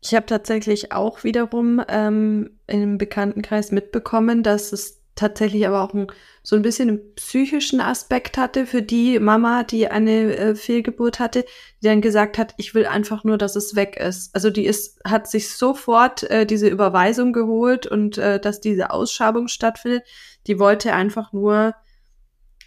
Ich 0.00 0.14
habe 0.14 0.26
tatsächlich 0.26 0.92
auch 0.92 1.24
wiederum 1.24 1.82
ähm, 1.88 2.50
im 2.68 2.98
Bekanntenkreis 2.98 3.72
mitbekommen, 3.72 4.44
dass 4.44 4.72
es 4.72 5.02
tatsächlich 5.16 5.66
aber 5.66 5.82
auch 5.82 5.92
ein, 5.94 6.06
so 6.42 6.54
ein 6.54 6.62
bisschen 6.62 6.88
einen 6.88 7.14
psychischen 7.16 7.80
Aspekt 7.80 8.38
hatte 8.38 8.66
für 8.66 8.82
die 8.82 9.18
Mama, 9.18 9.64
die 9.64 9.88
eine 9.88 10.36
äh, 10.36 10.54
Fehlgeburt 10.54 11.18
hatte, 11.18 11.44
die 11.82 11.86
dann 11.86 12.00
gesagt 12.00 12.38
hat, 12.38 12.54
ich 12.58 12.74
will 12.74 12.86
einfach 12.86 13.24
nur, 13.24 13.38
dass 13.38 13.56
es 13.56 13.74
weg 13.74 13.96
ist. 13.96 14.34
Also 14.34 14.50
die 14.50 14.66
ist, 14.66 15.00
hat 15.04 15.28
sich 15.28 15.50
sofort 15.50 16.22
äh, 16.30 16.46
diese 16.46 16.68
Überweisung 16.68 17.32
geholt 17.32 17.86
und 17.86 18.18
äh, 18.18 18.38
dass 18.38 18.60
diese 18.60 18.90
Ausschabung 18.90 19.48
stattfindet. 19.48 20.04
Die 20.46 20.58
wollte 20.58 20.92
einfach 20.92 21.32
nur 21.32 21.74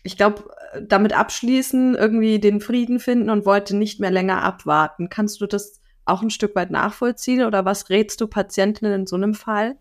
ich 0.03 0.17
glaube, 0.17 0.49
damit 0.81 1.13
abschließen, 1.13 1.95
irgendwie 1.95 2.39
den 2.39 2.61
Frieden 2.61 2.99
finden 2.99 3.29
und 3.29 3.45
wollte 3.45 3.75
nicht 3.75 3.99
mehr 3.99 4.11
länger 4.11 4.43
abwarten. 4.43 5.09
Kannst 5.09 5.41
du 5.41 5.45
das 5.45 5.78
auch 6.09 6.21
ein 6.21 6.29
Stück 6.29 6.55
weit 6.55 6.71
nachvollziehen 6.71 7.43
oder 7.43 7.65
was 7.65 7.89
rätst 7.89 8.19
du 8.21 8.27
Patientinnen 8.27 9.01
in 9.01 9.07
so 9.07 9.15
einem 9.15 9.33
Fall? 9.33 9.75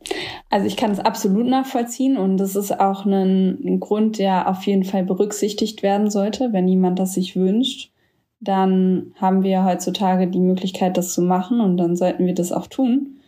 Also 0.50 0.66
ich 0.66 0.76
kann 0.76 0.90
es 0.90 1.00
absolut 1.00 1.46
nachvollziehen 1.46 2.16
und 2.16 2.36
das 2.36 2.56
ist 2.56 2.78
auch 2.78 3.04
ein, 3.04 3.58
ein, 3.64 3.80
Grund, 3.80 4.18
der 4.18 4.48
auf 4.48 4.62
jeden 4.64 4.84
Fall 4.84 5.04
berücksichtigt 5.04 5.82
werden 5.82 6.10
sollte, 6.10 6.52
wenn 6.52 6.68
jemand 6.68 6.98
das 6.98 7.14
sich 7.14 7.36
wünscht. 7.36 7.92
Dann 8.40 9.12
haben 9.16 9.42
wir 9.42 9.64
heutzutage 9.64 10.28
die 10.28 10.40
Möglichkeit, 10.40 10.96
das 10.96 11.12
zu 11.12 11.22
machen 11.22 11.60
und 11.60 11.76
dann 11.76 11.96
sollten 11.96 12.26
wir 12.26 12.34
das 12.34 12.52
auch 12.52 12.68
tun. 12.68 13.18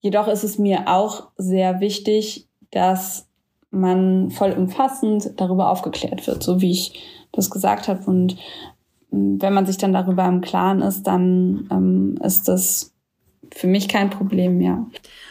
Jedoch 0.00 0.28
ist 0.28 0.44
es 0.44 0.58
mir 0.58 0.86
auch 0.86 1.28
sehr 1.36 1.80
wichtig, 1.80 2.48
dass 2.70 3.28
man 3.70 4.30
vollumfassend 4.30 5.32
darüber 5.36 5.70
aufgeklärt 5.70 6.26
wird, 6.26 6.42
so 6.42 6.60
wie 6.60 6.70
ich 6.70 7.26
das 7.32 7.50
gesagt 7.50 7.88
habe. 7.88 8.04
Und 8.06 8.36
wenn 9.10 9.54
man 9.54 9.66
sich 9.66 9.78
dann 9.78 9.92
darüber 9.92 10.26
im 10.26 10.40
Klaren 10.40 10.82
ist, 10.82 11.04
dann 11.04 11.68
ähm, 11.70 12.18
ist 12.22 12.48
das 12.48 12.94
für 13.54 13.66
mich 13.66 13.88
kein 13.88 14.10
Problem 14.10 14.58
mehr. 14.58 14.86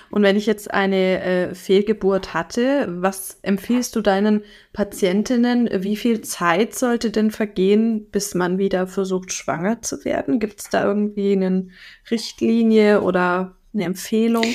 Und 0.10 0.24
wenn 0.24 0.38
ich 0.38 0.46
jetzt 0.46 0.74
eine 0.74 1.22
äh, 1.22 1.56
Fehlgeburt 1.56 2.34
hatte, 2.34 2.88
was 2.90 3.40
empfiehlst 3.42 3.96
du 3.96 4.02
deinen 4.02 4.44
Patientinnen? 4.74 5.70
Wie 5.84 5.98
viel 5.98 6.22
Zeit 6.22 6.74
sollte 6.74 7.12
denn 7.12 7.30
vergehen, 7.32 8.10
bis 8.10 8.34
man 8.34 8.58
wieder 8.58 8.88
versucht, 8.88 9.34
schwanger 9.34 9.82
zu 9.82 10.06
werden? 10.06 10.40
Gibt 10.40 10.62
es 10.62 10.70
da 10.70 10.86
irgendwie 10.86 11.34
eine 11.34 11.68
Richtlinie 12.10 13.02
oder 13.02 13.58
eine 13.74 13.84
Empfehlung? 13.84 14.46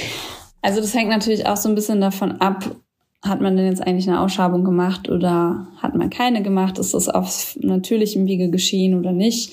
Also 0.62 0.80
das 0.80 0.94
hängt 0.94 1.10
natürlich 1.10 1.46
auch 1.46 1.56
so 1.56 1.68
ein 1.68 1.74
bisschen 1.74 2.00
davon 2.00 2.40
ab, 2.40 2.64
hat 3.22 3.40
man 3.40 3.56
denn 3.56 3.66
jetzt 3.66 3.86
eigentlich 3.86 4.08
eine 4.08 4.20
Ausschabung 4.20 4.64
gemacht 4.64 5.08
oder 5.08 5.68
hat 5.78 5.94
man 5.94 6.10
keine 6.10 6.42
gemacht? 6.42 6.78
Ist 6.78 6.92
das 6.94 7.08
auf 7.08 7.56
natürlichem 7.60 8.26
Wege 8.26 8.50
geschehen 8.50 8.98
oder 8.98 9.12
nicht? 9.12 9.52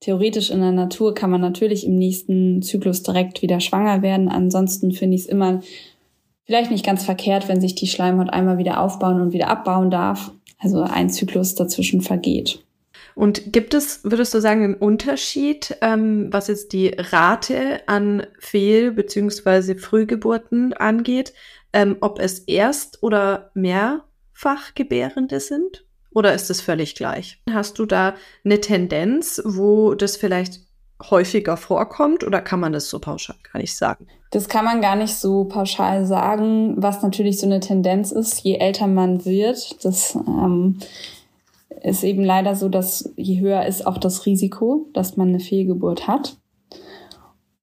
Theoretisch 0.00 0.50
in 0.50 0.60
der 0.60 0.72
Natur 0.72 1.14
kann 1.14 1.30
man 1.30 1.40
natürlich 1.40 1.86
im 1.86 1.96
nächsten 1.96 2.62
Zyklus 2.62 3.02
direkt 3.02 3.42
wieder 3.42 3.60
schwanger 3.60 4.02
werden. 4.02 4.28
Ansonsten 4.28 4.92
finde 4.92 5.16
ich 5.16 5.22
es 5.22 5.28
immer 5.28 5.60
vielleicht 6.44 6.70
nicht 6.70 6.84
ganz 6.84 7.04
verkehrt, 7.04 7.48
wenn 7.48 7.60
sich 7.60 7.74
die 7.74 7.86
Schleimhaut 7.86 8.30
einmal 8.30 8.58
wieder 8.58 8.80
aufbauen 8.80 9.20
und 9.20 9.32
wieder 9.32 9.48
abbauen 9.48 9.90
darf. 9.90 10.32
Also 10.58 10.82
ein 10.82 11.08
Zyklus 11.08 11.54
dazwischen 11.54 12.02
vergeht. 12.02 12.62
Und 13.14 13.52
gibt 13.52 13.74
es, 13.74 14.00
würdest 14.04 14.34
du 14.34 14.40
sagen, 14.40 14.64
einen 14.64 14.74
Unterschied, 14.74 15.76
ähm, 15.80 16.28
was 16.30 16.48
jetzt 16.48 16.72
die 16.72 16.88
Rate 16.96 17.80
an 17.86 18.26
Fehl- 18.38 18.92
bzw. 18.92 19.74
Frühgeburten 19.74 20.72
angeht, 20.72 21.32
ähm, 21.72 21.96
ob 22.00 22.18
es 22.18 22.40
Erst- 22.40 23.02
oder 23.02 23.50
Mehrfachgebärende 23.54 25.40
sind? 25.40 25.86
Oder 26.12 26.34
ist 26.34 26.50
es 26.50 26.60
völlig 26.60 26.94
gleich? 26.96 27.40
Hast 27.50 27.78
du 27.78 27.86
da 27.86 28.14
eine 28.44 28.60
Tendenz, 28.60 29.40
wo 29.44 29.94
das 29.94 30.16
vielleicht 30.16 30.60
häufiger 31.08 31.56
vorkommt 31.56 32.24
oder 32.24 32.40
kann 32.40 32.60
man 32.60 32.72
das 32.72 32.90
so 32.90 32.98
pauschal 32.98 33.36
gar 33.52 33.60
nicht 33.60 33.76
sagen? 33.76 34.06
Das 34.30 34.48
kann 34.48 34.64
man 34.64 34.80
gar 34.80 34.96
nicht 34.96 35.14
so 35.14 35.44
pauschal 35.44 36.06
sagen, 36.06 36.74
was 36.76 37.02
natürlich 37.02 37.38
so 37.38 37.46
eine 37.46 37.60
Tendenz 37.60 38.12
ist, 38.12 38.40
je 38.40 38.56
älter 38.56 38.86
man 38.86 39.24
wird. 39.24 39.84
Das 39.84 40.14
ähm, 40.14 40.78
ist 41.82 42.04
eben 42.04 42.24
leider 42.24 42.54
so, 42.54 42.68
dass 42.68 43.12
je 43.16 43.40
höher 43.40 43.64
ist 43.66 43.86
auch 43.86 43.98
das 43.98 44.26
Risiko, 44.26 44.88
dass 44.92 45.16
man 45.16 45.28
eine 45.28 45.40
Fehlgeburt 45.40 46.06
hat. 46.06 46.36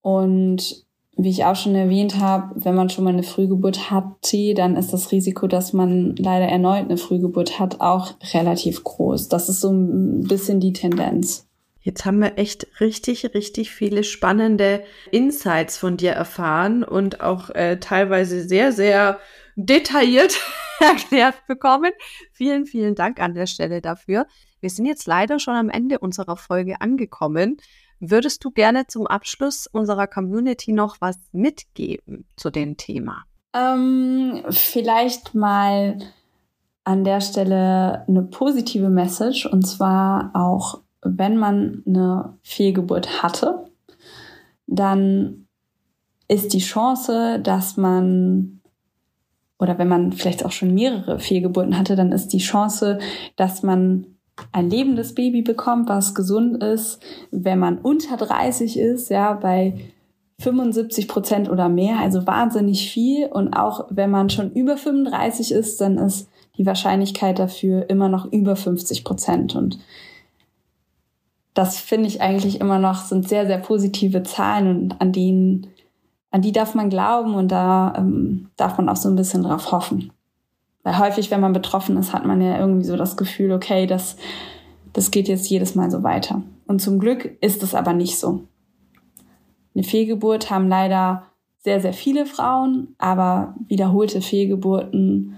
Und 0.02 0.87
wie 1.18 1.30
ich 1.30 1.46
auch 1.46 1.56
schon 1.56 1.76
erwähnt 1.76 2.20
habe, 2.20 2.52
wenn 2.56 2.76
man 2.76 2.90
schon 2.90 3.04
mal 3.04 3.14
eine 3.14 3.24
Frühgeburt 3.24 3.90
hatte, 3.90 4.54
dann 4.54 4.76
ist 4.76 4.94
das 4.94 5.12
Risiko, 5.12 5.48
dass 5.48 5.74
man 5.74 6.16
leider 6.16 6.46
erneut 6.46 6.86
eine 6.86 6.98
Frühgeburt 6.98 7.60
hat, 7.60 7.82
auch 7.82 8.14
relativ 8.34 8.84
groß. 8.84 9.28
Das 9.28 9.50
ist 9.50 9.62
so 9.62 9.72
ein 9.72 10.24
bisschen 10.28 10.60
die 10.60 10.74
Tendenz. 10.74 11.48
Jetzt 11.82 12.06
haben 12.06 12.20
wir 12.20 12.38
echt 12.38 12.68
richtig, 12.82 13.34
richtig 13.34 13.72
viele 13.72 14.04
spannende 14.04 14.84
Insights 15.10 15.78
von 15.78 15.98
dir 15.98 16.12
erfahren 16.12 16.84
und 16.84 17.22
auch 17.22 17.50
äh, 17.52 17.80
teilweise 17.80 18.48
sehr, 18.48 18.72
sehr 18.72 19.20
detailliert 19.56 20.38
erklärt 20.80 21.48
bekommen. 21.48 21.92
Vielen, 22.32 22.66
vielen 22.66 22.94
Dank 22.94 23.20
an 23.22 23.34
der 23.34 23.48
Stelle 23.48 23.82
dafür. 23.82 24.28
Wir 24.60 24.70
sind 24.70 24.86
jetzt 24.86 25.08
leider 25.08 25.40
schon 25.40 25.56
am 25.56 25.70
Ende 25.70 26.00
unserer 26.00 26.36
Folge 26.36 26.82
angekommen. 26.82 27.58
Würdest 28.00 28.44
du 28.46 28.52
gerne 28.52 28.88
zum 28.88 29.08
Abschluss 29.08 29.68
unserer 29.68 30.08
Community 30.08 30.72
noch 30.72 30.98
was 31.00 31.18
mitgeben 31.32 32.26
zu 32.36 32.50
dem 32.50 32.78
Thema? 32.78 33.24
Ähm, 33.54 34.44
vielleicht 34.50 35.34
mal 35.34 35.98
an 36.84 37.04
der 37.04 37.22
Stelle 37.22 38.06
eine 38.08 38.24
positive 38.24 38.90
Message 38.90 39.46
und 39.46 39.64
zwar 39.66 40.32
auch, 40.34 40.82
wenn 41.02 41.38
man 41.38 41.84
eine 41.86 42.38
Fehlgeburt 42.44 43.24
hatte, 43.24 43.66
dann 44.68 45.48
ist 46.28 46.54
die 46.54 46.60
Chance, 46.60 47.40
dass 47.42 47.78
man 47.78 48.62
oder 49.60 49.78
wenn 49.80 49.88
man 49.88 50.12
vielleicht 50.12 50.46
auch 50.46 50.52
schon 50.52 50.74
mehrere 50.74 51.20
Fehlgeburten 51.20 51.78
hatte, 51.78 51.96
dann 51.96 52.12
ist 52.12 52.28
die 52.30 52.38
Chance, 52.38 53.00
dass 53.38 53.64
man 53.64 54.17
ein 54.52 54.70
lebendes 54.70 55.16
Baby 55.16 55.42
bekommt, 55.42 55.90
was 55.90 56.16
gesund 56.16 56.64
ist, 56.64 57.00
wenn 57.32 57.60
man 57.60 57.78
unter 57.80 58.18
30 58.18 58.78
ist, 58.78 59.10
ja, 59.10 59.34
bei 59.34 59.92
75 60.40 61.08
Prozent 61.08 61.50
oder 61.50 61.68
mehr, 61.70 61.98
also 62.00 62.28
wahnsinnig 62.28 62.92
viel. 62.92 63.28
Und 63.28 63.54
auch 63.54 63.88
wenn 63.90 64.12
man 64.12 64.30
schon 64.30 64.52
über 64.52 64.78
35 64.78 65.52
ist, 65.52 65.82
dann 65.82 65.98
ist 65.98 66.30
die 66.58 66.66
Wahrscheinlichkeit 66.66 67.40
dafür 67.40 67.90
immer 67.90 68.10
noch 68.10 68.32
über 68.32 68.56
50 68.56 69.04
Prozent. 69.04 69.56
Und 69.56 69.80
das 71.54 71.80
finde 71.80 72.08
ich 72.08 72.22
eigentlich 72.22 72.62
immer 72.62 72.78
noch, 72.78 73.04
sind 73.04 73.28
sehr, 73.28 73.48
sehr 73.48 73.58
positive 73.58 74.24
Zahlen 74.24 74.68
und 74.68 75.02
an 75.02 75.12
denen, 75.12 75.68
an 76.30 76.42
die 76.42 76.52
darf 76.52 76.76
man 76.76 76.90
glauben 76.90 77.34
und 77.34 77.52
da 77.52 77.94
ähm, 77.98 78.50
darf 78.58 78.78
man 78.78 78.90
auch 78.90 78.96
so 78.96 79.10
ein 79.10 79.16
bisschen 79.16 79.42
drauf 79.42 79.72
hoffen. 79.72 80.12
Weil 80.88 81.00
häufig, 81.00 81.32
wenn 81.32 81.42
man 81.42 81.52
betroffen 81.52 81.98
ist, 81.98 82.14
hat 82.14 82.26
man 82.26 82.40
ja 82.40 82.58
irgendwie 82.58 82.86
so 82.86 82.96
das 82.96 83.18
Gefühl, 83.18 83.52
okay, 83.52 83.88
das, 83.88 84.16
das 84.94 85.12
geht 85.12 85.28
jetzt 85.28 85.50
jedes 85.50 85.76
Mal 85.76 85.92
so 85.92 86.02
weiter. 86.02 86.44
Und 86.66 86.82
zum 86.82 86.98
Glück 86.98 87.38
ist 87.42 87.62
es 87.62 87.76
aber 87.76 87.92
nicht 87.92 88.18
so. 88.18 88.48
Eine 89.76 89.84
Fehlgeburt 89.84 90.50
haben 90.50 90.70
leider 90.70 91.24
sehr, 91.58 91.82
sehr 91.82 91.92
viele 91.92 92.26
Frauen, 92.26 92.96
aber 93.00 93.54
wiederholte 93.68 94.22
Fehlgeburten 94.22 95.36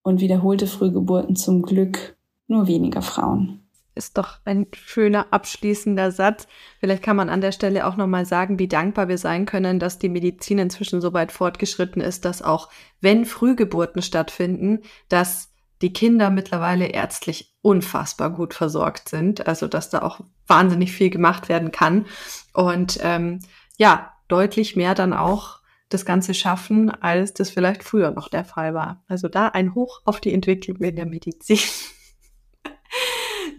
und 0.00 0.22
wiederholte 0.22 0.66
Frühgeburten 0.66 1.36
zum 1.36 1.60
Glück 1.60 2.16
nur 2.46 2.66
weniger 2.66 3.02
Frauen 3.02 3.59
ist 3.94 4.18
doch 4.18 4.38
ein 4.44 4.66
schöner 4.72 5.26
abschließender 5.30 6.10
Satz. 6.12 6.46
Vielleicht 6.78 7.02
kann 7.02 7.16
man 7.16 7.28
an 7.28 7.40
der 7.40 7.52
Stelle 7.52 7.86
auch 7.86 7.96
nochmal 7.96 8.24
sagen, 8.24 8.58
wie 8.58 8.68
dankbar 8.68 9.08
wir 9.08 9.18
sein 9.18 9.46
können, 9.46 9.78
dass 9.78 9.98
die 9.98 10.08
Medizin 10.08 10.58
inzwischen 10.58 11.00
so 11.00 11.12
weit 11.12 11.32
fortgeschritten 11.32 12.00
ist, 12.00 12.24
dass 12.24 12.42
auch 12.42 12.70
wenn 13.00 13.24
Frühgeburten 13.24 14.02
stattfinden, 14.02 14.80
dass 15.08 15.50
die 15.82 15.92
Kinder 15.92 16.30
mittlerweile 16.30 16.86
ärztlich 16.86 17.54
unfassbar 17.62 18.30
gut 18.30 18.54
versorgt 18.54 19.08
sind. 19.08 19.46
Also 19.46 19.66
dass 19.66 19.90
da 19.90 20.02
auch 20.02 20.20
wahnsinnig 20.46 20.92
viel 20.92 21.10
gemacht 21.10 21.48
werden 21.48 21.72
kann. 21.72 22.06
Und 22.52 22.98
ähm, 23.02 23.40
ja, 23.76 24.12
deutlich 24.28 24.76
mehr 24.76 24.94
dann 24.94 25.12
auch 25.12 25.60
das 25.88 26.04
Ganze 26.04 26.34
schaffen, 26.34 26.90
als 26.90 27.34
das 27.34 27.50
vielleicht 27.50 27.82
früher 27.82 28.12
noch 28.12 28.28
der 28.28 28.44
Fall 28.44 28.74
war. 28.74 29.02
Also 29.08 29.28
da 29.28 29.48
ein 29.48 29.74
Hoch 29.74 30.00
auf 30.04 30.20
die 30.20 30.32
Entwicklung 30.32 30.76
in 30.78 30.96
der 30.96 31.06
Medizin. 31.06 31.58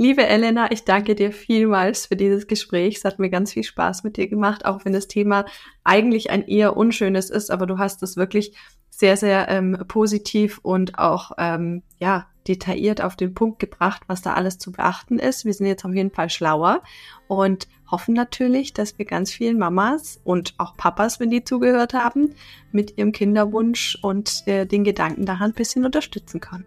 Liebe 0.01 0.25
Elena, 0.25 0.71
ich 0.71 0.83
danke 0.83 1.13
dir 1.13 1.31
vielmals 1.31 2.07
für 2.07 2.15
dieses 2.15 2.47
Gespräch. 2.47 2.97
Es 2.97 3.05
hat 3.05 3.19
mir 3.19 3.29
ganz 3.29 3.53
viel 3.53 3.63
Spaß 3.63 4.03
mit 4.03 4.17
dir 4.17 4.27
gemacht, 4.27 4.65
auch 4.65 4.83
wenn 4.83 4.93
das 4.93 5.07
Thema 5.07 5.45
eigentlich 5.83 6.31
ein 6.31 6.41
eher 6.47 6.75
unschönes 6.75 7.29
ist, 7.29 7.51
aber 7.51 7.67
du 7.67 7.77
hast 7.77 8.01
es 8.01 8.17
wirklich 8.17 8.55
sehr, 8.89 9.15
sehr 9.15 9.47
ähm, 9.49 9.77
positiv 9.87 10.57
und 10.63 10.97
auch 10.97 11.33
ähm, 11.37 11.83
ja 11.99 12.25
detailliert 12.47 12.99
auf 12.99 13.15
den 13.15 13.35
Punkt 13.35 13.59
gebracht, 13.59 14.01
was 14.07 14.23
da 14.23 14.33
alles 14.33 14.57
zu 14.57 14.71
beachten 14.71 15.19
ist. 15.19 15.45
Wir 15.45 15.53
sind 15.53 15.67
jetzt 15.67 15.85
auf 15.85 15.93
jeden 15.93 16.09
Fall 16.09 16.31
schlauer 16.31 16.81
und 17.27 17.67
hoffen 17.91 18.15
natürlich, 18.15 18.73
dass 18.73 18.97
wir 18.97 19.05
ganz 19.05 19.31
vielen 19.31 19.59
Mamas 19.59 20.19
und 20.23 20.55
auch 20.57 20.75
Papas, 20.77 21.19
wenn 21.19 21.29
die 21.29 21.43
zugehört 21.43 21.93
haben, 21.93 22.33
mit 22.71 22.97
ihrem 22.97 23.11
Kinderwunsch 23.11 23.99
und 24.01 24.47
äh, 24.47 24.65
den 24.65 24.83
Gedanken 24.83 25.27
daran 25.27 25.51
ein 25.51 25.53
bisschen 25.53 25.85
unterstützen 25.85 26.39
können. 26.39 26.65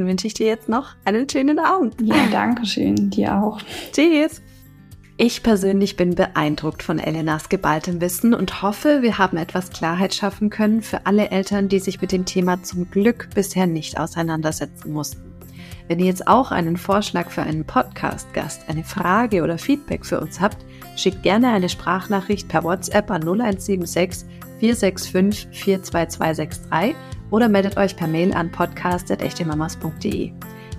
Dann 0.00 0.08
wünsche 0.08 0.26
ich 0.26 0.32
dir 0.32 0.46
jetzt 0.46 0.70
noch 0.70 0.94
einen 1.04 1.28
schönen 1.28 1.58
Abend. 1.58 1.96
Ja, 2.00 2.14
danke 2.32 2.64
schön. 2.64 3.10
Dir 3.10 3.36
auch. 3.36 3.60
Tschüss. 3.92 4.40
Ich 5.18 5.42
persönlich 5.42 5.98
bin 5.98 6.14
beeindruckt 6.14 6.82
von 6.82 6.98
Elenas 6.98 7.50
geballtem 7.50 8.00
Wissen 8.00 8.32
und 8.32 8.62
hoffe, 8.62 9.02
wir 9.02 9.18
haben 9.18 9.36
etwas 9.36 9.68
Klarheit 9.68 10.14
schaffen 10.14 10.48
können 10.48 10.80
für 10.80 11.04
alle 11.04 11.28
Eltern, 11.28 11.68
die 11.68 11.80
sich 11.80 12.00
mit 12.00 12.12
dem 12.12 12.24
Thema 12.24 12.62
zum 12.62 12.90
Glück 12.90 13.28
bisher 13.34 13.66
nicht 13.66 14.00
auseinandersetzen 14.00 14.90
mussten. 14.90 15.34
Wenn 15.86 15.98
ihr 15.98 16.06
jetzt 16.06 16.26
auch 16.26 16.50
einen 16.50 16.78
Vorschlag 16.78 17.28
für 17.28 17.42
einen 17.42 17.66
Podcast-Gast, 17.66 18.70
eine 18.70 18.84
Frage 18.84 19.42
oder 19.42 19.58
Feedback 19.58 20.06
für 20.06 20.18
uns 20.18 20.40
habt, 20.40 20.64
schickt 20.96 21.22
gerne 21.22 21.52
eine 21.52 21.68
Sprachnachricht 21.68 22.48
per 22.48 22.64
WhatsApp 22.64 23.10
an 23.10 23.20
0176 23.20 24.26
465 24.60 25.48
42263 25.50 26.94
oder 27.30 27.48
meldet 27.48 27.76
euch 27.76 27.96
per 27.96 28.06
Mail 28.06 28.32
an 28.32 28.50
podcast.echtemamas.de. 28.50 30.32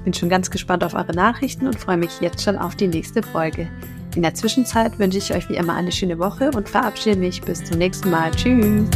Bin 0.03 0.13
schon 0.13 0.29
ganz 0.29 0.49
gespannt 0.49 0.83
auf 0.83 0.93
eure 0.93 1.13
Nachrichten 1.13 1.67
und 1.67 1.79
freue 1.79 1.97
mich 1.97 2.21
jetzt 2.21 2.43
schon 2.43 2.57
auf 2.57 2.75
die 2.75 2.87
nächste 2.87 3.21
Folge. 3.21 3.67
In 4.15 4.23
der 4.23 4.33
Zwischenzeit 4.33 4.99
wünsche 4.99 5.19
ich 5.19 5.33
euch 5.33 5.47
wie 5.49 5.55
immer 5.55 5.73
eine 5.73 5.91
schöne 5.91 6.19
Woche 6.19 6.51
und 6.51 6.67
verabschiede 6.67 7.17
mich 7.17 7.41
bis 7.41 7.63
zum 7.63 7.77
nächsten 7.77 8.09
Mal. 8.09 8.31
Tschüss! 8.31 8.89